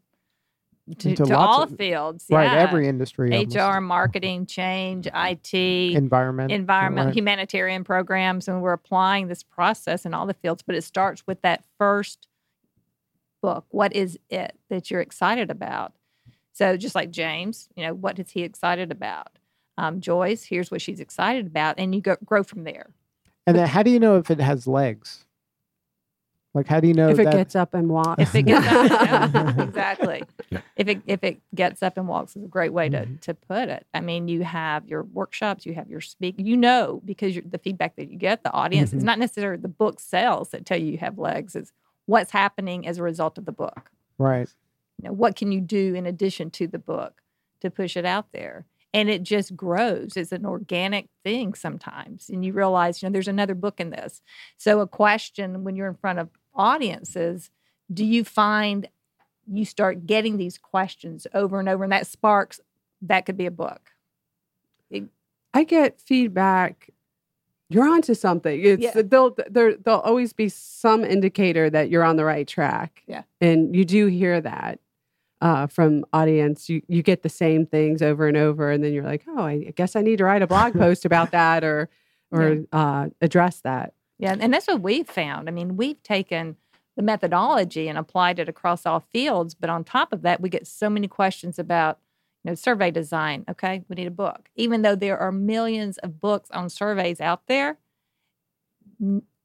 to, 1.00 1.15
to 1.15 1.38
all 1.38 1.63
of- 1.63 1.76
fields. 1.78 2.26
Right. 2.30 2.45
yeah. 2.45 2.60
Every 2.60 2.88
industry. 2.88 3.34
almost. 3.34 3.56
HR, 3.56 3.82
marketing, 3.82 4.45
change, 4.45 5.08
IT, 5.13 5.54
environment. 5.54 6.52
environment, 6.52 7.08
right. 7.08 7.15
humanitarian 7.15 7.84
programs, 7.84 8.47
and 8.47 8.62
we're 8.62 8.73
applying 8.73 9.28
this 9.28 9.43
process 9.43 10.06
in 10.06 10.13
all 10.13 10.26
the 10.26 10.34
fields. 10.34 10.63
But 10.63 10.76
it 10.76 10.84
starts 10.84 11.23
with 11.28 11.41
that 11.41 11.63
first 11.78 12.28
book. 13.41 13.65
What 13.69 13.95
is 13.95 14.17
it 14.30 14.58
that 14.69 14.89
you're 14.89 15.02
excited 15.02 15.52
about? 15.52 15.93
So 16.54 16.76
just 16.76 16.95
like 16.95 17.12
James, 17.12 17.69
you 17.76 17.86
know, 17.86 17.93
what 17.93 18.17
is 18.17 18.32
he 18.32 18.41
excited 18.41 18.91
about? 18.91 19.38
Um, 19.78 20.02
Joyce, 20.02 20.43
here's 20.43 20.72
what 20.72 20.82
she's 20.82 20.99
excited 20.99 21.45
about, 21.45 21.76
and 21.78 21.93
you 21.93 22.01
go 22.01 22.18
grow 22.26 22.41
from 22.41 22.64
there. 22.64 22.88
And 23.45 23.55
then 23.55 23.68
how 23.68 23.84
do 23.84 23.91
you 23.91 23.99
know 23.99 24.18
if 24.18 24.32
it 24.32 24.39
has 24.39 24.66
legs? 24.68 25.26
Like, 26.58 26.68
how 26.68 26.80
do 26.80 26.88
you 26.88 26.93
know 26.93 27.10
if 27.10 27.20
it 27.20 27.26
that? 27.26 27.34
gets 27.34 27.55
up 27.55 27.74
and 27.74 27.88
walks. 27.89 28.22
If 28.22 28.36
it 28.36 28.43
gets 28.43 28.68
up, 28.68 28.91
yeah, 28.91 29.62
exactly. 29.64 30.24
Yeah. 30.49 30.62
If 30.76 30.88
it 30.88 31.01
if 31.05 31.24
it 31.24 31.39
gets 31.55 31.82
up 31.84 31.97
and 31.97 32.08
walks 32.08 32.36
is 32.36 32.43
a 32.43 32.47
great 32.47 32.74
way 32.74 32.89
to 32.89 32.97
Mm-hmm. 32.97 33.16
to 33.18 33.34
put 33.34 33.70
it. 33.70 33.86
I 33.93 34.01
mean, 34.01 34.28
you 34.28 34.43
have 34.43 34.88
your 34.88 35.03
workshops, 35.03 35.66
you 35.66 35.74
have 35.76 35.89
your 35.89 36.01
speak. 36.01 36.36
You 36.38 36.58
know 36.58 37.01
because 37.05 37.36
you're, 37.36 37.45
the 37.47 37.60
feedback 37.60 37.95
that 37.95 38.10
you 38.12 38.18
get, 38.18 38.43
the 38.43 38.51
audience. 38.51 38.89
Mm-hmm. 38.89 38.97
It's 38.97 39.05
not 39.05 39.20
necessarily 39.20 39.62
the 39.62 39.68
book 39.68 39.99
sales 39.99 40.49
that 40.49 40.66
tell 40.66 40.78
you 40.80 40.91
you 40.91 40.97
have 40.97 41.18
legs. 41.20 41.55
It's 41.55 41.72
what's 42.08 42.32
happening 42.32 42.88
as 42.88 42.97
a 42.97 43.03
result 43.03 43.38
of 43.38 43.45
the 43.45 43.51
book. 43.51 43.91
right. 44.18 44.49
You 44.99 45.10
know, 45.10 45.14
what 45.14 45.36
can 45.36 45.51
you 45.51 45.62
do 45.62 45.93
in 45.93 46.08
addition 46.08 46.49
to 46.51 46.66
the 46.66 46.80
book 46.80 47.22
to 47.62 47.70
push 47.70 47.95
it 47.95 48.03
out 48.05 48.32
there? 48.32 48.66
And 48.95 49.10
it 49.10 49.22
just 49.22 49.55
grows. 49.55 50.18
It's 50.18 50.32
an 50.32 50.43
organic 50.45 51.10
thing 51.24 51.53
sometimes. 51.53 52.30
And 52.30 52.43
you 52.43 52.51
realize, 52.53 53.03
you 53.03 53.08
know, 53.10 53.14
there's 53.14 53.28
another 53.28 53.53
book 53.53 53.80
in 53.80 53.91
this. 53.91 54.22
So, 54.58 54.80
a 54.80 54.88
question 54.88 55.64
when 55.64 55.76
you're 55.76 55.89
in 55.89 55.93
front 55.95 56.18
of 56.18 56.30
audiences, 56.58 57.49
do 57.93 58.03
you 58.03 58.24
find 58.24 58.88
you 59.49 59.64
start 59.64 60.05
getting 60.05 60.38
these 60.38 60.58
questions 60.58 61.26
over 61.34 61.60
and 61.60 61.70
over, 61.70 61.84
and 61.84 61.93
that 61.93 62.08
sparks 62.08 62.60
that 63.01 63.26
could 63.26 63.38
be 63.38 63.45
a 63.45 63.51
book? 63.51 63.91
I 65.53 65.64
get 65.64 65.99
feedback. 65.99 66.89
You're 67.70 67.88
onto 67.88 68.14
something. 68.14 68.60
It's 68.64 68.82
Yeah. 68.84 69.01
they'll 69.01 69.36
there 69.49 69.76
there'll 69.76 70.01
always 70.01 70.32
be 70.34 70.49
some 70.49 71.03
indicator 71.03 71.70
that 71.70 71.89
you're 71.89 72.03
on 72.03 72.16
the 72.16 72.26
right 72.26 72.47
track. 72.47 73.03
Yeah. 73.08 73.24
and 73.41 73.76
you 73.76 73.84
do 73.86 74.05
hear 74.08 74.39
that 74.41 74.80
uh, 75.41 75.68
from 75.68 76.05
audience. 76.14 76.70
You 76.70 76.82
you 76.88 77.01
get 77.03 77.24
the 77.24 77.30
same 77.30 77.66
things 77.66 78.01
over 78.01 78.28
and 78.28 78.38
over, 78.38 78.72
and 78.72 78.84
then 78.84 78.93
you're 78.93 79.03
like, 79.03 79.24
oh, 79.28 79.43
I 79.43 79.74
guess 79.76 79.95
I 79.95 80.01
need 80.01 80.18
to 80.18 80.26
write 80.26 80.41
a 80.41 80.47
blog 80.47 80.74
post 80.78 81.05
about 81.05 81.32
that 81.32 81.64
or 81.64 81.89
or 82.32 82.60
uh, 82.72 83.08
address 83.22 83.62
that. 83.62 83.93
Yeah, 84.20 84.36
and 84.39 84.53
that's 84.53 84.68
what 84.68 84.82
we've 84.82 85.07
found. 85.07 85.47
I 85.47 85.51
mean, 85.51 85.78
we've 85.78 86.01
taken 86.01 86.57
the 86.95 87.03
methodology 87.03 87.88
and 87.88 87.97
applied 87.97 88.39
it 88.39 88.49
across 88.49 88.86
all 88.86 88.99
fields, 89.11 89.53
but 89.53 89.70
on 89.70 89.84
top 89.84 90.11
of 90.11 90.24
that, 90.24 90.41
we 90.41 90.49
get 90.49 90.65
so 90.65 90.89
many 90.89 91.07
questions 91.07 91.59
about, 91.59 91.99
you 92.43 92.49
know, 92.49 92.55
survey 92.55 92.89
design. 92.89 93.45
Okay, 93.47 93.84
we 93.88 93.95
need 93.95 94.07
a 94.07 94.11
book. 94.11 94.49
Even 94.55 94.82
though 94.82 94.95
there 94.95 95.20
are 95.20 95.32
millions 95.32 95.99
of 95.99 96.20
books 96.20 96.49
on 96.51 96.70
surveys 96.70 97.22
out 97.22 97.45
there, 97.47 97.78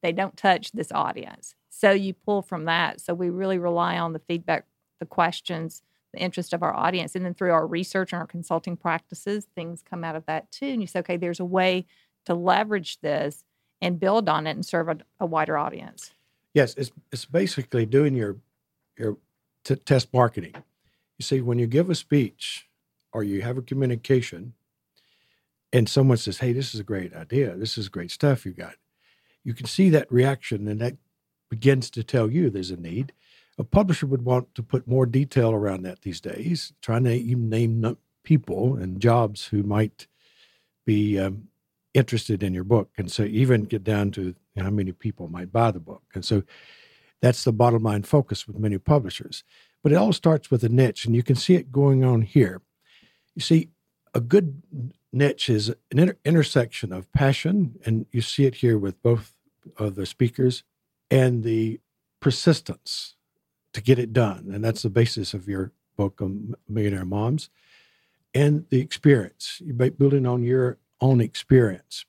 they 0.02 0.12
don't 0.12 0.36
touch 0.36 0.72
this 0.72 0.90
audience. 0.92 1.54
So 1.68 1.90
you 1.90 2.14
pull 2.14 2.40
from 2.40 2.64
that. 2.64 3.00
So 3.00 3.12
we 3.12 3.28
really 3.28 3.58
rely 3.58 3.98
on 3.98 4.14
the 4.14 4.18
feedback, 4.20 4.64
the 4.98 5.06
questions, 5.06 5.82
the 6.14 6.20
interest 6.20 6.54
of 6.54 6.62
our 6.62 6.74
audience, 6.74 7.14
and 7.14 7.24
then 7.24 7.34
through 7.34 7.52
our 7.52 7.66
research 7.66 8.12
and 8.12 8.20
our 8.20 8.26
consulting 8.26 8.76
practices, 8.78 9.46
things 9.54 9.82
come 9.82 10.04
out 10.04 10.16
of 10.16 10.24
that 10.26 10.50
too. 10.50 10.66
And 10.66 10.80
you 10.80 10.86
say, 10.86 11.00
okay, 11.00 11.18
there's 11.18 11.40
a 11.40 11.44
way 11.44 11.84
to 12.24 12.34
leverage 12.34 13.00
this 13.00 13.44
and 13.82 14.00
build 14.00 14.28
on 14.28 14.46
it 14.46 14.52
and 14.52 14.64
serve 14.64 14.88
a, 14.88 14.98
a 15.20 15.26
wider 15.26 15.58
audience. 15.58 16.12
Yes, 16.54 16.74
it's 16.76 16.92
it's 17.10 17.26
basically 17.26 17.84
doing 17.84 18.14
your 18.14 18.38
your 18.96 19.18
t- 19.64 19.76
test 19.76 20.14
marketing. 20.14 20.54
You 21.18 21.22
see, 21.24 21.40
when 21.40 21.58
you 21.58 21.66
give 21.66 21.90
a 21.90 21.94
speech 21.94 22.68
or 23.12 23.22
you 23.24 23.42
have 23.42 23.58
a 23.58 23.62
communication, 23.62 24.54
and 25.72 25.88
someone 25.88 26.16
says, 26.18 26.38
"Hey, 26.38 26.52
this 26.52 26.74
is 26.74 26.80
a 26.80 26.84
great 26.84 27.14
idea. 27.14 27.56
This 27.56 27.76
is 27.76 27.88
great 27.88 28.10
stuff 28.10 28.46
you 28.46 28.52
got," 28.52 28.76
you 29.44 29.52
can 29.52 29.66
see 29.66 29.90
that 29.90 30.10
reaction, 30.10 30.68
and 30.68 30.80
that 30.80 30.96
begins 31.50 31.90
to 31.90 32.04
tell 32.04 32.30
you 32.30 32.48
there's 32.48 32.70
a 32.70 32.76
need. 32.76 33.12
A 33.58 33.64
publisher 33.64 34.06
would 34.06 34.24
want 34.24 34.54
to 34.54 34.62
put 34.62 34.88
more 34.88 35.04
detail 35.04 35.52
around 35.52 35.82
that 35.82 36.02
these 36.02 36.20
days, 36.20 36.72
trying 36.80 37.04
to 37.04 37.12
even 37.12 37.50
name 37.50 37.96
people 38.22 38.76
and 38.76 39.00
jobs 39.00 39.46
who 39.46 39.62
might 39.62 40.06
be 40.86 41.18
um, 41.18 41.48
interested 41.94 42.42
in 42.42 42.54
your 42.54 42.64
book, 42.64 42.90
and 42.96 43.10
so 43.10 43.24
even 43.24 43.64
get 43.64 43.84
down 43.84 44.10
to 44.12 44.34
how 44.56 44.70
many 44.70 44.92
people 44.92 45.28
might 45.28 45.52
buy 45.52 45.70
the 45.70 45.80
book. 45.80 46.02
And 46.14 46.24
so 46.24 46.42
that's 47.20 47.44
the 47.44 47.52
bottom 47.52 47.82
line 47.82 48.02
focus 48.02 48.46
with 48.46 48.58
many 48.58 48.78
publishers. 48.78 49.44
But 49.82 49.92
it 49.92 49.96
all 49.96 50.12
starts 50.12 50.50
with 50.50 50.64
a 50.64 50.68
niche, 50.68 51.04
and 51.06 51.14
you 51.14 51.22
can 51.22 51.36
see 51.36 51.54
it 51.54 51.72
going 51.72 52.04
on 52.04 52.22
here. 52.22 52.62
You 53.34 53.42
see, 53.42 53.70
a 54.14 54.20
good 54.20 54.62
niche 55.12 55.48
is 55.48 55.68
an 55.68 55.98
inter- 55.98 56.18
intersection 56.24 56.92
of 56.92 57.10
passion, 57.12 57.76
and 57.84 58.06
you 58.10 58.22
see 58.22 58.44
it 58.44 58.56
here 58.56 58.78
with 58.78 59.02
both 59.02 59.32
of 59.76 59.94
the 59.94 60.06
speakers, 60.06 60.64
and 61.10 61.42
the 61.42 61.80
persistence 62.20 63.16
to 63.72 63.80
get 63.82 63.98
it 63.98 64.12
done. 64.12 64.50
And 64.52 64.64
that's 64.64 64.82
the 64.82 64.90
basis 64.90 65.34
of 65.34 65.48
your 65.48 65.72
book, 65.96 66.20
um, 66.22 66.54
Millionaire 66.68 67.04
Moms, 67.04 67.50
and 68.34 68.64
the 68.70 68.80
experience. 68.80 69.60
You're 69.64 69.90
building 69.90 70.26
on 70.26 70.42
your 70.42 70.78
own 71.02 71.20
experience. 71.20 72.06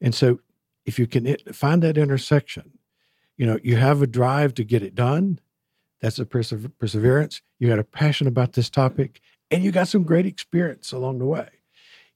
And 0.00 0.14
so 0.14 0.38
if 0.84 0.98
you 0.98 1.06
can 1.08 1.36
find 1.52 1.82
that 1.82 1.98
intersection, 1.98 2.78
you 3.36 3.46
know, 3.46 3.58
you 3.62 3.76
have 3.76 4.00
a 4.02 4.06
drive 4.06 4.54
to 4.54 4.64
get 4.64 4.82
it 4.82 4.94
done. 4.94 5.40
That's 6.00 6.18
a 6.18 6.26
perse- 6.26 6.68
perseverance. 6.78 7.42
You 7.58 7.68
got 7.68 7.78
a 7.78 7.84
passion 7.84 8.26
about 8.26 8.52
this 8.52 8.70
topic, 8.70 9.20
and 9.50 9.64
you 9.64 9.72
got 9.72 9.88
some 9.88 10.04
great 10.04 10.26
experience 10.26 10.92
along 10.92 11.18
the 11.18 11.26
way. 11.26 11.48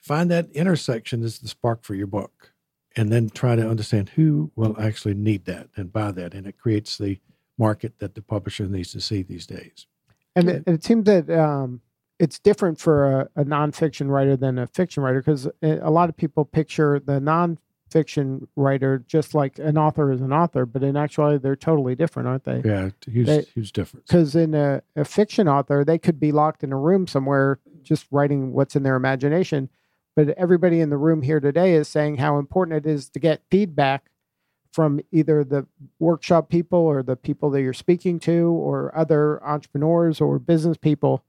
Find 0.00 0.30
that 0.30 0.50
intersection 0.52 1.22
is 1.22 1.38
the 1.38 1.48
spark 1.48 1.82
for 1.82 1.94
your 1.94 2.06
book, 2.06 2.52
and 2.96 3.10
then 3.10 3.28
try 3.30 3.56
to 3.56 3.68
understand 3.68 4.10
who 4.10 4.50
will 4.54 4.80
actually 4.80 5.14
need 5.14 5.44
that 5.46 5.68
and 5.76 5.92
buy 5.92 6.12
that, 6.12 6.34
and 6.34 6.46
it 6.46 6.58
creates 6.58 6.96
the 6.96 7.18
market 7.58 7.98
that 7.98 8.14
the 8.14 8.22
publisher 8.22 8.66
needs 8.66 8.92
to 8.92 9.00
see 9.00 9.22
these 9.22 9.46
days. 9.46 9.86
And 10.36 10.48
it, 10.48 10.62
it 10.66 10.84
seems 10.84 11.04
that 11.04 11.28
um, 11.30 11.80
it's 12.20 12.38
different 12.38 12.78
for 12.78 13.20
a, 13.20 13.28
a 13.40 13.44
nonfiction 13.44 14.10
writer 14.10 14.36
than 14.36 14.58
a 14.58 14.66
fiction 14.66 15.02
writer 15.02 15.20
because 15.22 15.46
eh, 15.62 15.78
a 15.80 15.90
lot 15.90 16.10
of 16.10 16.16
people 16.16 16.44
picture 16.44 17.00
the 17.00 17.18
nonfiction 17.18 18.46
writer 18.56 19.02
just 19.08 19.34
like 19.34 19.58
an 19.58 19.78
author 19.78 20.12
is 20.12 20.20
an 20.20 20.30
author, 20.30 20.66
but 20.66 20.82
in 20.82 20.98
actuality, 20.98 21.38
they're 21.38 21.56
totally 21.56 21.94
different, 21.94 22.28
aren't 22.28 22.44
they? 22.44 22.60
Yeah, 22.62 22.90
huge, 23.08 23.26
They- 23.26 23.46
huge 23.54 23.72
difference. 23.72 24.06
Because 24.06 24.36
in 24.36 24.54
a, 24.54 24.82
a 24.94 25.04
fiction 25.06 25.48
author, 25.48 25.82
they 25.82 25.96
could 25.98 26.20
be 26.20 26.30
locked 26.30 26.62
in 26.62 26.72
a 26.72 26.78
room 26.78 27.06
somewhere 27.06 27.58
just 27.82 28.06
writing 28.10 28.52
what's 28.52 28.76
in 28.76 28.82
their 28.82 28.96
imagination. 28.96 29.70
But 30.14 30.28
everybody 30.30 30.80
in 30.80 30.90
the 30.90 30.98
room 30.98 31.22
here 31.22 31.40
today 31.40 31.72
is 31.72 31.88
saying 31.88 32.18
how 32.18 32.38
important 32.38 32.84
it 32.84 32.88
is 32.90 33.08
to 33.10 33.18
get 33.18 33.40
feedback 33.50 34.10
from 34.72 35.00
either 35.10 35.42
the 35.42 35.66
workshop 35.98 36.50
people 36.50 36.78
or 36.80 37.02
the 37.02 37.16
people 37.16 37.48
that 37.50 37.62
you're 37.62 37.72
speaking 37.72 38.20
to 38.20 38.50
or 38.50 38.94
other 38.94 39.42
entrepreneurs 39.42 40.20
or 40.20 40.38
business 40.38 40.76
people 40.76 41.24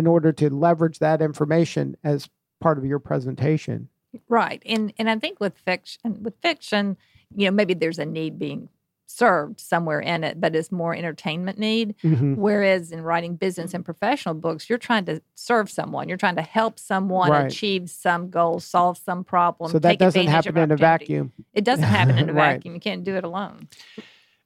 in 0.00 0.06
order 0.06 0.32
to 0.32 0.48
leverage 0.48 0.98
that 0.98 1.20
information 1.20 1.94
as 2.02 2.28
part 2.58 2.78
of 2.78 2.84
your 2.86 2.98
presentation. 2.98 3.88
Right. 4.28 4.62
And 4.66 4.92
and 4.98 5.08
I 5.10 5.18
think 5.18 5.38
with 5.38 5.56
fiction 5.58 6.22
with 6.22 6.34
fiction, 6.42 6.96
you 7.36 7.44
know, 7.46 7.50
maybe 7.52 7.74
there's 7.74 7.98
a 7.98 8.06
need 8.06 8.38
being 8.38 8.70
served 9.06 9.60
somewhere 9.60 10.00
in 10.00 10.24
it, 10.24 10.40
but 10.40 10.54
it's 10.56 10.72
more 10.72 10.94
entertainment 10.94 11.58
need. 11.58 11.94
Mhm. 12.02 12.36
Whereas 12.36 12.92
in 12.92 13.02
writing 13.02 13.34
business 13.36 13.74
and 13.74 13.84
professional 13.84 14.34
books, 14.34 14.68
you're 14.70 14.78
trying 14.78 15.04
to 15.04 15.20
serve 15.34 15.68
someone. 15.70 16.08
You're 16.08 16.16
trying 16.16 16.36
to 16.36 16.42
help 16.42 16.78
someone 16.78 17.30
Right. 17.30 17.46
achieve 17.52 17.90
some 17.90 18.30
goal, 18.30 18.58
solve 18.60 18.96
some 18.98 19.22
problem. 19.22 19.70
So 19.70 19.78
that 19.80 19.90
take 19.90 19.98
doesn't 19.98 20.28
happen 20.28 20.56
in 20.56 20.70
a 20.70 20.76
vacuum. 20.76 21.32
It 21.52 21.64
doesn't 21.64 21.84
happen 21.84 22.18
in 22.18 22.30
a 22.30 22.32
Right. 22.32 22.54
vacuum. 22.54 22.74
You 22.74 22.80
can't 22.80 23.04
do 23.04 23.16
it 23.16 23.24
alone. 23.24 23.68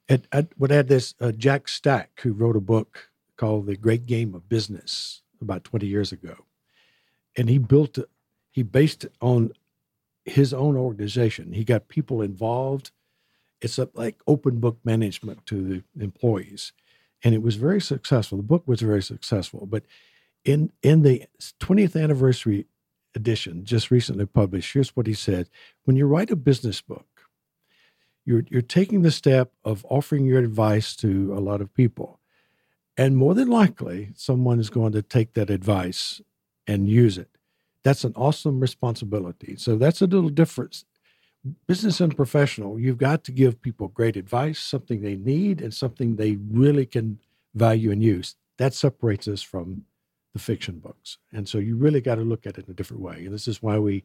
And 0.09 0.27
I 0.33 0.47
would 0.57 0.71
add 0.71 0.87
this 0.89 1.13
uh, 1.21 1.31
Jack 1.31 1.67
Stack, 1.67 2.19
who 2.21 2.33
wrote 2.33 2.55
a 2.55 2.61
book 2.61 3.09
called 3.37 3.65
The 3.67 3.75
Great 3.77 4.05
Game 4.05 4.33
of 4.35 4.47
Business 4.49 5.21
about 5.41 5.63
20 5.63 5.85
years 5.85 6.11
ago. 6.11 6.45
And 7.37 7.49
he 7.49 7.57
built 7.57 7.97
he 8.51 8.63
based 8.63 9.03
it 9.03 9.13
on 9.19 9.51
his 10.23 10.53
own 10.53 10.77
organization. 10.77 11.51
He 11.51 11.65
got 11.65 11.89
people 11.89 12.21
involved. 12.21 12.91
It's 13.59 13.77
a, 13.77 13.89
like 13.93 14.21
open 14.27 14.59
book 14.61 14.77
management 14.85 15.45
to 15.47 15.83
the 15.93 16.03
employees. 16.03 16.71
And 17.21 17.35
it 17.35 17.41
was 17.41 17.55
very 17.55 17.81
successful. 17.81 18.37
The 18.37 18.43
book 18.43 18.63
was 18.65 18.79
very 18.79 19.03
successful. 19.03 19.65
But 19.65 19.83
in, 20.45 20.71
in 20.81 21.01
the 21.01 21.25
20th 21.59 22.01
anniversary 22.01 22.65
edition, 23.13 23.65
just 23.65 23.91
recently 23.91 24.25
published, 24.25 24.73
here's 24.73 24.95
what 24.95 25.07
he 25.07 25.13
said 25.13 25.49
When 25.83 25.97
you 25.97 26.05
write 26.05 26.31
a 26.31 26.35
business 26.35 26.81
book, 26.81 27.07
you're 28.25 28.43
you're 28.49 28.61
taking 28.61 29.01
the 29.01 29.11
step 29.11 29.51
of 29.63 29.85
offering 29.89 30.25
your 30.25 30.39
advice 30.39 30.95
to 30.97 31.33
a 31.33 31.39
lot 31.39 31.61
of 31.61 31.73
people 31.73 32.19
and 32.97 33.17
more 33.17 33.33
than 33.33 33.49
likely 33.49 34.11
someone 34.15 34.59
is 34.59 34.69
going 34.69 34.93
to 34.93 35.01
take 35.01 35.33
that 35.33 35.49
advice 35.49 36.21
and 36.67 36.89
use 36.89 37.17
it. 37.17 37.29
That's 37.83 38.03
an 38.03 38.13
awesome 38.15 38.59
responsibility. 38.59 39.55
So 39.57 39.77
that's 39.77 40.01
a 40.01 40.07
little 40.07 40.29
difference. 40.29 40.85
Business 41.67 42.01
and 42.01 42.15
professional 42.15 42.79
you've 42.79 42.97
got 42.97 43.23
to 43.25 43.31
give 43.31 43.61
people 43.61 43.89
great 43.89 44.17
advice 44.17 44.59
something 44.59 45.01
they 45.01 45.15
need 45.15 45.61
and 45.61 45.73
something 45.73 46.15
they 46.15 46.37
really 46.49 46.85
can 46.85 47.19
value 47.53 47.91
and 47.91 48.01
use. 48.01 48.35
That 48.57 48.73
separates 48.73 49.27
us 49.27 49.41
from 49.41 49.83
the 50.33 50.39
fiction 50.39 50.79
books. 50.79 51.17
And 51.31 51.47
so 51.47 51.59
you 51.59 51.75
really 51.75 52.01
got 52.01 52.15
to 52.15 52.21
look 52.21 52.45
at 52.45 52.57
it 52.57 52.65
in 52.65 52.71
a 52.71 52.75
different 52.75 53.03
way. 53.03 53.25
And 53.25 53.33
this 53.33 53.47
is 53.47 53.61
why 53.61 53.77
we 53.77 54.03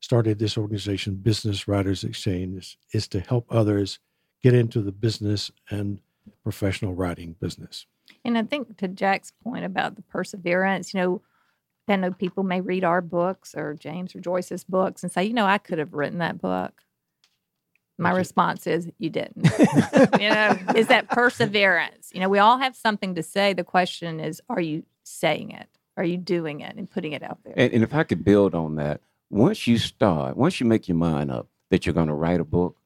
started 0.00 0.38
this 0.38 0.56
organization, 0.56 1.14
Business 1.16 1.66
Writers 1.68 2.04
Exchange, 2.04 2.58
is, 2.58 2.76
is 2.92 3.08
to 3.08 3.20
help 3.20 3.46
others 3.50 3.98
get 4.42 4.54
into 4.54 4.80
the 4.80 4.92
business 4.92 5.50
and 5.70 6.00
professional 6.42 6.94
writing 6.94 7.36
business. 7.40 7.86
And 8.24 8.38
I 8.38 8.42
think 8.42 8.76
to 8.78 8.88
Jack's 8.88 9.32
point 9.42 9.64
about 9.64 9.96
the 9.96 10.02
perseverance, 10.02 10.94
you 10.94 11.00
know, 11.00 11.22
I 11.88 11.96
know 11.96 12.12
people 12.12 12.42
may 12.42 12.60
read 12.60 12.84
our 12.84 13.00
books 13.00 13.54
or 13.54 13.74
James 13.74 14.14
or 14.14 14.20
Joyce's 14.20 14.64
books 14.64 15.02
and 15.02 15.10
say, 15.10 15.24
you 15.24 15.34
know, 15.34 15.46
I 15.46 15.58
could 15.58 15.78
have 15.78 15.92
written 15.92 16.18
that 16.18 16.40
book. 16.40 16.82
My 17.98 18.12
response 18.12 18.66
is, 18.66 18.90
you 18.98 19.10
didn't. 19.10 19.44
you 20.20 20.30
know, 20.30 20.56
is 20.74 20.86
that 20.88 21.08
perseverance? 21.10 22.10
You 22.14 22.20
know, 22.20 22.28
we 22.28 22.38
all 22.38 22.58
have 22.58 22.74
something 22.74 23.14
to 23.16 23.22
say. 23.22 23.52
The 23.52 23.64
question 23.64 24.20
is, 24.20 24.40
are 24.48 24.60
you 24.60 24.84
saying 25.02 25.50
it? 25.50 25.68
Are 25.96 26.04
you 26.04 26.16
doing 26.16 26.60
it 26.60 26.76
and 26.76 26.90
putting 26.90 27.12
it 27.12 27.22
out 27.22 27.38
there? 27.44 27.54
And, 27.56 27.72
and 27.74 27.82
if 27.82 27.94
I 27.94 28.04
could 28.04 28.24
build 28.24 28.54
on 28.54 28.76
that, 28.76 29.02
once 29.30 29.66
you 29.66 29.78
start, 29.78 30.36
once 30.36 30.60
you 30.60 30.66
make 30.66 30.88
your 30.88 30.96
mind 30.96 31.30
up 31.30 31.48
that 31.70 31.84
you're 31.84 31.94
going 31.94 32.08
to 32.08 32.14
write 32.14 32.40
a 32.40 32.44
book, 32.44 32.78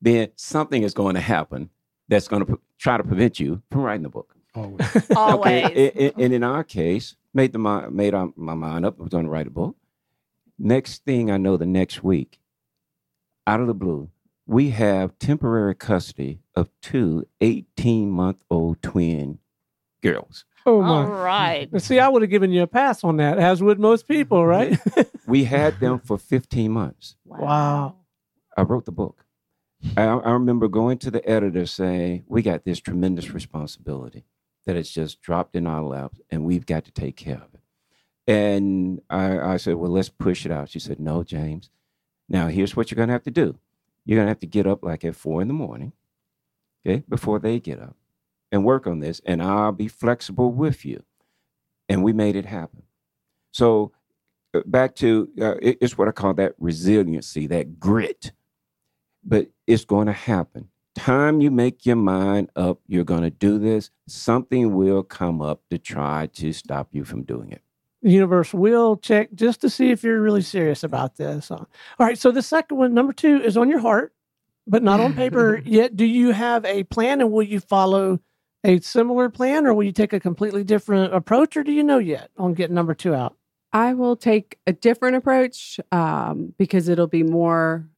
then 0.00 0.28
something 0.36 0.82
is 0.82 0.94
going 0.94 1.14
to 1.14 1.20
happen 1.20 1.70
that's 2.08 2.28
going 2.28 2.44
to 2.44 2.58
try 2.78 2.96
to 2.96 3.04
prevent 3.04 3.38
you 3.38 3.62
from 3.70 3.82
writing 3.82 4.02
the 4.02 4.08
book. 4.08 4.36
Always. 4.54 5.10
Always. 5.16 5.64
Okay, 5.66 5.92
a- 5.94 6.04
a- 6.08 6.22
and 6.22 6.32
in 6.32 6.42
our 6.42 6.64
case, 6.64 7.16
made 7.34 7.52
the 7.52 7.58
made 7.58 8.14
my 8.36 8.54
mind 8.54 8.84
up. 8.84 8.96
I 8.98 9.02
was 9.02 9.10
going 9.10 9.24
to 9.24 9.30
write 9.30 9.46
a 9.46 9.50
book. 9.50 9.76
Next 10.58 11.04
thing 11.04 11.30
I 11.30 11.38
know, 11.38 11.56
the 11.56 11.66
next 11.66 12.02
week, 12.04 12.38
out 13.46 13.60
of 13.60 13.66
the 13.66 13.74
blue, 13.74 14.10
we 14.46 14.70
have 14.70 15.18
temporary 15.18 15.74
custody 15.74 16.40
of 16.54 16.68
two 16.80 17.26
18 17.40 18.10
month 18.10 18.38
old 18.50 18.82
twin 18.82 19.38
girls. 20.02 20.44
Oh 20.64 20.80
my! 20.82 21.04
right. 21.04 21.68
But 21.72 21.82
See, 21.82 21.98
I 21.98 22.08
would 22.08 22.22
have 22.22 22.30
given 22.30 22.52
you 22.52 22.62
a 22.62 22.66
pass 22.68 23.02
on 23.02 23.16
that, 23.16 23.38
as 23.38 23.62
would 23.62 23.80
most 23.80 24.06
people, 24.06 24.46
right? 24.46 24.78
We 25.26 25.44
had 25.44 25.80
them 25.80 25.98
for 25.98 26.18
15 26.18 26.70
months. 26.70 27.16
Wow. 27.24 27.96
I 28.56 28.62
wrote 28.62 28.84
the 28.84 28.92
book. 28.92 29.24
I, 29.96 30.02
I 30.04 30.30
remember 30.32 30.68
going 30.68 30.98
to 30.98 31.10
the 31.10 31.26
editor 31.28 31.66
saying, 31.66 32.24
"We 32.28 32.42
got 32.42 32.64
this 32.64 32.78
tremendous 32.80 33.30
responsibility 33.30 34.24
that 34.66 34.76
it's 34.76 34.90
just 34.90 35.20
dropped 35.22 35.56
in 35.56 35.66
our 35.66 35.82
laps, 35.82 36.20
and 36.30 36.44
we've 36.44 36.66
got 36.66 36.84
to 36.86 36.92
take 36.92 37.16
care 37.16 37.36
of 37.36 37.54
it." 37.54 37.60
And 38.26 39.00
I, 39.10 39.38
I 39.38 39.56
said, 39.58 39.76
"Well, 39.76 39.90
let's 39.92 40.08
push 40.08 40.46
it 40.46 40.52
out." 40.52 40.68
She 40.70 40.78
said, 40.78 41.00
"No, 41.00 41.22
James. 41.24 41.70
Now 42.28 42.48
here's 42.48 42.76
what 42.76 42.90
you're 42.90 42.96
going 42.96 43.08
to 43.08 43.14
have 43.14 43.24
to 43.24 43.30
do. 43.30 43.58
You're 44.06 44.16
going 44.18 44.26
to 44.26 44.30
have 44.30 44.40
to 44.40 44.46
get 44.46 44.66
up 44.66 44.82
like 44.84 45.04
at 45.04 45.16
four 45.16 45.42
in 45.42 45.48
the 45.48 45.54
morning, 45.54 45.92
okay, 46.86 47.04
before 47.08 47.38
they 47.38 47.60
get 47.60 47.80
up, 47.80 47.96
and 48.52 48.64
work 48.64 48.86
on 48.86 49.00
this, 49.00 49.20
and 49.26 49.42
I'll 49.42 49.72
be 49.72 49.88
flexible 49.88 50.52
with 50.52 50.84
you." 50.84 51.04
And 51.88 52.02
we 52.04 52.12
made 52.12 52.36
it 52.36 52.46
happen. 52.46 52.84
So 53.52 53.92
uh, 54.54 54.62
back 54.66 54.96
to 54.96 55.28
uh, 55.40 55.56
it- 55.62 55.78
it's 55.80 55.98
what 55.98 56.08
I 56.08 56.12
call 56.12 56.34
that 56.34 56.54
resiliency, 56.58 57.46
that 57.48 57.80
grit. 57.80 58.32
But 59.24 59.48
it's 59.66 59.84
going 59.84 60.06
to 60.08 60.12
happen. 60.14 60.68
Time 60.94 61.40
you 61.40 61.50
make 61.50 61.86
your 61.86 61.96
mind 61.96 62.50
up, 62.54 62.80
you're 62.86 63.04
going 63.04 63.22
to 63.22 63.30
do 63.30 63.58
this. 63.58 63.90
Something 64.06 64.74
will 64.74 65.02
come 65.02 65.40
up 65.40 65.62
to 65.70 65.78
try 65.78 66.26
to 66.34 66.52
stop 66.52 66.88
you 66.92 67.04
from 67.04 67.22
doing 67.22 67.50
it. 67.50 67.62
the 68.02 68.10
universe 68.10 68.52
will 68.52 68.96
check 68.96 69.30
just 69.34 69.60
to 69.62 69.70
see 69.70 69.90
if 69.90 70.02
you're 70.02 70.20
really 70.20 70.42
serious 70.42 70.82
about 70.82 71.16
this. 71.16 71.50
All 71.50 71.66
right. 71.98 72.18
So 72.18 72.30
the 72.30 72.42
second 72.42 72.76
one, 72.76 72.94
number 72.94 73.12
two, 73.12 73.40
is 73.40 73.56
on 73.56 73.70
your 73.70 73.78
heart, 73.78 74.12
but 74.66 74.82
not 74.82 75.00
on 75.00 75.14
paper 75.14 75.62
yet. 75.64 75.96
Do 75.96 76.04
you 76.04 76.32
have 76.32 76.64
a 76.66 76.84
plan 76.84 77.20
and 77.20 77.32
will 77.32 77.42
you 77.42 77.60
follow 77.60 78.20
a 78.64 78.80
similar 78.80 79.28
plan 79.30 79.66
or 79.66 79.74
will 79.74 79.84
you 79.84 79.92
take 79.92 80.12
a 80.12 80.20
completely 80.20 80.62
different 80.62 81.14
approach 81.14 81.56
or 81.56 81.64
do 81.64 81.72
you 81.72 81.82
know 81.82 81.98
yet 81.98 82.30
on 82.36 82.54
getting 82.54 82.74
number 82.74 82.94
two 82.94 83.14
out? 83.14 83.36
I 83.72 83.94
will 83.94 84.16
take 84.16 84.58
a 84.66 84.72
different 84.72 85.16
approach 85.16 85.80
um, 85.90 86.52
because 86.58 86.88
it'll 86.88 87.06
be 87.06 87.22
more 87.22 87.88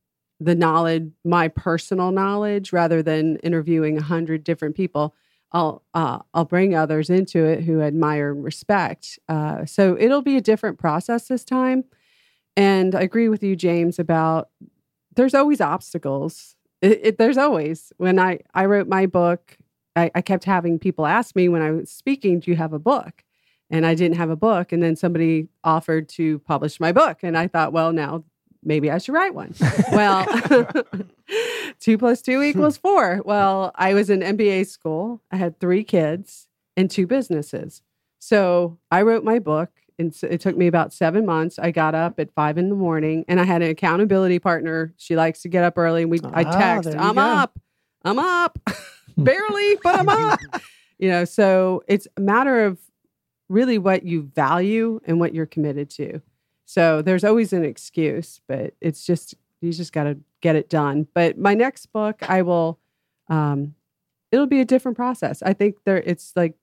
the 0.40 0.54
knowledge, 0.54 1.10
my 1.24 1.48
personal 1.48 2.10
knowledge, 2.10 2.72
rather 2.72 3.02
than 3.02 3.36
interviewing 3.36 3.98
a 3.98 4.02
hundred 4.02 4.44
different 4.44 4.76
people. 4.76 5.14
I'll 5.52 5.84
uh, 5.94 6.18
I'll 6.32 6.44
bring 6.44 6.74
others 6.74 7.10
into 7.10 7.44
it 7.44 7.62
who 7.62 7.80
admire 7.80 8.32
and 8.32 8.42
respect. 8.42 9.18
Uh, 9.28 9.64
so 9.64 9.96
it'll 9.98 10.22
be 10.22 10.36
a 10.36 10.40
different 10.40 10.78
process 10.78 11.28
this 11.28 11.44
time. 11.44 11.84
And 12.56 12.94
I 12.94 13.02
agree 13.02 13.28
with 13.28 13.42
you, 13.42 13.56
James, 13.56 13.98
about 13.98 14.48
there's 15.14 15.34
always 15.34 15.60
obstacles. 15.60 16.56
It, 16.82 17.00
it, 17.02 17.18
there's 17.18 17.38
always 17.38 17.92
when 17.98 18.18
I 18.18 18.40
I 18.52 18.66
wrote 18.66 18.88
my 18.88 19.06
book, 19.06 19.56
I, 19.94 20.10
I 20.14 20.22
kept 20.22 20.44
having 20.44 20.78
people 20.78 21.06
ask 21.06 21.36
me 21.36 21.48
when 21.48 21.62
I 21.62 21.70
was 21.70 21.90
speaking, 21.90 22.40
"Do 22.40 22.50
you 22.50 22.56
have 22.56 22.72
a 22.72 22.78
book?" 22.78 23.22
and 23.70 23.86
I 23.86 23.94
didn't 23.94 24.18
have 24.18 24.30
a 24.30 24.36
book. 24.36 24.72
And 24.72 24.82
then 24.82 24.96
somebody 24.96 25.48
offered 25.62 26.08
to 26.10 26.38
publish 26.40 26.78
my 26.80 26.92
book. 26.92 27.18
And 27.22 27.36
I 27.36 27.48
thought, 27.48 27.72
well, 27.72 27.92
now 27.92 28.24
maybe 28.64 28.90
I 28.90 28.98
should 28.98 29.12
write 29.14 29.34
one. 29.34 29.54
well, 29.92 30.26
two 31.80 31.98
plus 31.98 32.22
two 32.22 32.42
equals 32.42 32.76
four. 32.76 33.20
Well, 33.24 33.72
I 33.74 33.94
was 33.94 34.10
in 34.10 34.20
MBA 34.20 34.66
school. 34.66 35.20
I 35.30 35.36
had 35.36 35.58
three 35.60 35.84
kids 35.84 36.48
and 36.76 36.90
two 36.90 37.06
businesses. 37.06 37.82
So 38.18 38.78
I 38.90 39.02
wrote 39.02 39.24
my 39.24 39.38
book. 39.38 39.70
And 39.96 40.10
s- 40.12 40.24
it 40.24 40.40
took 40.40 40.56
me 40.56 40.66
about 40.66 40.92
seven 40.92 41.24
months. 41.24 41.56
I 41.56 41.70
got 41.70 41.94
up 41.94 42.18
at 42.18 42.32
five 42.34 42.58
in 42.58 42.68
the 42.68 42.74
morning 42.74 43.24
and 43.28 43.38
I 43.38 43.44
had 43.44 43.62
an 43.62 43.70
accountability 43.70 44.40
partner. 44.40 44.92
She 44.96 45.14
likes 45.14 45.42
to 45.42 45.48
get 45.48 45.62
up 45.62 45.78
early 45.78 46.02
and 46.02 46.10
we 46.10 46.18
I 46.32 46.42
Ah, 46.42 46.58
text, 46.58 46.88
I'm 46.98 47.14
go. 47.14 47.20
up. 47.20 47.56
I'm 48.04 48.18
up. 48.18 48.58
Barely, 49.16 49.76
but 49.84 49.94
I'm 50.00 50.08
up. 50.08 50.40
you 50.98 51.08
know, 51.08 51.24
so 51.24 51.84
it's 51.86 52.08
a 52.16 52.20
matter 52.20 52.64
of 52.64 52.80
really 53.48 53.78
what 53.78 54.02
you 54.04 54.22
value 54.34 54.98
and 55.04 55.20
what 55.20 55.32
you're 55.32 55.46
committed 55.46 55.90
to. 55.90 56.20
So 56.74 57.02
there's 57.02 57.22
always 57.22 57.52
an 57.52 57.64
excuse, 57.64 58.40
but 58.48 58.74
it's 58.80 59.06
just 59.06 59.36
you 59.60 59.72
just 59.72 59.92
got 59.92 60.04
to 60.04 60.18
get 60.40 60.56
it 60.56 60.68
done. 60.68 61.06
But 61.14 61.38
my 61.38 61.54
next 61.54 61.86
book, 61.92 62.28
I 62.28 62.42
will 62.42 62.80
um 63.28 63.76
it'll 64.32 64.48
be 64.48 64.60
a 64.60 64.64
different 64.64 64.96
process. 64.96 65.40
I 65.40 65.52
think 65.52 65.76
there 65.84 65.98
it's 65.98 66.32
like 66.34 66.54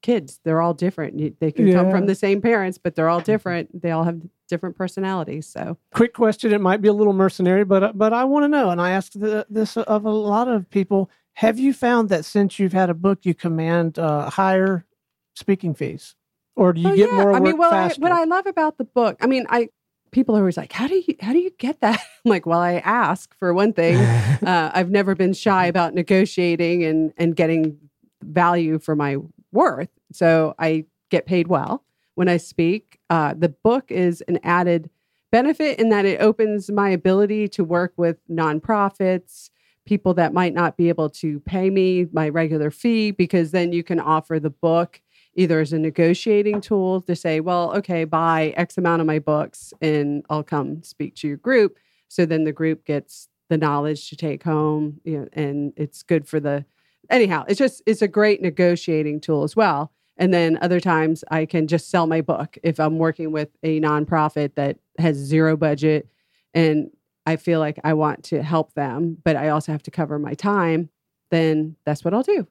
kids, 0.00 0.40
they're 0.42 0.62
all 0.62 0.72
different. 0.72 1.38
They 1.38 1.52
can 1.52 1.70
come 1.70 1.90
from 1.90 2.06
the 2.06 2.14
same 2.14 2.40
parents, 2.40 2.78
but 2.78 2.94
they're 2.94 3.10
all 3.10 3.20
different. 3.20 3.82
They 3.82 3.90
all 3.90 4.04
have 4.04 4.22
different 4.48 4.74
personalities. 4.74 5.46
So 5.46 5.76
Quick 5.92 6.14
question. 6.14 6.50
It 6.54 6.62
might 6.62 6.80
be 6.80 6.88
a 6.88 6.94
little 6.94 7.12
mercenary, 7.12 7.64
but 7.66 7.98
but 7.98 8.14
I 8.14 8.24
want 8.24 8.44
to 8.44 8.48
know, 8.48 8.70
and 8.70 8.80
I 8.80 8.92
asked 8.92 9.20
the, 9.20 9.46
this 9.50 9.76
of 9.76 10.06
a 10.06 10.10
lot 10.10 10.48
of 10.48 10.70
people. 10.70 11.10
Have 11.34 11.58
you 11.58 11.74
found 11.74 12.08
that 12.08 12.24
since 12.24 12.58
you've 12.58 12.72
had 12.72 12.88
a 12.88 12.94
book, 12.94 13.18
you 13.24 13.34
command 13.34 13.98
uh, 13.98 14.30
higher 14.30 14.86
speaking 15.34 15.74
fees, 15.74 16.16
or 16.58 16.72
do 16.72 16.80
you 16.80 16.88
Oh, 16.88 16.94
get 16.96 17.10
yeah. 17.10 17.16
more 17.16 17.32
I 17.32 17.40
mean, 17.40 17.56
well, 17.56 17.72
I, 17.72 17.94
what 17.98 18.12
I 18.12 18.24
love 18.24 18.46
about 18.46 18.78
the 18.78 18.84
book, 18.84 19.16
I 19.20 19.26
mean, 19.26 19.46
I 19.48 19.68
people 20.10 20.36
are 20.36 20.40
always 20.40 20.56
like, 20.56 20.72
"How 20.72 20.88
do 20.88 20.96
you 20.96 21.14
how 21.20 21.32
do 21.32 21.38
you 21.38 21.50
get 21.58 21.80
that?" 21.80 22.00
I'm 22.24 22.28
like, 22.28 22.46
"Well, 22.46 22.58
I 22.60 22.74
ask 22.74 23.34
for 23.38 23.54
one 23.54 23.72
thing. 23.72 24.00
uh, 24.46 24.70
I've 24.74 24.90
never 24.90 25.14
been 25.14 25.32
shy 25.32 25.66
about 25.66 25.94
negotiating 25.94 26.84
and 26.84 27.12
and 27.16 27.36
getting 27.36 27.78
value 28.22 28.78
for 28.78 28.96
my 28.96 29.16
worth. 29.52 29.90
So 30.12 30.54
I 30.58 30.84
get 31.10 31.26
paid 31.26 31.46
well 31.46 31.84
when 32.16 32.28
I 32.28 32.36
speak. 32.36 32.98
Uh, 33.08 33.34
the 33.34 33.48
book 33.48 33.90
is 33.90 34.22
an 34.28 34.38
added 34.42 34.90
benefit 35.30 35.78
in 35.78 35.90
that 35.90 36.04
it 36.04 36.20
opens 36.20 36.70
my 36.70 36.88
ability 36.90 37.48
to 37.48 37.62
work 37.62 37.92
with 37.96 38.16
nonprofits, 38.28 39.50
people 39.86 40.14
that 40.14 40.32
might 40.32 40.54
not 40.54 40.76
be 40.76 40.88
able 40.88 41.08
to 41.10 41.40
pay 41.40 41.70
me 41.70 42.06
my 42.12 42.28
regular 42.28 42.70
fee, 42.70 43.10
because 43.10 43.50
then 43.52 43.72
you 43.72 43.82
can 43.84 44.00
offer 44.00 44.40
the 44.40 44.50
book 44.50 45.00
either 45.38 45.60
as 45.60 45.72
a 45.72 45.78
negotiating 45.78 46.60
tool 46.60 47.00
to 47.02 47.14
say, 47.14 47.38
well, 47.38 47.72
okay, 47.76 48.02
buy 48.04 48.52
X 48.56 48.76
amount 48.76 49.00
of 49.00 49.06
my 49.06 49.20
books 49.20 49.72
and 49.80 50.26
I'll 50.28 50.42
come 50.42 50.82
speak 50.82 51.14
to 51.16 51.28
your 51.28 51.36
group. 51.36 51.78
So 52.08 52.26
then 52.26 52.42
the 52.42 52.52
group 52.52 52.84
gets 52.84 53.28
the 53.48 53.56
knowledge 53.56 54.08
to 54.10 54.16
take 54.16 54.42
home, 54.42 55.00
you 55.04 55.20
know, 55.20 55.28
and 55.32 55.72
it's 55.76 56.02
good 56.02 56.26
for 56.26 56.40
the 56.40 56.64
anyhow, 57.08 57.44
it's 57.46 57.58
just 57.58 57.82
it's 57.86 58.02
a 58.02 58.08
great 58.08 58.42
negotiating 58.42 59.20
tool 59.20 59.44
as 59.44 59.54
well. 59.54 59.92
And 60.16 60.34
then 60.34 60.58
other 60.60 60.80
times 60.80 61.22
I 61.30 61.46
can 61.46 61.68
just 61.68 61.88
sell 61.88 62.08
my 62.08 62.20
book 62.20 62.58
if 62.64 62.80
I'm 62.80 62.98
working 62.98 63.30
with 63.30 63.50
a 63.62 63.80
nonprofit 63.80 64.56
that 64.56 64.78
has 64.98 65.16
zero 65.16 65.56
budget 65.56 66.08
and 66.52 66.90
I 67.26 67.36
feel 67.36 67.60
like 67.60 67.78
I 67.84 67.92
want 67.94 68.24
to 68.24 68.42
help 68.42 68.74
them, 68.74 69.18
but 69.22 69.36
I 69.36 69.50
also 69.50 69.70
have 69.70 69.84
to 69.84 69.92
cover 69.92 70.18
my 70.18 70.34
time, 70.34 70.88
then 71.30 71.76
that's 71.84 72.04
what 72.04 72.12
I'll 72.12 72.22
do. 72.24 72.48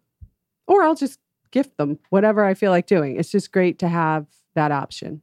Or 0.68 0.84
I'll 0.84 0.96
just 0.96 1.20
gift 1.52 1.78
them 1.78 2.00
whatever 2.10 2.44
I 2.44 2.54
feel 2.54 2.72
like 2.72 2.88
doing. 2.88 3.18
It's 3.18 3.32
just 3.32 3.52
great 3.52 3.80
to 3.80 3.88
have 3.88 4.28
that 4.56 4.72
option. 4.72 5.22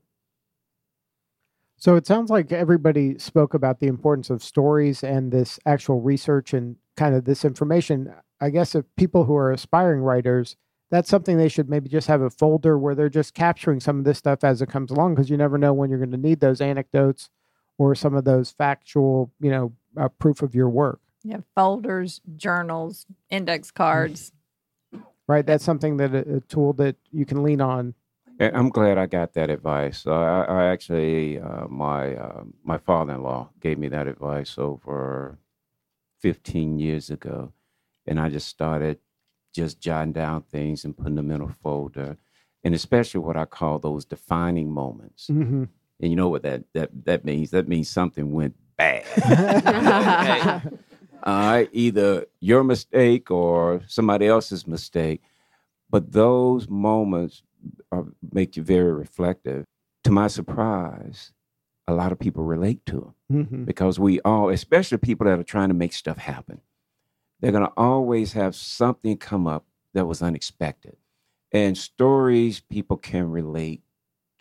So 1.76 1.96
it 1.96 2.06
sounds 2.06 2.30
like 2.30 2.50
everybody 2.50 3.18
spoke 3.18 3.52
about 3.52 3.80
the 3.80 3.88
importance 3.88 4.30
of 4.30 4.42
stories 4.42 5.02
and 5.04 5.30
this 5.30 5.58
actual 5.66 6.00
research 6.00 6.54
and 6.54 6.76
kind 6.96 7.14
of 7.14 7.24
this 7.24 7.44
information. 7.44 8.14
I 8.40 8.50
guess 8.50 8.74
if 8.74 8.84
people 8.96 9.24
who 9.24 9.34
are 9.36 9.52
aspiring 9.52 10.00
writers, 10.00 10.56
that's 10.90 11.10
something 11.10 11.36
they 11.36 11.48
should 11.48 11.68
maybe 11.68 11.88
just 11.88 12.06
have 12.06 12.22
a 12.22 12.30
folder 12.30 12.78
where 12.78 12.94
they're 12.94 13.08
just 13.08 13.34
capturing 13.34 13.80
some 13.80 13.98
of 13.98 14.04
this 14.04 14.18
stuff 14.18 14.44
as 14.44 14.62
it 14.62 14.68
comes 14.68 14.90
along 14.90 15.14
because 15.14 15.28
you 15.28 15.36
never 15.36 15.58
know 15.58 15.72
when 15.72 15.90
you're 15.90 15.98
going 15.98 16.10
to 16.10 16.16
need 16.16 16.40
those 16.40 16.60
anecdotes 16.60 17.30
or 17.78 17.94
some 17.94 18.14
of 18.14 18.24
those 18.24 18.52
factual, 18.52 19.32
you 19.40 19.50
know, 19.50 19.72
uh, 19.96 20.08
proof 20.08 20.40
of 20.40 20.54
your 20.54 20.68
work. 20.68 21.00
Yeah, 21.22 21.38
folders, 21.54 22.20
journals, 22.36 23.06
index 23.30 23.70
cards. 23.70 24.32
Right? 25.26 25.46
That's 25.46 25.64
something 25.64 25.96
that 25.98 26.14
a, 26.14 26.36
a 26.36 26.40
tool 26.40 26.72
that 26.74 26.96
you 27.10 27.24
can 27.24 27.42
lean 27.42 27.60
on. 27.60 27.94
I'm 28.40 28.68
glad 28.68 28.98
I 28.98 29.06
got 29.06 29.34
that 29.34 29.48
advice. 29.48 30.06
Uh, 30.06 30.12
I, 30.12 30.42
I 30.42 30.64
actually, 30.66 31.38
uh, 31.38 31.68
my 31.68 32.16
uh, 32.16 32.44
my 32.64 32.78
father-in-law 32.78 33.50
gave 33.60 33.78
me 33.78 33.88
that 33.88 34.08
advice 34.08 34.58
over 34.58 35.38
15 36.20 36.78
years 36.78 37.10
ago, 37.10 37.52
and 38.06 38.18
I 38.18 38.28
just 38.30 38.48
started 38.48 38.98
just 39.54 39.80
jotting 39.80 40.12
down 40.12 40.42
things 40.42 40.84
and 40.84 40.96
putting 40.96 41.14
them 41.14 41.30
in 41.30 41.42
a 41.42 41.48
folder, 41.48 42.16
and 42.64 42.74
especially 42.74 43.20
what 43.20 43.36
I 43.36 43.44
call 43.44 43.78
those 43.78 44.04
defining 44.04 44.70
moments. 44.70 45.28
Mm-hmm. 45.28 45.64
And 46.00 46.10
you 46.10 46.16
know 46.16 46.28
what 46.28 46.42
that 46.42 46.64
that 46.72 46.90
that 47.04 47.24
means? 47.24 47.50
That 47.50 47.68
means 47.68 47.88
something 47.88 48.32
went 48.32 48.56
bad. 48.76 49.04
Okay? 50.74 50.76
Uh, 51.24 51.64
either 51.72 52.26
your 52.40 52.62
mistake 52.62 53.30
or 53.30 53.82
somebody 53.86 54.26
else's 54.26 54.66
mistake. 54.66 55.22
But 55.90 56.12
those 56.12 56.68
moments 56.68 57.42
are, 57.90 58.04
make 58.32 58.56
you 58.56 58.62
very 58.62 58.92
reflective. 58.92 59.64
To 60.04 60.10
my 60.10 60.26
surprise, 60.28 61.32
a 61.88 61.94
lot 61.94 62.12
of 62.12 62.18
people 62.18 62.44
relate 62.44 62.84
to 62.86 63.12
them 63.30 63.44
Mhm. 63.46 63.64
because 63.64 63.98
we 63.98 64.20
all, 64.20 64.50
especially 64.50 64.98
people 64.98 65.26
that 65.26 65.38
are 65.38 65.42
trying 65.44 65.68
to 65.68 65.74
make 65.74 65.92
stuff 65.94 66.18
happen, 66.18 66.60
they're 67.40 67.52
going 67.52 67.64
to 67.66 67.72
always 67.76 68.32
have 68.34 68.54
something 68.54 69.16
come 69.16 69.46
up 69.46 69.64
that 69.94 70.06
was 70.06 70.22
unexpected. 70.22 70.96
And 71.52 71.78
stories 71.78 72.60
people 72.60 72.96
can 72.96 73.30
relate 73.30 73.82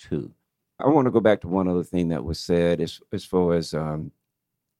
to. 0.09 0.33
I 0.79 0.87
want 0.87 1.05
to 1.05 1.11
go 1.11 1.19
back 1.19 1.41
to 1.41 1.47
one 1.47 1.67
other 1.67 1.83
thing 1.83 2.09
that 2.09 2.23
was 2.25 2.39
said 2.39 2.81
as, 2.81 2.99
as 3.11 3.23
far 3.23 3.53
as 3.53 3.73
um, 3.73 4.11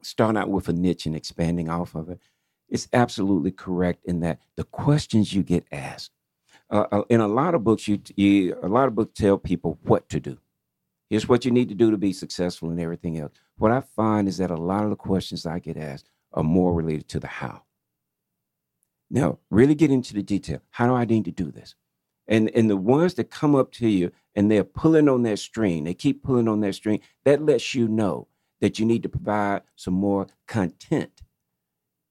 starting 0.06 0.38
out 0.38 0.50
with 0.50 0.68
a 0.68 0.74
niche 0.74 1.06
and 1.06 1.16
expanding 1.16 1.70
off 1.70 1.96
of 1.96 2.10
it. 2.10 2.20
It's 2.70 2.88
absolutely 2.94 3.52
correct 3.52 4.06
in 4.06 4.22
that 4.22 4.40
the 4.56 4.64
questions 4.64 5.34
you 5.34 5.44
get 5.44 5.66
asked. 5.72 6.12
Uh, 6.70 6.86
uh, 6.92 7.04
in 7.10 7.22
a 7.22 7.28
lot 7.28 7.54
of 7.54 7.64
books, 7.64 7.88
you, 7.88 8.02
you 8.16 8.58
a 8.64 8.68
lot 8.68 8.88
of 8.88 8.96
books 8.96 9.20
tell 9.20 9.38
people 9.38 9.78
what 9.84 10.10
to 10.10 10.20
do. 10.20 10.38
Here's 11.10 11.28
what 11.28 11.46
you 11.46 11.52
need 11.52 11.70
to 11.70 11.76
do 11.76 11.92
to 11.92 11.98
be 11.98 12.14
successful 12.14 12.70
and 12.70 12.80
everything 12.80 13.20
else. 13.20 13.34
What 13.58 13.72
I 13.72 13.82
find 13.82 14.28
is 14.28 14.38
that 14.38 14.50
a 14.50 14.56
lot 14.56 14.84
of 14.84 14.90
the 14.90 14.96
questions 14.96 15.46
I 15.46 15.60
get 15.60 15.78
asked 15.78 16.10
are 16.32 16.44
more 16.44 16.74
related 16.74 17.08
to 17.10 17.20
the 17.20 17.28
how. 17.28 17.62
Now, 19.12 19.38
really 19.52 19.76
get 19.76 19.92
into 19.92 20.16
the 20.16 20.24
detail. 20.24 20.62
How 20.72 20.88
do 20.88 20.94
I 20.96 21.06
need 21.06 21.26
to 21.26 21.32
do 21.32 21.52
this? 21.52 21.76
And 22.28 22.50
and 22.56 22.70
the 22.70 22.78
ones 22.78 23.14
that 23.16 23.30
come 23.30 23.54
up 23.54 23.72
to 23.74 23.88
you 23.88 24.12
and 24.34 24.50
they're 24.50 24.64
pulling 24.64 25.08
on 25.10 25.24
that 25.24 25.40
string, 25.40 25.84
they 25.84 25.94
keep 25.94 26.24
pulling 26.24 26.48
on 26.48 26.62
that 26.62 26.74
string, 26.74 27.02
that 27.26 27.46
lets 27.46 27.76
you 27.76 27.88
know 27.88 28.28
that 28.64 28.80
you 28.80 28.86
need 28.86 29.04
to 29.04 29.10
provide 29.10 29.62
some 29.76 29.94
more 29.94 30.26
content 30.48 31.22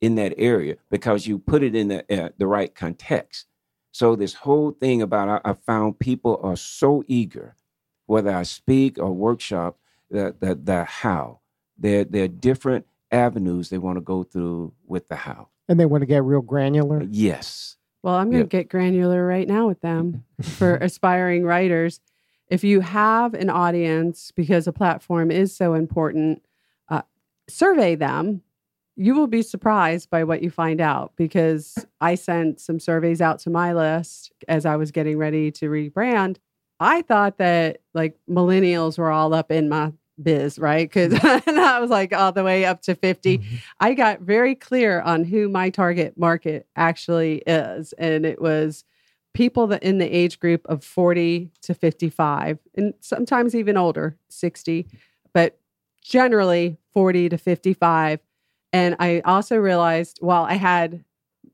in 0.03 0.17
that 0.17 0.35
area 0.37 0.77
because 0.91 1.27
you 1.27 1.39
put 1.39 1.63
it 1.63 1.75
in 1.75 1.89
the, 1.89 2.25
uh, 2.25 2.29
the 2.37 2.47
right 2.47 2.75
context. 2.75 3.47
So 3.91 4.15
this 4.17 4.35
whole 4.35 4.73
thing 4.73 5.01
about 5.01 5.31
I, 5.47 5.51
I 5.51 5.55
found 5.55 5.99
people 5.99 6.39
are 6.43 6.57
so 6.57 7.05
eager, 7.09 7.57
whether 8.05 8.31
I 8.31 8.43
speak 8.43 8.99
or 8.99 9.13
workshop, 9.13 9.79
the 10.11 10.37
the, 10.39 10.55
the 10.55 10.85
how. 10.85 11.41
There 11.79 12.05
there 12.05 12.25
are 12.25 12.29
different 12.29 12.85
avenues 13.11 13.71
they 13.71 13.79
want 13.79 13.97
to 13.97 14.03
go 14.03 14.23
through 14.23 14.75
with 14.87 15.09
the 15.09 15.17
how. 15.17 15.49
And 15.71 15.81
they 15.81 15.87
want 15.87 16.03
to 16.03 16.07
get 16.07 16.23
real 16.23 16.43
granular. 16.43 17.03
Yes. 17.09 17.79
Well, 18.03 18.17
I'm 18.17 18.29
going 18.31 18.41
to 18.47 18.57
Yep. 18.57 18.65
get 18.65 18.69
granular 18.69 19.25
right 19.27 19.49
now 19.49 19.69
with 19.69 19.81
them 19.81 20.25
for 20.43 20.77
aspiring 20.77 21.45
writers. 21.45 21.99
If 22.53 22.63
you 22.63 22.81
have 22.81 23.33
an 23.33 23.49
audience, 23.49 24.31
because 24.31 24.67
a 24.67 24.75
platform 24.75 25.31
is 25.31 25.57
so 25.57 25.73
important, 25.73 26.45
uh, 26.91 27.01
survey 27.49 27.95
them. 27.95 28.43
You 28.95 29.15
will 29.15 29.27
be 29.27 29.41
surprised 29.41 30.11
by 30.11 30.25
what 30.25 30.43
you 30.43 30.51
find 30.51 30.79
out 30.79 31.13
because 31.17 31.79
I 32.03 32.15
sent 32.15 32.61
some 32.61 32.79
surveys 32.79 33.23
out 33.23 33.39
to 33.39 33.51
my 33.51 33.73
list 33.73 34.33
as 34.49 34.67
I 34.67 34.77
was 34.77 34.91
getting 34.91 35.17
ready 35.17 35.51
to 35.53 35.71
rebrand. 35.71 36.37
I 36.79 37.01
thought 37.01 37.39
that 37.39 37.81
like 37.95 38.19
millennials 38.29 38.99
were 38.99 39.11
all 39.11 39.33
up 39.33 39.51
in 39.51 39.71
my 39.71 39.95
biz, 40.23 40.59
right? 40.59 40.87
Because 40.87 41.15
I 41.25 41.79
was 41.81 41.89
like 41.89 42.13
all 42.13 42.33
the 42.33 42.45
way 42.45 42.67
up 42.67 42.83
to 42.83 42.95
50. 42.95 43.41
I 43.81 43.95
got 43.95 44.21
very 44.21 44.55
clear 44.57 45.01
on 45.01 45.25
who 45.25 45.49
my 45.49 45.71
target 45.71 46.19
market 46.19 46.67
actually 46.77 47.43
is. 47.47 47.95
And 47.95 48.27
it 48.27 48.43
was 48.43 48.85
people 49.35 49.67
that 49.69 49.83
in 49.83 49.99
the 49.99 50.07
age 50.07 50.39
group 50.39 50.67
of 50.67 50.85
40 50.85 51.51
to 51.63 51.75
55, 51.75 52.59
and 52.75 52.95
sometimes 53.01 53.55
even 53.55 53.77
older, 53.77 54.17
60, 54.29 54.87
but 55.33 55.59
generally 56.03 56.77
40 56.93 57.29
to 57.31 57.39
55. 57.39 58.21
And 58.73 58.97
I 58.99 59.21
also 59.25 59.57
realized 59.57 60.19
while 60.21 60.45
I 60.45 60.55
had 60.55 61.05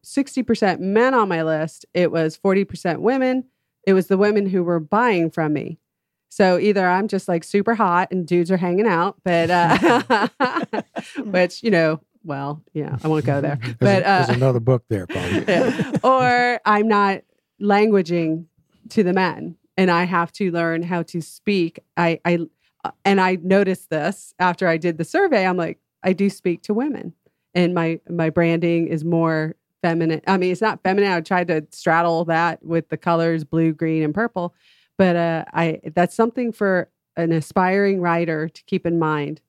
60% 0.05 0.81
men 0.81 1.15
on 1.15 1.29
my 1.29 1.43
list, 1.43 1.87
it 1.95 2.11
was 2.11 2.37
40% 2.39 2.99
women. 3.01 3.45
It 3.87 3.93
was 3.93 4.07
the 4.07 4.19
women 4.19 4.47
who 4.47 4.63
were 4.63 4.81
buying 4.81 5.31
from 5.31 5.53
me. 5.53 5.79
So 6.31 6.59
either 6.59 6.87
I'm 6.87 7.09
just 7.09 7.27
like 7.27 7.43
super 7.43 7.75
hot 7.75 8.09
and 8.11 8.27
dudes 8.27 8.51
are 8.51 8.57
hanging 8.59 8.87
out, 8.87 9.17
but 9.25 9.51
uh, 9.51 10.29
which 11.25 11.63
you 11.63 11.71
know, 11.71 12.01
well, 12.25 12.63
yeah, 12.75 12.99
I 13.03 13.09
won't 13.09 13.25
go 13.25 13.41
there. 13.41 13.59
There's, 13.63 13.77
But 13.79 14.01
a- 14.01 14.05
there's 14.05 14.29
uh, 14.31 14.35
another 14.35 14.61
book 14.61 14.85
there, 14.89 15.07
Paul. 15.07 15.23
yeah. 15.49 15.93
or 16.05 16.61
I'm 16.67 16.87
not 16.87 17.23
languaging 17.61 18.47
to 18.91 19.03
the 19.03 19.13
men, 19.13 19.57
and 19.77 19.91
I 19.91 20.05
have 20.05 20.33
to 20.33 20.51
learn 20.51 20.83
how 20.83 21.03
to 21.05 21.21
speak. 21.21 21.81
I, 21.97 22.21
I, 22.25 22.39
and 23.05 23.21
I 23.21 23.37
noticed 23.43 23.91
this 23.91 24.35
after 24.39 24.69
I 24.69 24.77
did 24.77 24.99
the 24.99 25.05
survey. 25.05 25.47
I'm 25.47 25.57
like, 25.57 25.79
I 26.03 26.13
do 26.13 26.31
speak 26.31 26.63
to 26.63 26.75
women, 26.75 27.15
and 27.55 27.75
my 27.75 28.01
my 28.09 28.31
branding 28.31 28.89
is 28.89 29.05
more 29.05 29.57
feminine. 29.83 30.21
I 30.27 30.37
mean, 30.37 30.53
it's 30.53 30.61
not 30.61 30.83
feminine. 30.83 31.13
I 31.13 31.21
tried 31.21 31.49
to 31.49 31.67
straddle 31.71 32.25
that 32.27 32.65
with 32.65 32.89
the 32.89 32.97
colors 32.97 33.45
blue, 33.45 33.73
green, 33.73 34.03
and 34.03 34.15
purple, 34.15 34.55
but 34.97 35.17
uh, 35.17 35.45
I 35.53 35.81
that's 35.95 36.15
something 36.15 36.53
for 36.53 36.89
an 37.17 37.33
aspiring 37.33 38.01
writer 38.01 38.49
to 38.49 38.63
keep 38.65 38.87
in 38.87 38.99
mind 38.99 39.41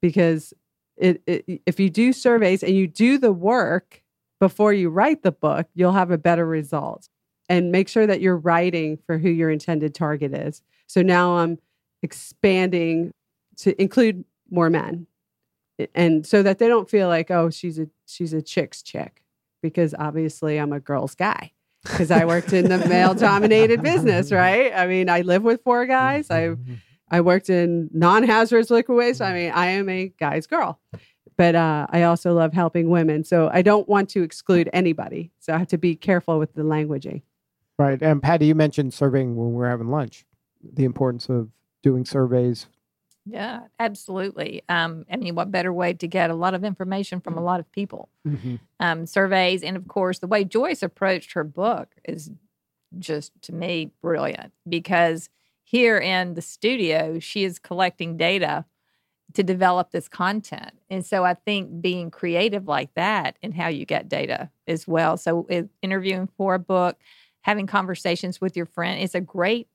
because 0.00 0.54
it, 0.96 1.22
it 1.26 1.62
if 1.66 1.80
you 1.80 1.90
do 1.90 2.12
surveys 2.12 2.62
and 2.62 2.74
you 2.74 2.86
do 2.86 3.18
the 3.18 3.32
work 3.32 4.02
before 4.38 4.72
you 4.72 4.88
write 4.88 5.22
the 5.22 5.32
book, 5.32 5.66
you'll 5.74 5.92
have 5.92 6.10
a 6.10 6.18
better 6.18 6.46
result. 6.46 7.08
And 7.50 7.72
make 7.72 7.88
sure 7.88 8.06
that 8.06 8.20
you're 8.20 8.36
writing 8.36 8.96
for 9.04 9.18
who 9.18 9.28
your 9.28 9.50
intended 9.50 9.92
target 9.92 10.32
is. 10.32 10.62
So 10.86 11.02
now 11.02 11.38
I'm 11.38 11.58
expanding 12.02 13.12
to 13.58 13.80
include 13.80 14.24
more 14.50 14.70
men. 14.70 15.06
And 15.94 16.26
so 16.26 16.42
that 16.42 16.58
they 16.58 16.68
don't 16.68 16.88
feel 16.88 17.08
like, 17.08 17.30
oh, 17.30 17.50
she's 17.50 17.78
a 17.78 17.88
she's 18.06 18.32
a 18.32 18.40
chick's 18.40 18.82
chick, 18.82 19.22
because 19.62 19.94
obviously 19.98 20.58
I'm 20.58 20.72
a 20.72 20.80
girl's 20.80 21.14
guy. 21.14 21.52
Because 21.82 22.10
I 22.10 22.24
worked 22.24 22.52
in 22.52 22.68
the 22.68 22.78
male 22.88 23.14
dominated 23.14 23.82
business, 23.82 24.30
right? 24.30 24.72
I 24.74 24.86
mean, 24.86 25.08
I 25.08 25.22
live 25.22 25.42
with 25.42 25.62
four 25.62 25.86
guys. 25.86 26.30
I 26.30 26.54
I 27.10 27.20
worked 27.22 27.50
in 27.50 27.90
non-hazardous 27.92 28.70
liquid 28.70 28.96
waste. 28.96 29.20
I 29.20 29.34
mean, 29.34 29.50
I 29.52 29.66
am 29.66 29.88
a 29.88 30.12
guy's 30.20 30.46
girl, 30.46 30.78
but 31.36 31.54
uh, 31.54 31.86
I 31.90 32.04
also 32.04 32.32
love 32.34 32.52
helping 32.52 32.90
women. 32.90 33.24
So 33.24 33.50
I 33.52 33.62
don't 33.62 33.88
want 33.88 34.10
to 34.10 34.22
exclude 34.22 34.70
anybody. 34.72 35.32
So 35.40 35.52
I 35.52 35.58
have 35.58 35.68
to 35.68 35.78
be 35.78 35.96
careful 35.96 36.38
with 36.38 36.54
the 36.54 36.62
languaging. 36.62 37.22
Right. 37.80 38.02
And 38.02 38.22
Patti, 38.22 38.44
you 38.44 38.54
mentioned 38.54 38.92
surveying 38.92 39.36
when 39.36 39.52
we 39.52 39.56
were 39.56 39.68
having 39.68 39.88
lunch, 39.88 40.26
the 40.62 40.84
importance 40.84 41.30
of 41.30 41.48
doing 41.82 42.04
surveys. 42.04 42.66
Yeah, 43.24 43.60
absolutely. 43.78 44.60
Um, 44.68 45.06
I 45.10 45.16
mean, 45.16 45.34
what 45.34 45.50
better 45.50 45.72
way 45.72 45.94
to 45.94 46.06
get 46.06 46.28
a 46.28 46.34
lot 46.34 46.52
of 46.52 46.62
information 46.62 47.22
from 47.22 47.38
a 47.38 47.42
lot 47.42 47.58
of 47.58 47.72
people? 47.72 48.10
Um, 48.80 49.06
surveys, 49.06 49.62
and 49.62 49.78
of 49.78 49.88
course, 49.88 50.18
the 50.18 50.26
way 50.26 50.44
Joyce 50.44 50.82
approached 50.82 51.32
her 51.32 51.42
book 51.42 51.94
is 52.04 52.30
just 52.98 53.32
to 53.42 53.54
me 53.54 53.92
brilliant 54.02 54.52
because 54.68 55.30
here 55.64 55.96
in 55.96 56.34
the 56.34 56.42
studio, 56.42 57.18
she 57.18 57.44
is 57.44 57.58
collecting 57.58 58.18
data 58.18 58.66
to 59.32 59.42
develop 59.42 59.90
this 59.90 60.08
content. 60.08 60.72
And 60.90 61.06
so 61.06 61.24
I 61.24 61.34
think 61.34 61.80
being 61.80 62.10
creative 62.10 62.66
like 62.68 62.92
that 62.94 63.36
and 63.42 63.54
how 63.54 63.68
you 63.68 63.86
get 63.86 64.08
data 64.08 64.50
as 64.66 64.86
well. 64.86 65.16
So 65.16 65.46
interviewing 65.82 66.28
for 66.36 66.54
a 66.54 66.58
book, 66.58 66.98
having 67.42 67.66
conversations 67.66 68.40
with 68.40 68.56
your 68.56 68.66
friend 68.66 69.00
is 69.00 69.14
a 69.14 69.20
great 69.20 69.68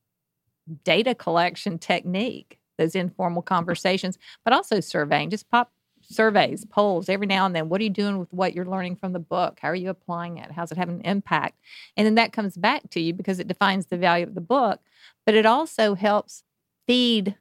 data 0.84 1.16
collection 1.16 1.78
technique, 1.78 2.60
those 2.78 2.96
informal 2.96 3.42
conversations, 3.42 4.18
but 4.44 4.54
also 4.54 4.80
surveying, 4.80 5.30
just 5.30 5.50
pop 5.50 5.72
surveys, 6.02 6.66
polls 6.66 7.10
every 7.10 7.28
now 7.28 7.46
and 7.46 7.56
then. 7.56 7.70
What 7.70 7.82
are 7.82 7.84
you 7.84 7.90
doing 7.90 8.20
with 8.20 8.32
what 8.32 8.54
you're 8.54 8.66
learning 8.66 8.96
from 8.96 9.14
the 9.14 9.20
book? 9.20 9.60
How 9.62 9.70
are 9.70 9.76
you 9.76 9.90
applying 9.90 10.38
it? 10.38 10.52
How's 10.52 10.72
it 10.72 10.78
having 10.78 10.96
an 10.96 11.06
impact? 11.06 11.60
And 11.98 12.06
then 12.06 12.16
that 12.16 12.34
comes 12.34 12.58
back 12.58 12.90
to 12.92 13.00
you 13.00 13.14
because 13.14 13.40
it 13.40 13.48
defines 13.48 13.88
the 13.88 13.98
value 13.98 14.26
of 14.26 14.36
the 14.36 14.42
book, 14.42 14.80
but 15.26 15.36
it 15.36 15.46
also 15.46 15.96
helps 15.96 16.44
feed 16.88 17.36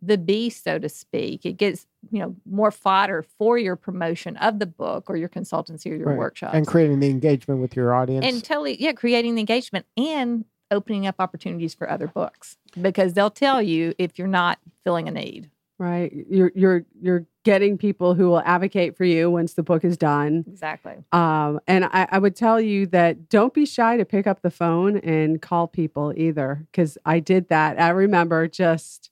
the 0.00 0.18
beast, 0.18 0.64
so 0.64 0.78
to 0.78 0.88
speak. 0.88 1.46
It 1.46 1.56
gets, 1.56 1.86
you 2.10 2.18
know, 2.18 2.34
more 2.44 2.70
fodder 2.70 3.24
for 3.38 3.58
your 3.58 3.76
promotion 3.76 4.36
of 4.38 4.58
the 4.58 4.66
book 4.66 5.08
or 5.08 5.16
your 5.16 5.28
consultancy 5.28 5.90
or 5.92 5.94
your 5.94 6.08
Right. 6.08 6.18
workshops. 6.18 6.54
And 6.54 6.66
creating 6.66 7.00
the 7.00 7.08
engagement 7.10 7.60
with 7.60 7.76
your 7.76 7.94
audience. 7.94 8.26
And 8.26 8.42
totally, 8.44 8.80
yeah, 8.82 8.92
creating 8.92 9.34
the 9.36 9.40
engagement 9.40 9.86
and 9.96 10.44
opening 10.70 11.06
up 11.06 11.16
opportunities 11.18 11.74
for 11.74 11.88
other 11.90 12.08
books 12.08 12.56
because 12.80 13.12
they'll 13.12 13.30
tell 13.30 13.62
you 13.62 13.94
if 13.98 14.18
you're 14.18 14.26
not 14.26 14.58
filling 14.84 15.06
a 15.06 15.10
need. 15.10 15.50
Right. 15.78 16.12
You're 16.30 16.52
you're 16.54 16.84
you're 17.00 17.26
getting 17.44 17.76
people 17.76 18.14
who 18.14 18.28
will 18.28 18.40
advocate 18.40 18.96
for 18.96 19.04
you 19.04 19.28
once 19.30 19.54
the 19.54 19.64
book 19.64 19.84
is 19.84 19.96
done. 19.96 20.44
Exactly. 20.46 20.94
Um, 21.10 21.60
and 21.66 21.86
I, 21.86 22.06
I 22.12 22.18
would 22.20 22.36
tell 22.36 22.60
you 22.60 22.86
that 22.88 23.28
don't 23.28 23.52
be 23.52 23.66
shy 23.66 23.96
to 23.96 24.04
pick 24.04 24.28
up 24.28 24.42
the 24.42 24.50
phone 24.50 24.98
and 24.98 25.42
call 25.42 25.66
people 25.66 26.12
either, 26.16 26.66
because 26.70 26.98
I 27.04 27.18
did 27.18 27.48
that. 27.48 27.80
I 27.80 27.88
remember 27.88 28.46
just 28.46 29.10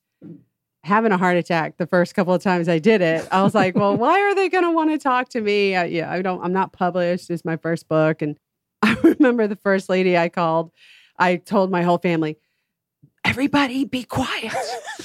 having 0.82 1.12
a 1.12 1.18
heart 1.18 1.36
attack 1.36 1.76
the 1.76 1.86
first 1.86 2.14
couple 2.14 2.32
of 2.32 2.42
times 2.42 2.68
I 2.68 2.78
did 2.78 3.02
it. 3.02 3.26
I 3.30 3.42
was 3.42 3.54
like, 3.54 3.74
well, 3.74 3.96
why 3.98 4.20
are 4.20 4.34
they 4.34 4.48
going 4.48 4.64
to 4.64 4.70
want 4.70 4.90
to 4.90 4.98
talk 4.98 5.28
to 5.30 5.40
me? 5.40 5.74
Uh, 5.74 5.84
yeah, 5.84 6.10
I 6.10 6.22
don't, 6.22 6.42
I'm 6.42 6.52
not 6.52 6.72
published. 6.72 7.30
It's 7.30 7.44
my 7.44 7.56
first 7.56 7.88
book. 7.88 8.22
And 8.22 8.38
I 8.82 8.96
remember 9.02 9.46
the 9.46 9.56
first 9.56 9.88
lady 9.88 10.16
I 10.16 10.28
called, 10.28 10.70
I 11.18 11.36
told 11.36 11.70
my 11.70 11.82
whole 11.82 11.98
family, 11.98 12.38
everybody 13.24 13.84
be 13.84 14.04
quiet. 14.04 14.54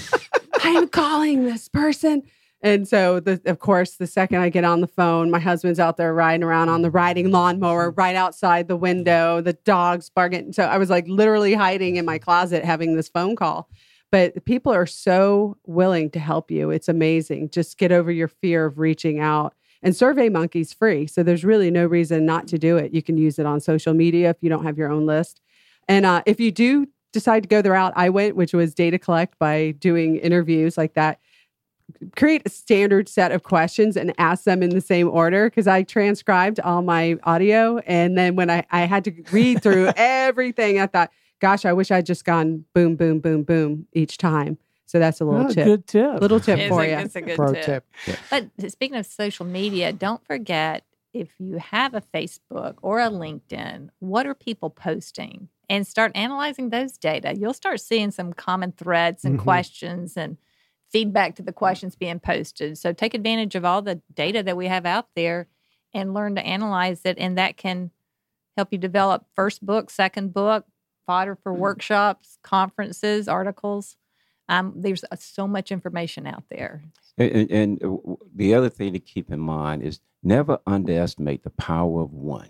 I 0.64 0.70
am 0.70 0.88
calling 0.88 1.44
this 1.44 1.68
person. 1.68 2.24
And 2.62 2.88
so, 2.88 3.20
the, 3.20 3.40
of 3.46 3.60
course, 3.60 3.98
the 3.98 4.08
second 4.08 4.40
I 4.40 4.50
get 4.50 4.64
on 4.64 4.82
the 4.82 4.88
phone, 4.88 5.30
my 5.30 5.40
husband's 5.40 5.80
out 5.80 5.98
there 5.98 6.14
riding 6.16 6.42
around 6.44 6.70
on 6.70 6.82
the 6.82 6.90
riding 6.90 7.30
lawnmower 7.30 7.92
right 7.92 8.16
outside 8.16 8.68
the 8.68 8.78
window, 8.78 9.40
the 9.42 9.54
dog's 9.54 10.10
barking. 10.10 10.52
So 10.52 10.64
I 10.64 10.80
was 10.80 10.90
like 10.90 11.06
literally 11.08 11.54
hiding 11.54 11.98
in 11.98 12.06
my 12.06 12.18
closet 12.18 12.66
having 12.66 12.96
this 12.96 13.08
phone 13.08 13.36
call. 13.36 13.70
But 14.16 14.46
people 14.46 14.72
are 14.72 14.86
so 14.86 15.58
willing 15.66 16.10
to 16.12 16.20
help 16.20 16.50
you. 16.50 16.70
It's 16.70 16.88
amazing. 16.88 17.50
Just 17.50 17.78
get 17.78 17.92
over 17.92 18.10
your 18.10 18.30
fear 18.30 18.66
of 18.66 18.80
reaching 18.80 19.20
out. 19.20 19.54
And 19.84 19.94
SurveyMonkey's 19.94 20.72
free. 20.72 21.06
So 21.06 21.22
there's 21.22 21.44
really 21.44 21.70
no 21.70 21.86
reason 21.86 22.26
not 22.26 22.48
to 22.48 22.58
do 22.58 22.78
it. 22.78 22.94
You 22.94 23.04
can 23.04 23.18
use 23.18 23.40
it 23.40 23.46
on 23.46 23.60
social 23.60 23.94
media 23.94 24.30
if 24.30 24.38
you 24.40 24.48
don't 24.48 24.64
have 24.64 24.78
your 24.78 24.90
own 24.90 25.06
list. 25.06 25.42
And 25.90 26.06
uh, 26.06 26.22
if 26.26 26.40
you 26.40 26.50
do 26.50 26.88
decide 27.12 27.44
to 27.44 27.50
go 27.50 27.62
the 27.62 27.72
route 27.72 27.92
I 27.98 28.10
went, 28.10 28.38
which 28.38 28.54
was 28.54 28.74
data 28.74 28.98
collect 28.98 29.38
by 29.38 29.72
doing 29.80 30.16
interviews 30.16 30.78
like 30.78 30.94
that, 30.94 31.20
create 32.16 32.42
a 32.46 32.50
standard 32.50 33.10
set 33.10 33.34
of 33.34 33.44
questions 33.44 33.98
and 33.98 34.14
ask 34.18 34.46
them 34.46 34.64
in 34.64 34.70
the 34.70 34.80
same 34.80 35.10
order 35.10 35.50
because 35.50 35.68
I 35.68 35.84
transcribed 35.84 36.62
all 36.62 36.84
my 36.84 37.18
audio. 37.24 37.80
And 37.80 38.18
then 38.18 38.38
when 38.38 38.50
I, 38.50 38.66
I 38.72 38.86
had 38.86 39.04
to 39.04 39.24
read 39.34 39.62
through 39.62 39.92
everything, 39.98 40.80
I 40.80 40.88
thought, 40.88 41.12
gosh, 41.46 41.64
I 41.64 41.74
wish 41.74 41.92
I'd 41.92 42.08
just 42.08 42.26
gone 42.26 42.66
boom, 42.74 42.96
boom, 42.96 43.20
boom, 43.20 43.44
boom 43.44 43.86
each 43.94 44.18
time. 44.18 44.58
So 44.88 44.98
that's 44.98 45.22
a 45.22 45.26
little 45.26 45.46
Oh, 45.46 45.50
tip. 45.54 45.66
Good 45.66 45.86
tip. 45.88 46.20
Little 46.22 46.40
tip 46.40 46.58
It's 46.58 46.70
for 46.70 46.82
a, 46.84 46.88
you. 46.90 46.98
it's 46.98 47.16
a 47.16 47.22
good 47.22 47.36
Pro 47.38 47.54
tip. 47.54 47.86
tip. 48.04 48.18
But 48.32 48.72
speaking 48.72 48.98
of 48.98 49.06
social 49.06 49.46
media, 49.46 49.94
don't 49.94 50.26
forget 50.26 50.86
if 51.14 51.30
you 51.40 51.58
have 51.60 51.94
a 51.94 52.02
Facebook 52.02 52.76
or 52.82 53.00
a 53.00 53.10
LinkedIn, 53.10 53.90
what 54.00 54.26
are 54.26 54.34
people 54.34 54.72
posting? 54.72 55.50
And 55.70 55.86
start 55.86 56.12
analyzing 56.16 56.70
those 56.72 56.98
data. 56.98 57.36
You'll 57.38 57.54
start 57.54 57.80
seeing 57.80 58.10
some 58.10 58.34
common 58.34 58.72
threads 58.72 59.24
and 59.24 59.38
Mhm. 59.40 59.44
questions 59.44 60.18
and 60.18 60.38
feedback 60.92 61.36
to 61.36 61.44
the 61.44 61.54
questions 61.54 61.96
being 61.96 62.20
posted. 62.20 62.78
So 62.80 62.92
take 62.92 63.14
advantage 63.14 63.54
of 63.54 63.66
all 63.66 63.84
the 63.84 64.02
data 64.14 64.42
that 64.44 64.58
we 64.58 64.66
have 64.68 64.86
out 64.88 65.10
there 65.16 65.48
and 65.94 66.14
learn 66.14 66.34
to 66.36 66.46
analyze 66.46 67.02
it. 67.06 67.18
And 67.20 67.38
that 67.38 67.56
can 67.58 67.92
help 68.58 68.70
you 68.72 68.78
develop 68.80 69.26
first 69.36 69.64
book, 69.66 69.90
second 69.92 70.34
book, 70.34 70.66
fodder 71.06 71.36
for 71.36 71.54
workshops, 71.54 72.38
conferences, 72.44 73.28
articles. 73.28 73.96
Um, 74.48 74.74
there's 74.76 75.04
uh, 75.12 75.16
so 75.18 75.48
much 75.48 75.72
information 75.72 76.28
out 76.28 76.44
there. 76.50 76.84
And, 77.18 77.32
and, 77.32 77.52
and 77.52 77.84
uh, 77.84 78.16
the 78.34 78.54
other 78.54 78.70
thing 78.70 78.94
to 78.94 79.00
keep 79.00 79.32
in 79.32 79.40
mind 79.40 79.82
is 79.84 80.00
never 80.22 80.60
underestimate 80.68 81.44
the 81.44 81.50
power 81.52 82.02
of 82.02 82.14
one. 82.14 82.50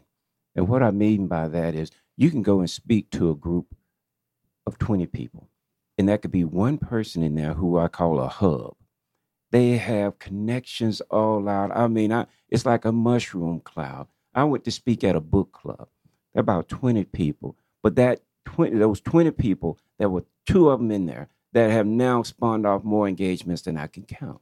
And 0.55 0.67
what 0.67 0.83
I 0.83 0.91
mean 0.91 1.27
by 1.27 1.47
that 1.49 1.75
is 1.75 1.91
you 2.17 2.31
can 2.31 2.41
go 2.41 2.59
and 2.59 2.69
speak 2.69 3.11
to 3.11 3.29
a 3.29 3.35
group 3.35 3.75
of 4.65 4.77
20 4.77 5.05
people, 5.07 5.49
and 5.97 6.09
that 6.09 6.21
could 6.21 6.31
be 6.31 6.43
one 6.43 6.77
person 6.77 7.23
in 7.23 7.35
there 7.35 7.53
who 7.53 7.77
I 7.77 7.87
call 7.87 8.19
a 8.19 8.27
hub. 8.27 8.75
They 9.51 9.77
have 9.77 10.19
connections 10.19 11.01
all 11.11 11.47
out. 11.47 11.71
I 11.73 11.87
mean, 11.87 12.11
I, 12.11 12.25
it's 12.49 12.65
like 12.65 12.85
a 12.85 12.91
mushroom 12.91 13.59
cloud. 13.59 14.07
I 14.33 14.43
went 14.43 14.63
to 14.65 14.71
speak 14.71 15.03
at 15.03 15.15
a 15.15 15.21
book 15.21 15.51
club, 15.53 15.87
There 16.33 16.39
are 16.39 16.41
about 16.41 16.67
20 16.67 17.05
people, 17.05 17.55
but 17.81 17.95
that 17.95 18.21
20, 18.45 18.77
those 18.77 19.01
20 19.01 19.31
people, 19.31 19.77
there 19.97 20.09
were 20.09 20.23
two 20.45 20.69
of 20.69 20.79
them 20.79 20.91
in 20.91 21.05
there 21.05 21.27
that 21.53 21.71
have 21.71 21.85
now 21.87 22.23
spawned 22.23 22.65
off 22.65 22.83
more 22.83 23.07
engagements 23.07 23.63
than 23.63 23.77
I 23.77 23.87
can 23.87 24.03
count. 24.03 24.39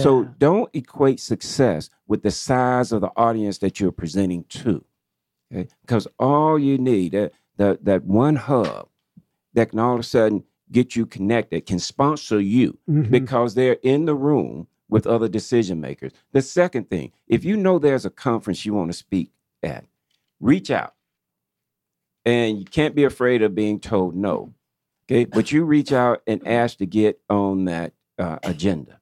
So 0.00 0.24
don't 0.38 0.70
equate 0.72 1.18
success 1.20 1.90
with 2.06 2.22
the 2.22 2.30
size 2.30 2.92
of 2.92 3.00
the 3.00 3.10
audience 3.16 3.58
that 3.58 3.80
you're 3.80 3.90
presenting 3.92 4.44
to. 4.44 4.84
Okay? 5.52 5.68
Because 5.82 6.06
all 6.18 6.58
you 6.58 6.78
need, 6.78 7.12
that, 7.12 7.32
that, 7.56 7.84
that 7.84 8.04
one 8.04 8.36
hub 8.36 8.88
that 9.54 9.70
can 9.70 9.78
all 9.80 9.94
of 9.94 10.00
a 10.00 10.04
sudden 10.04 10.44
get 10.70 10.94
you 10.96 11.06
connected, 11.06 11.66
can 11.66 11.78
sponsor 11.78 12.40
you 12.40 12.78
Mhm. 12.88 13.10
because 13.10 13.54
they're 13.54 13.78
in 13.82 14.04
the 14.06 14.14
room 14.14 14.68
with 14.88 15.06
other 15.06 15.28
decision 15.28 15.80
makers. 15.80 16.12
The 16.32 16.42
second 16.42 16.88
thing, 16.88 17.12
if 17.26 17.44
you 17.44 17.56
know 17.56 17.78
there's 17.78 18.04
a 18.06 18.10
conference 18.10 18.64
you 18.64 18.74
want 18.74 18.90
to 18.92 18.96
speak 18.96 19.32
at, 19.62 19.86
reach 20.40 20.70
out. 20.70 20.94
And 22.24 22.58
you 22.58 22.64
can't 22.64 22.94
be 22.94 23.04
afraid 23.04 23.42
of 23.42 23.54
being 23.54 23.80
told 23.80 24.16
no. 24.16 24.54
Okay. 25.10 25.26
But 25.26 25.52
you 25.52 25.64
reach 25.64 25.92
out 25.92 26.22
and 26.26 26.46
ask 26.46 26.78
to 26.78 26.86
get 26.86 27.20
on 27.28 27.66
that 27.66 27.92
uh, 28.18 28.38
agenda. 28.42 29.00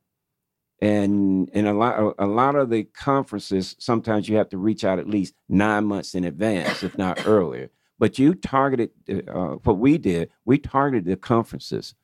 And 0.81 1.49
and 1.55 1.69
a 1.69 1.73
lot 1.73 2.17
a 2.19 2.27
lot 2.27 2.57
of 2.57 2.71
the 2.71 2.83
conferences, 2.83 3.77
sometimes 3.79 4.29
you 4.29 4.37
have 4.37 4.49
to 4.49 4.59
reach 4.59 4.85
out 4.85 4.99
at 4.99 5.09
least 5.09 5.35
nine 5.49 5.85
months 5.85 6.15
in 6.17 6.25
advance, 6.25 6.83
if 6.83 6.99
not 6.99 7.25
earlier. 7.25 7.71
But 8.01 8.19
you 8.19 8.35
targeted 8.35 8.91
uh, 9.09 9.57
what 9.63 9.79
we 9.79 9.97
did. 9.97 10.31
We 10.45 10.59
targeted 10.59 11.05
the 11.05 11.17
conferences 11.17 11.95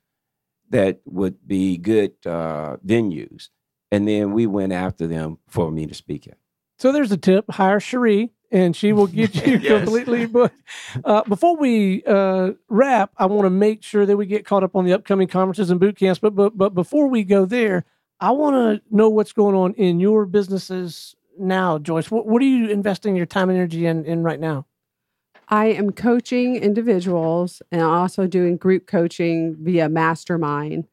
that 0.71 1.01
would 1.07 1.45
be 1.45 1.77
good 1.77 2.13
uh, 2.25 2.77
venues, 2.87 3.49
and 3.91 4.07
then 4.07 4.33
we 4.33 4.47
went 4.47 4.73
after 4.73 5.09
them 5.09 5.39
for 5.49 5.73
me 5.73 5.87
to 5.87 5.95
speak 5.95 6.29
at. 6.29 6.39
So 6.79 6.93
there's 6.93 7.11
a 7.11 7.17
tip: 7.17 7.51
hire 7.51 7.81
Cherie, 7.81 8.31
and 8.51 8.75
she 8.77 8.93
will 8.93 9.07
get 9.07 9.35
you 9.47 9.59
Yes. 9.59 9.85
completely 9.85 10.27
booked. 10.27 10.57
Uh, 11.05 11.23
before 11.25 11.57
we 11.57 12.03
uh, 12.05 12.53
wrap, 12.69 13.13
I 13.19 13.27
want 13.27 13.47
to 13.47 13.51
make 13.51 13.83
sure 13.83 14.07
that 14.07 14.17
we 14.17 14.27
get 14.27 14.45
caught 14.47 14.65
up 14.65 14.77
on 14.77 14.85
the 14.85 14.93
upcoming 14.93 15.29
conferences 15.29 15.71
and 15.71 15.81
boot 15.81 15.97
camps. 15.97 16.19
But 16.21 16.35
but 16.35 16.57
but 16.57 16.75
before 16.75 17.09
we 17.09 17.25
go 17.25 17.45
there, 17.45 17.85
I 18.21 18.31
want 18.33 18.57
to 18.57 18.83
know 18.95 19.09
what's 19.09 19.33
going 19.33 19.55
on 19.57 19.75
in 19.75 20.01
your 20.01 20.27
businesses 20.27 21.15
now, 21.39 21.79
Joyce. 21.79 22.11
What 22.11 22.27
what 22.27 22.43
are 22.43 22.47
you 22.47 22.69
investing 22.69 23.17
your 23.17 23.27
time 23.27 23.51
and 23.51 23.59
energy 23.59 23.87
in 23.87 24.05
in 24.05 24.23
right 24.23 24.41
now? 24.41 24.67
I 25.49 25.67
am 25.67 25.93
coaching 25.93 26.57
individuals 26.57 27.63
and 27.73 27.81
also 27.83 28.27
doing 28.27 28.57
group 28.59 28.87
coaching 28.87 29.57
via 29.61 29.89
mastermind. 29.89 30.87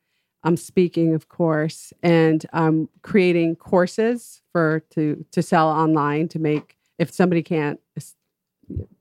I'm 0.44 0.58
speaking, 0.58 1.14
of 1.14 1.28
course, 1.28 1.92
and 2.04 2.46
I'm 2.54 2.88
creating 3.02 3.56
courses 3.58 4.42
for 4.52 4.82
to 4.92 5.26
to 5.32 5.42
sell 5.42 5.70
online 5.70 6.28
to 6.30 6.40
make 6.40 6.78
if 6.98 7.12
somebody 7.12 7.44
can't 7.44 7.80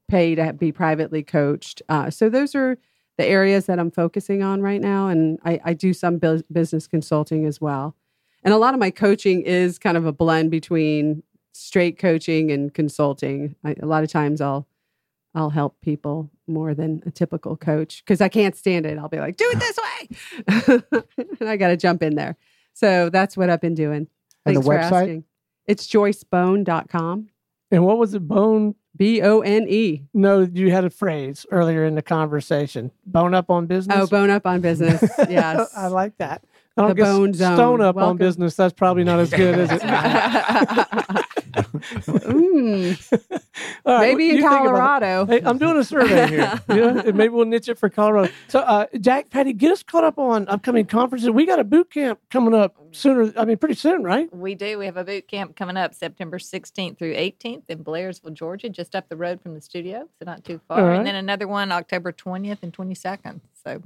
pay 0.09 0.35
to 0.35 0.53
be 0.53 0.73
privately 0.73 1.23
coached. 1.23 1.83
Uh, 1.89 2.11
so 2.11 2.29
those 2.29 2.55
are 2.55 2.79
the 3.17 3.25
areas 3.27 3.67
that 3.67 3.79
I'm 3.79 3.91
focusing 3.91 4.43
on 4.43 4.61
right 4.61 4.81
now, 4.81 5.09
and 5.09 5.39
I, 5.45 5.61
I 5.65 5.73
do 5.73 5.93
some 5.93 6.19
bus- 6.19 6.43
business 6.53 6.87
consulting 6.87 7.47
as 7.47 7.61
well. 7.61 7.97
And 8.43 8.53
a 8.53 8.59
lot 8.59 8.75
of 8.75 8.81
my 8.81 8.91
coaching 8.91 9.43
is 9.43 9.79
kind 9.79 9.97
of 9.97 10.05
a 10.05 10.13
blend 10.13 10.51
between 10.51 11.23
straight 11.53 11.99
coaching 11.99 12.51
and 12.51 12.75
consulting. 12.75 13.55
I, 13.65 13.77
a 13.81 13.87
lot 13.87 14.05
of 14.05 14.11
times 14.11 14.41
I'll 14.41 14.67
I'll 15.35 15.51
help 15.51 15.81
people 15.81 16.31
more 16.47 16.75
than 16.75 17.03
a 17.07 17.11
typical 17.11 17.57
coach 17.57 18.05
because 18.05 18.21
I 18.21 18.29
can't 18.29 18.55
stand 18.55 18.87
it. 18.87 18.99
I'll 18.99 19.09
be 19.09 19.19
like, 19.19 19.37
do 19.37 19.51
it 19.53 19.59
this 19.59 19.79
way. 19.79 20.83
and 21.41 21.49
I 21.49 21.57
got 21.57 21.69
to 21.69 21.77
jump 21.77 22.03
in 22.03 22.15
there. 22.15 22.37
So 22.73 23.11
that's 23.11 23.37
what 23.37 23.51
I've 23.51 23.61
been 23.61 23.75
doing. 23.75 24.07
And 24.47 24.57
the 24.57 24.63
Thanks 24.63 24.67
for 24.67 24.75
website? 24.75 25.01
asking. 25.03 25.25
It's 25.67 25.87
joycebone.com. 25.89 27.31
And 27.71 27.85
what 27.85 27.99
was 27.99 28.15
it? 28.15 28.21
Bone? 28.27 28.75
B 28.97 29.23
O 29.23 29.41
N 29.41 29.67
E. 29.69 30.03
No, 30.15 30.43
you 30.43 30.71
had 30.71 30.85
a 30.85 30.91
phrase 30.91 31.45
earlier 31.51 31.85
in 31.85 31.97
the 31.97 32.03
conversation. 32.03 32.93
Bone 33.07 33.35
up 33.35 33.51
on 33.51 33.67
business. 33.67 33.97
Oh, 33.99 34.07
bone 34.07 34.31
up 34.31 34.47
on 34.47 34.61
business. 34.61 35.03
Yes. 35.29 35.73
I 35.77 35.89
like 35.89 36.17
that. 36.19 36.45
I 36.77 36.81
don't 36.81 36.89
The 36.91 36.95
guess 36.95 37.07
bone 37.09 37.35
zone. 37.35 37.57
Stone 37.57 37.81
up 37.83 37.97
on 37.97 38.17
business. 38.17 38.57
That's 38.57 38.75
probably 38.75 39.05
not 39.05 39.21
as 39.21 39.31
good, 39.31 39.59
is 39.59 39.71
it? 39.73 39.83
Mm, 41.55 43.13
All 43.87 43.95
right, 43.95 44.17
maybe 44.17 44.31
in 44.31 44.37
think 44.37 44.47
about 44.47 44.65
it. 44.65 44.69
Colorado. 44.69 45.27
Hey, 45.27 45.43
I'm 45.45 45.59
doing 45.59 45.77
a 45.77 45.85
survey 45.85 46.29
here. 46.29 46.61
You 46.69 46.77
know, 46.77 46.99
and 47.01 47.15
maybe 47.17 47.29
we'll 47.29 47.45
niche 47.45 47.69
it 47.69 47.79
for 47.79 47.89
Colorado. 47.89 48.33
So, 48.49 48.61
uh, 48.61 48.87
Jack, 49.01 49.31
Patti, 49.31 49.53
get 49.53 49.71
us 49.71 49.83
caught 49.83 50.05
up 50.05 50.19
on 50.19 50.49
upcoming 50.49 50.87
conferences. 50.87 51.31
We 51.31 51.47
got 51.47 51.61
a 51.61 51.65
boot 51.65 51.91
camp 51.93 52.19
coming 52.31 52.55
up 52.55 52.77
sooner. 52.93 53.33
I 53.37 53.45
mean, 53.45 53.59
pretty 53.59 53.75
soon, 53.75 54.03
right? 54.03 54.35
We 54.35 54.55
do. 54.55 54.79
We 54.79 54.87
have 54.87 54.97
a 54.97 55.05
boot 55.05 55.29
camp 55.29 55.57
coming 55.57 55.77
up 55.77 55.95
September 55.95 56.39
16th 56.39 56.99
through 56.99 57.15
18th 57.15 57.65
in 57.69 57.85
Blairsville, 57.85 58.33
Georgia, 58.33 58.69
just 58.69 58.97
up 58.97 59.09
the 59.09 59.17
road 59.17 59.41
from 59.41 59.55
the 59.55 59.61
studio, 59.61 60.09
so 60.19 60.25
not 60.25 60.45
too 60.45 60.61
far. 60.67 60.81
All 60.81 60.87
right. 60.87 60.99
And 60.99 61.07
then 61.07 61.15
another 61.15 61.47
one 61.47 61.71
October 61.71 62.13
20th 62.13 62.59
and 62.63 62.73
22nd. 62.73 63.41
So 63.65 63.83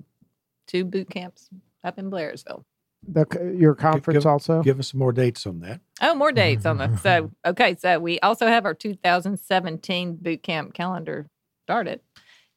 two 0.66 0.84
boot 0.84 1.10
camps 1.10 1.48
up 1.84 1.98
in 1.98 2.10
Blairsville. 2.10 2.64
The, 3.06 3.54
your 3.56 3.74
conference 3.74 4.18
give- 4.24 4.26
also. 4.26 4.62
Give 4.62 4.78
us 4.78 4.88
some 4.90 4.98
more 4.98 5.12
dates 5.12 5.46
on 5.46 5.60
that. 5.60 5.80
Oh, 6.00 6.14
more 6.14 6.32
dates 6.32 6.66
on 6.66 6.78
the 6.78 6.96
so 6.98 7.30
okay. 7.46 7.76
So 7.78 7.98
we 7.98 8.18
also 8.20 8.46
have 8.46 8.64
our 8.64 8.74
2017 8.74 10.16
boot 10.16 10.42
camp 10.42 10.74
calendar 10.74 11.28
started. 11.64 12.00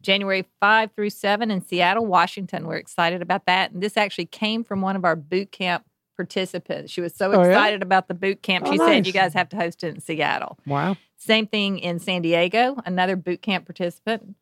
January 0.01 0.45
5 0.59 0.91
through 0.95 1.11
7 1.11 1.51
in 1.51 1.61
Seattle, 1.61 2.05
Washington. 2.07 2.65
We're 2.65 2.77
excited 2.77 3.21
about 3.21 3.45
that. 3.45 3.71
And 3.71 3.83
this 3.83 3.97
actually 3.97 4.25
came 4.25 4.63
from 4.63 4.81
one 4.81 4.95
of 4.95 5.05
our 5.05 5.15
boot 5.15 5.51
camp 5.51 5.85
participants. 6.17 6.91
She 6.91 7.01
was 7.01 7.13
so 7.15 7.31
Oh, 7.31 7.41
yeah? 7.43 7.49
excited 7.49 7.83
about 7.83 8.07
the 8.07 8.15
boot 8.15 8.41
camp. 8.41 8.65
Oh, 8.67 8.71
She 8.71 8.77
said. 8.79 9.05
You 9.05 9.13
guys 9.13 9.33
have 9.35 9.49
to 9.49 9.57
host 9.57 9.83
it 9.83 9.93
in 9.93 10.01
Seattle. 10.01 10.57
wow. 10.65 10.97
Same 11.17 11.45
thing 11.45 11.77
in 11.77 11.99
San 11.99 12.23
Diego. 12.23 12.77
Another 12.83 13.15
boot 13.15 13.43
camp 13.43 13.65
participant 13.65 14.35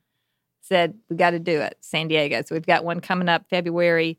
said, 0.62 0.94
We 1.10 1.18
got 1.18 1.32
to 1.32 1.40
do 1.40 1.60
it, 1.60 1.78
San 1.82 2.08
Diego. 2.08 2.42
So 2.46 2.56
we've 2.56 2.66
got 2.66 2.86
one 2.86 3.02
coming 3.02 3.28
up 3.28 3.50
February 3.50 4.18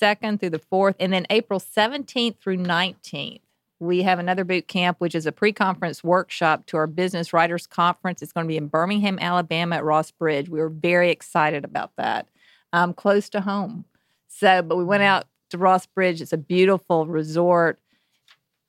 2nd 0.00 0.40
through 0.40 0.50
the 0.50 0.58
4th. 0.58 0.94
And 1.00 1.12
then 1.12 1.26
April 1.30 1.60
17th 1.60 2.38
through 2.38 2.58
19th, 2.58 3.40
we 3.80 4.02
have 4.02 4.18
another 4.18 4.44
boot 4.44 4.68
camp, 4.68 5.00
which 5.00 5.14
is 5.14 5.26
a 5.26 5.32
pre 5.32 5.52
conference 5.52 6.02
workshop 6.02 6.66
to 6.66 6.76
our 6.76 6.86
Business 6.86 7.32
Writers 7.32 7.66
Conference. 7.66 8.22
It's 8.22 8.32
going 8.32 8.46
to 8.46 8.48
be 8.48 8.56
in 8.56 8.68
Birmingham, 8.68 9.18
Alabama 9.18 9.76
at 9.76 9.84
Ross 9.84 10.10
Bridge. 10.10 10.48
We 10.48 10.60
were 10.60 10.68
very 10.68 11.10
excited 11.10 11.64
about 11.64 11.92
that, 11.96 12.28
um, 12.72 12.94
close 12.94 13.28
to 13.30 13.40
home. 13.40 13.84
So, 14.28 14.62
but 14.62 14.76
we 14.76 14.84
went 14.84 15.02
out 15.02 15.26
to 15.50 15.58
Ross 15.58 15.86
Bridge. 15.86 16.20
It's 16.22 16.32
a 16.32 16.38
beautiful 16.38 17.06
resort 17.06 17.78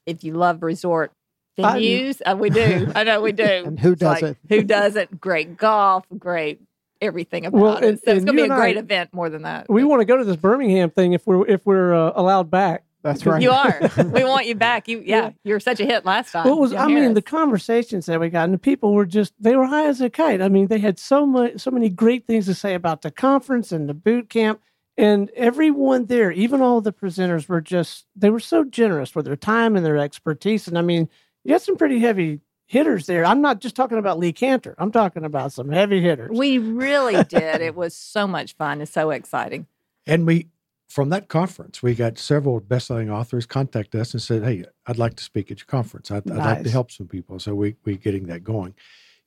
if 0.06 0.24
you 0.24 0.34
love 0.34 0.62
resort 0.62 1.12
venues, 1.58 2.22
uh, 2.26 2.36
we 2.38 2.50
do. 2.50 2.92
I 2.96 3.04
know 3.04 3.22
we 3.22 3.32
do. 3.32 3.44
And 3.66 3.80
who 3.80 3.96
doesn't? 3.96 4.38
who 4.50 4.64
doesn't? 4.64 5.20
Great 5.20 5.58
golf, 5.58 6.06
great 6.18 6.62
everything 7.02 7.46
about 7.46 7.62
Well, 7.62 7.78
it. 7.78 7.84
and- 7.84 8.00
so 8.00 8.12
it's 8.12 8.26
going 8.26 8.28
to 8.28 8.34
be 8.34 8.42
a 8.42 8.44
and 8.46 8.54
I- 8.54 8.58
great 8.58 8.78
event 8.78 9.14
more 9.14 9.30
than 9.30 9.44
that. 9.44 9.70
We 9.70 9.84
want 9.84 10.02
to 10.02 10.06
go 10.06 10.18
to 10.18 10.24
this 10.24 10.36
Birmingham 10.38 10.90
thing 10.90 11.14
if 11.14 11.26
we're 11.28 11.46
if 11.48 11.66
we're 11.66 11.94
uh, 11.94 12.12
allowed 12.16 12.50
back. 12.50 12.84
That's 13.04 13.24
right. 13.24 13.40
You 13.40 13.52
are. 13.52 13.80
we 14.14 14.24
want 14.24 14.48
you 14.48 14.56
back. 14.56 14.88
You, 14.88 14.98
yeah, 15.06 15.26
Yeah. 15.26 15.32
you 15.44 15.54
were 15.54 15.60
such 15.60 15.80
a 15.80 15.86
hit 15.86 16.06
last 16.06 16.32
time. 16.32 16.48
What 16.50 16.58
was 16.58 16.72
Young 16.72 16.92
I 16.92 17.02
mean? 17.02 17.14
The 17.14 17.22
conversations 17.22 18.08
that 18.08 18.20
we 18.20 18.30
got, 18.30 18.46
and 18.46 18.54
the 18.54 18.58
people 18.58 18.94
were 18.96 19.06
just 19.06 19.34
they 19.40 19.56
were 19.56 19.68
high 19.68 19.86
as 19.86 20.02
a 20.02 20.10
kite. 20.10 20.42
I 20.42 20.50
mean, 20.50 20.68
they 20.68 20.80
had 20.80 20.98
so 20.98 21.24
much, 21.26 21.60
so 21.60 21.70
many 21.70 21.88
great 21.90 22.26
things 22.26 22.48
to 22.48 22.56
say 22.56 22.74
about 22.74 23.04
the 23.04 23.12
conference 23.12 23.72
and 23.72 23.88
the 23.88 23.94
boot 23.94 24.28
camp, 24.30 24.60
and 24.98 25.30
everyone 25.36 26.06
there, 26.08 26.32
even 26.32 26.62
all 26.62 26.82
the 26.82 26.92
presenters, 26.94 27.48
were 27.48 27.62
just 27.62 28.08
they 28.16 28.32
were 28.32 28.40
so 28.40 28.64
generous 28.64 29.14
with 29.14 29.26
their 29.26 29.36
time 29.36 29.76
and 29.76 29.86
their 29.86 29.98
expertise. 29.98 30.68
And 30.68 30.76
I 30.76 30.82
mean, 30.82 31.08
you 31.44 31.54
had 31.54 31.62
some 31.62 31.78
pretty 31.78 32.00
heavy 32.00 32.40
hitters 32.66 33.06
there. 33.06 33.26
I'm 33.26 33.42
not 33.42 33.62
just 33.62 33.76
talking 33.76 33.98
about 33.98 34.20
Lee 34.20 34.34
Kantor. 34.34 34.76
I'm 34.78 34.92
talking 34.92 35.24
about 35.24 35.52
some 35.52 35.70
heavy 35.70 36.02
hitters. 36.02 36.38
we 36.38 36.58
really 36.58 37.24
did. 37.30 37.62
It 37.62 37.76
was 37.76 37.96
so 37.96 38.28
much 38.28 38.56
fun 38.56 38.80
and 38.80 38.90
so 38.90 39.12
exciting. 39.12 39.68
And 40.08 40.26
we, 40.26 40.50
from 40.90 41.10
that 41.10 41.28
conference, 41.28 41.82
we 41.82 41.96
got 41.96 42.18
several 42.18 42.60
best-selling 42.60 43.10
authors 43.10 43.46
contact 43.46 43.96
us 43.96 44.14
and 44.14 44.22
said, 44.22 44.44
"Hey, 44.44 44.66
I'd 44.86 44.98
like 44.98 45.16
to 45.16 45.24
speak 45.24 45.52
at 45.52 45.60
your 45.60 45.66
conference. 45.66 46.12
I'd, 46.12 46.30
I'd 46.30 46.38
like 46.38 46.64
to 46.64 46.70
help 46.70 46.92
some 46.92 47.08
people." 47.08 47.40
So 47.40 47.56
we 47.56 47.76
we 47.86 47.98
getting 47.98 48.28
that 48.28 48.44
going. 48.44 48.76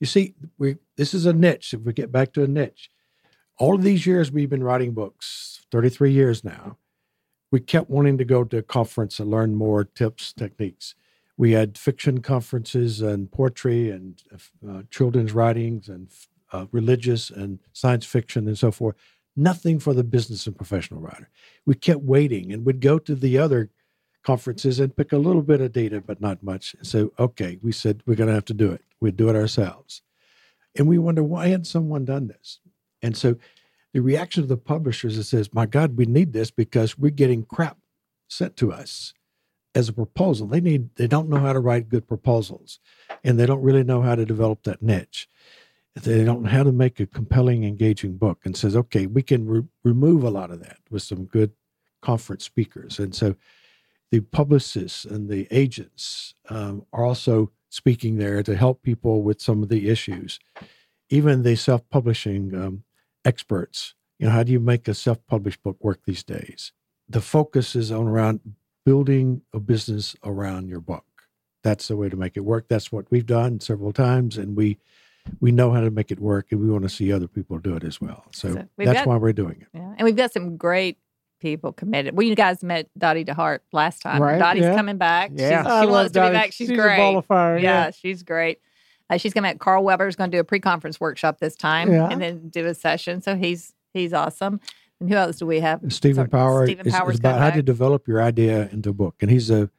You 0.01 0.07
see, 0.07 0.35
we 0.59 0.77
this 0.97 1.15
is 1.15 1.27
a 1.27 1.33
niche. 1.33 1.75
If 1.75 1.81
we 1.81 1.93
get 1.93 2.13
back 2.13 2.33
to 2.35 2.45
a 2.45 2.49
niche, 2.49 2.91
all 3.59 3.75
of 3.75 3.83
these 3.83 4.07
years 4.07 4.31
we've 4.31 4.51
been 4.51 4.63
writing 4.63 4.93
books, 4.93 5.63
thirty-three 5.73 6.13
years 6.13 6.45
now. 6.45 6.79
We 7.51 7.61
kept 7.61 7.91
wanting 7.91 8.19
to 8.19 8.25
go 8.25 8.45
to 8.45 8.59
a 8.59 8.63
conference 8.63 9.19
and 9.19 9.31
learn 9.31 9.55
more 9.55 9.83
tips, 9.83 10.33
techniques. 10.33 10.95
We 11.39 11.53
had 11.53 11.79
fiction 11.79 12.21
conferences 12.21 13.01
and 13.01 13.31
poetry 13.31 13.91
and 13.91 14.21
uh, 14.69 14.83
children's 14.91 15.33
writings 15.33 15.89
and 15.89 16.11
uh, 16.53 16.67
religious 16.73 17.31
and 17.31 17.61
science 17.73 18.05
fiction 18.05 18.49
and 18.49 18.59
so 18.59 18.73
forth. 18.73 18.97
Nothing 19.37 19.79
for 19.79 19.95
the 19.95 20.03
business 20.03 20.49
and 20.49 20.57
professional 20.57 21.01
writer. 21.01 21.31
We 21.65 21.77
kept 21.77 22.03
waiting 22.03 22.53
and 22.53 22.67
would 22.67 22.81
go 22.81 22.99
to 22.99 23.15
the 23.15 23.39
other 23.39 23.71
conferences 24.25 24.81
and 24.81 24.97
pick 24.97 25.13
a 25.13 25.19
little 25.19 25.43
bit 25.43 25.61
of 25.61 25.73
data, 25.73 26.03
but 26.05 26.21
not 26.21 26.43
much. 26.43 26.75
So, 26.83 27.13
okay, 27.21 27.57
we 27.63 27.71
said 27.71 28.03
we're 28.05 28.17
going 28.17 28.29
to 28.29 28.35
have 28.35 28.45
to 28.47 28.55
do 28.55 28.73
it. 28.73 28.83
We'd 29.01 29.17
do 29.17 29.29
it 29.29 29.37
ourselves. 29.37 30.03
And 30.77 30.89
we 30.89 30.99
wonder 30.99 31.23
why 31.23 31.49
hadn't 31.49 31.67
someone 31.67 32.05
done 32.05 32.27
this? 32.27 32.59
And 33.01 33.17
so 33.17 33.37
the 33.95 34.01
reaction 34.01 34.43
of 34.43 34.49
the 34.49 34.57
publishers 34.57 35.17
is 35.17 35.29
says, 35.29 35.55
My 35.55 35.67
God, 35.67 35.97
we 35.97 36.05
need 36.05 36.33
this 36.33 36.51
because 36.51 36.99
we're 36.99 37.11
getting 37.11 37.45
crap 37.45 37.79
sent 38.27 38.57
to 38.57 38.73
us 38.73 39.15
as 39.75 39.89
a 39.89 39.93
proposal. 39.93 40.47
They 40.47 40.61
need 40.61 40.95
they 40.97 41.07
don't 41.07 41.29
know 41.29 41.39
how 41.39 41.53
to 41.53 41.61
write 41.61 41.89
good 41.89 42.07
proposals 42.09 42.81
and 43.25 43.39
they 43.39 43.47
don't 43.47 43.63
really 43.63 43.85
know 43.85 44.03
how 44.03 44.15
to 44.15 44.25
develop 44.25 44.63
that 44.65 44.83
niche. 44.83 45.29
They 45.95 46.25
don't 46.25 46.43
know 46.43 46.51
how 46.51 46.63
to 46.63 46.73
make 46.73 47.01
a 47.01 47.07
compelling, 47.07 47.65
engaging 47.65 48.17
book 48.17 48.41
and 48.45 48.57
says, 48.57 48.77
okay, 48.77 49.07
we 49.07 49.23
can 49.23 49.47
re- 49.47 49.65
remove 49.83 50.23
a 50.23 50.31
lot 50.31 50.51
of 50.51 50.61
that 50.61 50.79
with 50.91 51.03
some 51.03 51.25
good 51.25 51.53
conference 52.03 52.45
speakers. 52.45 52.99
And 52.99 53.15
so 53.15 53.35
the 54.11 54.21
publicists 54.21 55.05
and 55.05 55.29
the 55.29 55.49
agents 55.51 56.35
um, 56.49 56.87
are 56.93 57.05
also 57.05 57.51
speaking 57.69 58.17
there 58.17 58.43
to 58.43 58.57
help 58.57 58.83
people 58.83 59.23
with 59.23 59.41
some 59.41 59.63
of 59.63 59.69
the 59.69 59.89
issues. 59.89 60.39
Even 61.11 61.43
the 61.43 61.57
self 61.57 61.89
publishing 61.91 62.55
um, 62.55 62.85
experts, 63.25 63.95
you 64.19 64.27
know, 64.27 64.33
how 64.33 64.43
do 64.43 64.53
you 64.53 64.61
make 64.61 64.89
a 64.89 64.95
self 64.95 65.19
published 65.27 65.63
book 65.63 65.77
work 65.81 66.01
these 66.05 66.23
days? 66.23 66.73
The 67.09 67.21
focus 67.21 67.75
is 67.75 67.91
on 67.91 68.07
around 68.07 68.41
building 68.89 69.43
a 69.53 69.61
business 69.61 70.17
around 70.25 70.67
your 70.69 70.81
book. 70.81 71.05
That's 71.63 71.89
the 71.89 71.97
way 71.97 72.09
to 72.09 72.17
make 72.17 72.39
it 72.39 72.41
work. 72.41 72.69
That's 72.69 72.91
what 72.91 73.05
we've 73.11 73.27
done 73.27 73.61
several 73.61 73.93
times, 73.93 74.39
and 74.39 74.57
we 74.57 74.79
we 75.41 75.53
know 75.53 75.71
how 75.73 75.83
to 75.83 75.91
make 75.91 76.11
it 76.11 76.19
work, 76.21 76.47
and 76.53 76.59
we 76.61 76.71
want 76.71 76.85
to 76.85 76.89
see 76.89 77.13
other 77.13 77.29
people 77.29 77.59
do 77.59 77.77
it 77.77 77.85
as 77.85 78.01
well. 78.01 78.25
So, 78.33 78.55
So 78.55 78.65
that's 78.79 78.93
got- 79.01 79.07
why 79.07 79.17
we're 79.19 79.35
doing 79.35 79.59
it. 79.61 79.69
Yeah. 79.75 79.95
And 79.99 80.07
we've 80.07 80.17
got 80.17 80.33
some 80.33 80.57
great 80.57 80.97
people 81.39 81.71
committed. 81.71 82.17
Well, 82.17 82.27
you 82.27 82.35
guys 82.35 82.65
met 82.65 82.89
Dottie 82.97 83.27
DeHart 83.27 83.59
last 83.73 84.01
time. 84.01 84.23
Right, 84.23 84.39
Dottie's 84.39 84.63
yeah. 84.63 84.75
coming 84.75 84.97
back. 84.97 85.33
Yeah. 85.35 85.63
She's, 85.65 85.71
I 85.71 85.81
she 85.83 85.87
love 85.87 85.91
wants 85.91 86.13
to 86.13 86.19
be 86.19 86.23
Dottie. 86.23 86.33
back. 86.35 86.53
She's, 86.53 86.71
a 86.71 86.75
great. 86.75 86.97
ball 86.97 87.19
of 87.19 87.27
fire. 87.27 87.59
yeah, 87.59 87.85
Yeah. 87.85 87.91
she's 87.91 88.23
great. 88.23 88.59
Uh, 89.11 89.19
she's 89.19 89.35
coming. 89.35 89.59
Carl 89.59 89.85
Weber's 89.85 90.17
going 90.17 90.31
to 90.31 90.37
do 90.37 90.41
a 90.41 90.45
pre-conference 90.45 90.99
workshop 90.99 91.41
this 91.41 91.57
time, 91.57 91.93
Yeah. 91.93 92.09
and 92.11 92.23
then 92.23 92.49
do 92.49 92.65
a 92.65 92.75
session. 92.75 93.21
So 93.21 93.37
he's 93.37 93.75
he's 93.93 94.15
awesome. 94.15 94.61
And 95.01 95.09
who 95.09 95.17
else 95.17 95.37
do 95.37 95.47
we 95.47 95.61
have? 95.61 95.81
Stephen 95.93 96.17
Sorry, 96.17 96.29
Power 96.29 96.67
Stephen 96.67 96.87
is, 96.87 96.93
Power's 96.93 97.15
is 97.15 97.21
about 97.21 97.41
how 97.41 97.51
to 97.51 97.63
develop 97.63 98.09
your 98.09 98.21
idea 98.23 98.69
into 98.73 98.91
a 98.91 98.93
book, 98.93 99.17
and 99.21 99.31
he's 99.31 99.51
a, 99.51 99.71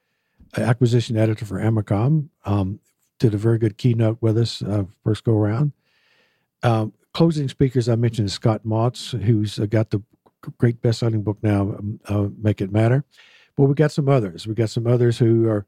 a 0.55 0.61
acquisition 0.61 1.17
editor 1.17 1.45
for 1.45 1.59
Amacom. 1.59 2.29
Um, 2.45 2.79
did 3.19 3.33
a 3.33 3.37
very 3.37 3.57
good 3.57 3.77
keynote 3.77 4.17
with 4.21 4.37
us 4.37 4.61
uh, 4.61 4.85
first 5.03 5.25
go 5.25 5.33
around. 5.33 5.73
Um, 6.63 6.93
closing 7.13 7.49
speakers 7.49 7.89
I 7.89 7.95
mentioned 7.95 8.27
is 8.27 8.33
Scott 8.33 8.61
Mautz, 8.65 9.19
who's 9.21 9.59
uh, 9.59 9.65
got 9.65 9.89
the 9.89 10.01
great 10.57 10.81
best-selling 10.81 11.21
book 11.21 11.37
now, 11.41 11.61
um, 11.61 11.99
uh, 12.05 12.27
Make 12.41 12.61
It 12.61 12.71
Matter. 12.71 13.03
But 13.57 13.65
we 13.65 13.73
got 13.73 13.91
some 13.91 14.07
others. 14.07 14.47
We 14.47 14.53
got 14.53 14.69
some 14.69 14.87
others 14.87 15.17
who 15.17 15.49
are 15.49 15.65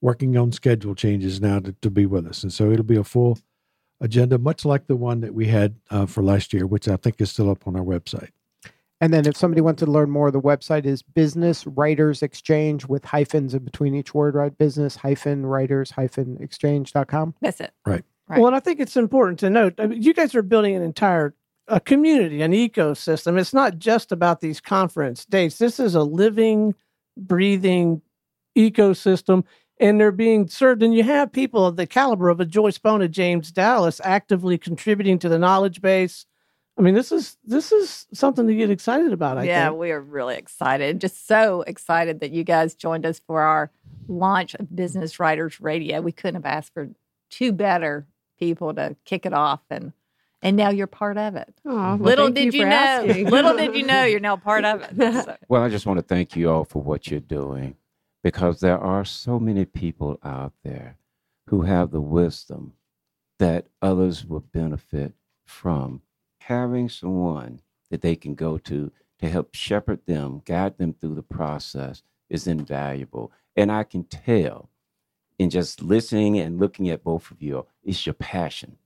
working 0.00 0.36
on 0.36 0.50
schedule 0.50 0.96
changes 0.96 1.40
now 1.40 1.60
to, 1.60 1.72
to 1.80 1.90
be 1.90 2.06
with 2.06 2.26
us, 2.26 2.42
and 2.42 2.52
so 2.52 2.72
it'll 2.72 2.84
be 2.84 2.96
a 2.96 3.04
full 3.04 3.38
agenda, 4.00 4.36
much 4.38 4.64
like 4.64 4.88
the 4.88 4.96
one 4.96 5.20
that 5.20 5.34
we 5.34 5.46
had 5.46 5.76
uh, 5.90 6.06
for 6.06 6.24
last 6.24 6.52
year, 6.52 6.66
which 6.66 6.88
I 6.88 6.96
think 6.96 7.20
is 7.20 7.30
still 7.30 7.50
up 7.50 7.68
on 7.68 7.76
our 7.76 7.84
website. 7.84 8.30
And 9.00 9.14
then 9.14 9.26
if 9.26 9.36
somebody 9.36 9.62
wants 9.62 9.80
to 9.80 9.90
learn 9.90 10.10
more, 10.10 10.30
the 10.30 10.40
website 10.40 10.84
is 10.84 11.02
Business 11.02 11.66
Writers 11.66 12.22
Exchange 12.22 12.86
with 12.86 13.04
hyphens 13.04 13.54
in 13.54 13.64
between 13.64 13.94
each 13.94 14.14
word, 14.14 14.34
right? 14.34 14.56
Business 14.56 14.96
hyphen 14.96 15.46
writers 15.46 15.90
hyphen 15.90 16.36
exchange.com. 16.40 17.34
That's 17.40 17.60
it. 17.60 17.72
Right. 17.86 18.04
Right. 18.28 18.38
Well, 18.38 18.48
and 18.48 18.56
I 18.56 18.60
think 18.60 18.78
it's 18.78 18.96
important 18.96 19.40
to 19.40 19.50
note 19.50 19.74
I 19.78 19.86
mean, 19.86 20.02
you 20.02 20.14
guys 20.14 20.34
are 20.34 20.42
building 20.42 20.76
an 20.76 20.82
entire 20.82 21.34
a 21.70 21.80
community, 21.80 22.42
an 22.42 22.52
ecosystem. 22.52 23.38
It's 23.38 23.54
not 23.54 23.78
just 23.78 24.12
about 24.12 24.40
these 24.40 24.60
conference 24.60 25.24
dates. 25.24 25.58
This 25.58 25.80
is 25.80 25.94
a 25.94 26.02
living, 26.02 26.74
breathing 27.16 28.02
ecosystem, 28.58 29.44
and 29.78 30.00
they're 30.00 30.12
being 30.12 30.48
served. 30.48 30.82
And 30.82 30.92
you 30.92 31.04
have 31.04 31.32
people 31.32 31.64
of 31.64 31.76
the 31.76 31.86
caliber 31.86 32.28
of 32.28 32.40
a 32.40 32.44
Joyce 32.44 32.78
Bone, 32.78 33.02
a 33.02 33.08
James 33.08 33.52
Dallas, 33.52 34.00
actively 34.04 34.58
contributing 34.58 35.18
to 35.20 35.28
the 35.28 35.38
knowledge 35.38 35.80
base. 35.80 36.26
I 36.80 36.82
mean, 36.82 36.94
this 36.94 37.12
is 37.12 37.36
this 37.44 37.72
is 37.72 38.06
something 38.14 38.46
to 38.46 38.54
get 38.54 38.70
excited 38.70 39.12
about. 39.12 39.36
I 39.36 39.42
yeah, 39.44 39.68
think. 39.68 39.78
we 39.80 39.90
are 39.90 40.00
really 40.00 40.36
excited. 40.36 40.98
Just 40.98 41.26
so 41.26 41.60
excited 41.60 42.20
that 42.20 42.30
you 42.30 42.42
guys 42.42 42.74
joined 42.74 43.04
us 43.04 43.20
for 43.26 43.42
our 43.42 43.70
launch 44.08 44.54
of 44.54 44.74
Business 44.74 45.20
Writers 45.20 45.60
Radio. 45.60 46.00
We 46.00 46.12
couldn't 46.12 46.42
have 46.42 46.50
asked 46.50 46.72
for 46.72 46.88
two 47.28 47.52
better 47.52 48.06
people 48.38 48.72
to 48.72 48.96
kick 49.04 49.26
it 49.26 49.34
off, 49.34 49.60
and 49.68 49.92
and 50.40 50.56
now 50.56 50.70
you're 50.70 50.86
part 50.86 51.18
of 51.18 51.36
it. 51.36 51.52
Aw, 51.66 51.70
well, 51.70 51.96
little 51.98 52.24
thank 52.28 52.36
did 52.36 52.54
you, 52.54 52.62
for 52.62 52.68
know, 52.70 52.74
asking. 52.74 53.26
little 53.30 53.58
did 53.58 53.76
you 53.76 53.82
know, 53.82 54.04
you're 54.04 54.18
now 54.18 54.36
part 54.36 54.64
of 54.64 54.80
it. 54.80 54.96
So, 54.96 55.36
Well, 55.50 55.62
I 55.62 55.68
just 55.68 55.84
want 55.84 55.98
to 55.98 56.02
thank 56.02 56.34
you 56.34 56.50
all 56.50 56.64
for 56.64 56.82
what 56.82 57.08
you're 57.10 57.20
doing 57.20 57.76
because 58.24 58.60
there 58.60 58.78
are 58.78 59.04
so 59.04 59.38
many 59.38 59.66
people 59.66 60.18
out 60.24 60.54
there 60.64 60.96
who 61.48 61.60
have 61.60 61.90
the 61.90 62.00
wisdom 62.00 62.72
that 63.38 63.66
others 63.82 64.24
will 64.24 64.40
benefit 64.40 65.12
from. 65.44 66.00
Having 66.40 66.88
someone 66.88 67.60
that 67.90 68.02
they 68.02 68.16
can 68.16 68.34
go 68.34 68.58
to 68.58 68.90
to 69.20 69.28
help 69.28 69.54
shepherd 69.54 70.00
them, 70.06 70.42
guide 70.44 70.78
them 70.78 70.94
through 70.94 71.14
the 71.14 71.22
process 71.22 72.02
is 72.28 72.46
invaluable. 72.46 73.32
And 73.56 73.70
I 73.70 73.84
can 73.84 74.04
tell 74.04 74.70
in 75.38 75.50
just 75.50 75.82
listening 75.82 76.38
and 76.38 76.58
looking 76.58 76.88
at 76.88 77.04
both 77.04 77.30
of 77.30 77.42
you, 77.42 77.66
it's 77.82 78.06
your 78.06 78.14
passion 78.14 78.76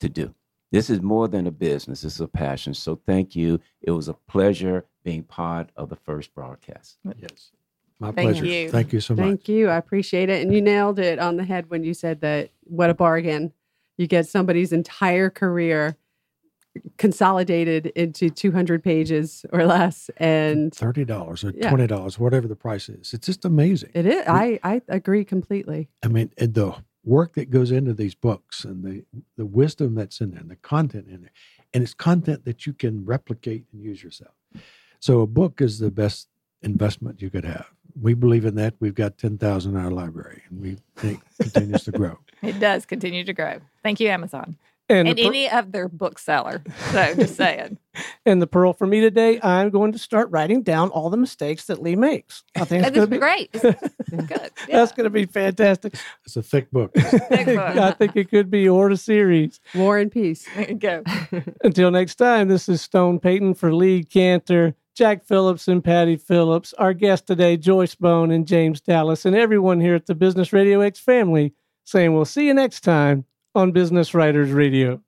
to 0.00 0.08
do. 0.08 0.34
This 0.70 0.88
is 0.88 1.02
more 1.02 1.28
than 1.28 1.46
a 1.46 1.50
business, 1.50 2.02
it's 2.04 2.20
a 2.20 2.26
passion. 2.26 2.74
So 2.74 3.00
thank 3.06 3.36
you. 3.36 3.60
It 3.82 3.90
was 3.90 4.08
a 4.08 4.14
pleasure 4.14 4.86
being 5.04 5.22
part 5.22 5.70
of 5.76 5.90
the 5.90 5.96
first 5.96 6.34
broadcast. 6.34 6.98
Yes. 7.20 7.50
My 7.98 8.10
Thank 8.10 8.30
pleasure. 8.30 8.46
you. 8.46 8.70
Thank 8.70 8.92
you 8.92 9.00
so 9.00 9.14
much. 9.14 9.24
Thank 9.24 9.48
you. 9.48 9.68
I 9.68 9.76
appreciate 9.76 10.28
it. 10.28 10.42
And 10.42 10.52
you 10.52 10.60
nailed 10.60 10.98
it 10.98 11.20
on 11.20 11.36
the 11.36 11.44
head 11.44 11.70
when 11.70 11.84
you 11.84 11.94
said 11.94 12.20
that 12.22 12.50
what 12.64 12.90
a 12.90 12.94
bargain. 12.94 13.52
You 13.96 14.08
get 14.08 14.26
somebody's 14.26 14.72
entire 14.72 15.30
career 15.30 15.96
consolidated 16.98 17.86
into 17.86 18.30
200 18.30 18.82
pages 18.82 19.44
or 19.52 19.64
less. 19.66 20.10
And 20.16 20.74
Thirty 20.74 21.04
dollars 21.04 21.44
or 21.44 21.52
Yeah. 21.54 21.68
twenty 21.68 21.86
dollars, 21.86 22.18
whatever 22.18 22.48
the 22.48 22.56
price 22.56 22.88
is. 22.88 23.12
It's 23.12 23.26
just 23.26 23.44
amazing. 23.44 23.90
it 23.94 24.06
is, 24.06 24.24
I, 24.26 24.58
I 24.62 24.82
agree 24.88 25.24
completely. 25.24 25.88
I 26.02 26.08
mean, 26.08 26.30
and 26.38 26.54
the 26.54 26.74
work 27.04 27.34
that 27.34 27.50
goes 27.50 27.70
into 27.72 27.92
these 27.92 28.14
books 28.14 28.64
and 28.64 28.84
the 28.84 29.04
the 29.36 29.46
wisdom 29.46 29.94
that's 29.94 30.20
in 30.20 30.30
there, 30.30 30.40
and 30.40 30.50
the 30.50 30.56
content 30.56 31.06
in 31.08 31.22
there, 31.22 31.32
and 31.74 31.82
it's 31.82 31.94
content 31.94 32.44
that 32.44 32.66
you 32.66 32.72
can 32.72 33.04
replicate 33.04 33.64
and 33.72 33.82
use 33.82 34.02
yourself. 34.02 34.34
So 35.00 35.20
a 35.20 35.26
book 35.26 35.60
is 35.60 35.78
the 35.78 35.90
best 35.90 36.28
investment 36.62 37.20
you 37.20 37.28
could 37.28 37.44
have. 37.44 37.66
We 38.00 38.14
believe 38.14 38.44
in 38.44 38.54
that. 38.54 38.74
We've 38.80 38.94
got 38.94 39.18
ten 39.18 39.36
thousand 39.36 39.76
in 39.76 39.84
our 39.84 39.90
library, 39.90 40.42
and 40.48 40.60
we 40.60 40.76
think 40.96 41.20
continues 41.40 41.84
to 41.84 41.90
grow. 42.00 42.18
it 42.42 42.58
does 42.60 42.86
continue 42.86 43.24
to 43.24 43.32
grow. 43.32 43.58
Thank 43.82 44.00
you, 44.00 44.08
Amazon. 44.08 44.56
And, 44.92 45.08
And 45.08 45.18
the 45.18 45.22
per- 45.22 45.28
any 45.28 45.48
other 45.50 45.88
bookseller. 45.88 46.62
So 46.90 47.14
just 47.14 47.36
saying. 47.36 47.78
And 48.24 48.40
the 48.40 48.46
pearl 48.46 48.72
for 48.72 48.86
me 48.86 49.02
today, 49.02 49.38
I'm 49.42 49.68
going 49.68 49.92
to 49.92 49.98
start 49.98 50.30
writing 50.30 50.62
down 50.62 50.88
all 50.88 51.10
the 51.10 51.18
mistakes 51.18 51.66
that 51.66 51.82
Lee 51.82 51.94
makes. 51.94 52.42
I 52.56 52.64
think 52.64 52.86
it's 52.86 52.94
That 52.94 52.94
going 52.94 53.02
is 53.02 53.04
to 53.04 53.10
be 53.10 53.18
great. 53.18 53.52
Good. 54.28 54.50
Yeah. 54.66 54.78
That's 54.78 54.92
going 54.92 55.04
to 55.04 55.10
be 55.10 55.26
fantastic. 55.26 55.96
It's 56.24 56.34
a 56.38 56.42
thick 56.42 56.70
book. 56.70 56.94
Big 56.94 57.10
book. 57.46 57.58
I 57.58 57.90
think 57.90 58.16
it 58.16 58.30
could 58.30 58.50
be 58.50 58.66
or 58.66 58.88
a 58.88 58.96
series. 58.96 59.60
War 59.74 59.98
and 59.98 60.10
peace. 60.10 60.46
There 60.54 60.70
you 60.70 60.76
go. 60.76 61.02
Until 61.62 61.90
next 61.90 62.14
time, 62.14 62.48
this 62.48 62.66
is 62.66 62.80
Stone 62.80 63.20
Payton 63.20 63.54
for 63.56 63.74
Lee 63.74 64.04
Kantor, 64.04 64.74
Jack 64.94 65.22
Phillips, 65.26 65.68
and 65.68 65.84
Patti 65.84 66.16
Phillips. 66.16 66.72
Our 66.78 66.94
guest 66.94 67.26
today, 67.26 67.58
Joyce 67.58 67.94
Bone 67.94 68.30
and 68.30 68.46
James 68.46 68.80
Dallas, 68.80 69.26
and 69.26 69.36
everyone 69.36 69.80
here 69.82 69.96
at 69.96 70.06
the 70.06 70.14
Business 70.14 70.54
Radio 70.54 70.80
X 70.80 70.98
family 70.98 71.52
saying 71.84 72.14
we'll 72.14 72.24
see 72.24 72.46
you 72.46 72.54
next 72.54 72.80
time 72.80 73.26
on 73.54 73.72
Business 73.72 74.14
Writers 74.14 74.50
Radio. 74.50 75.00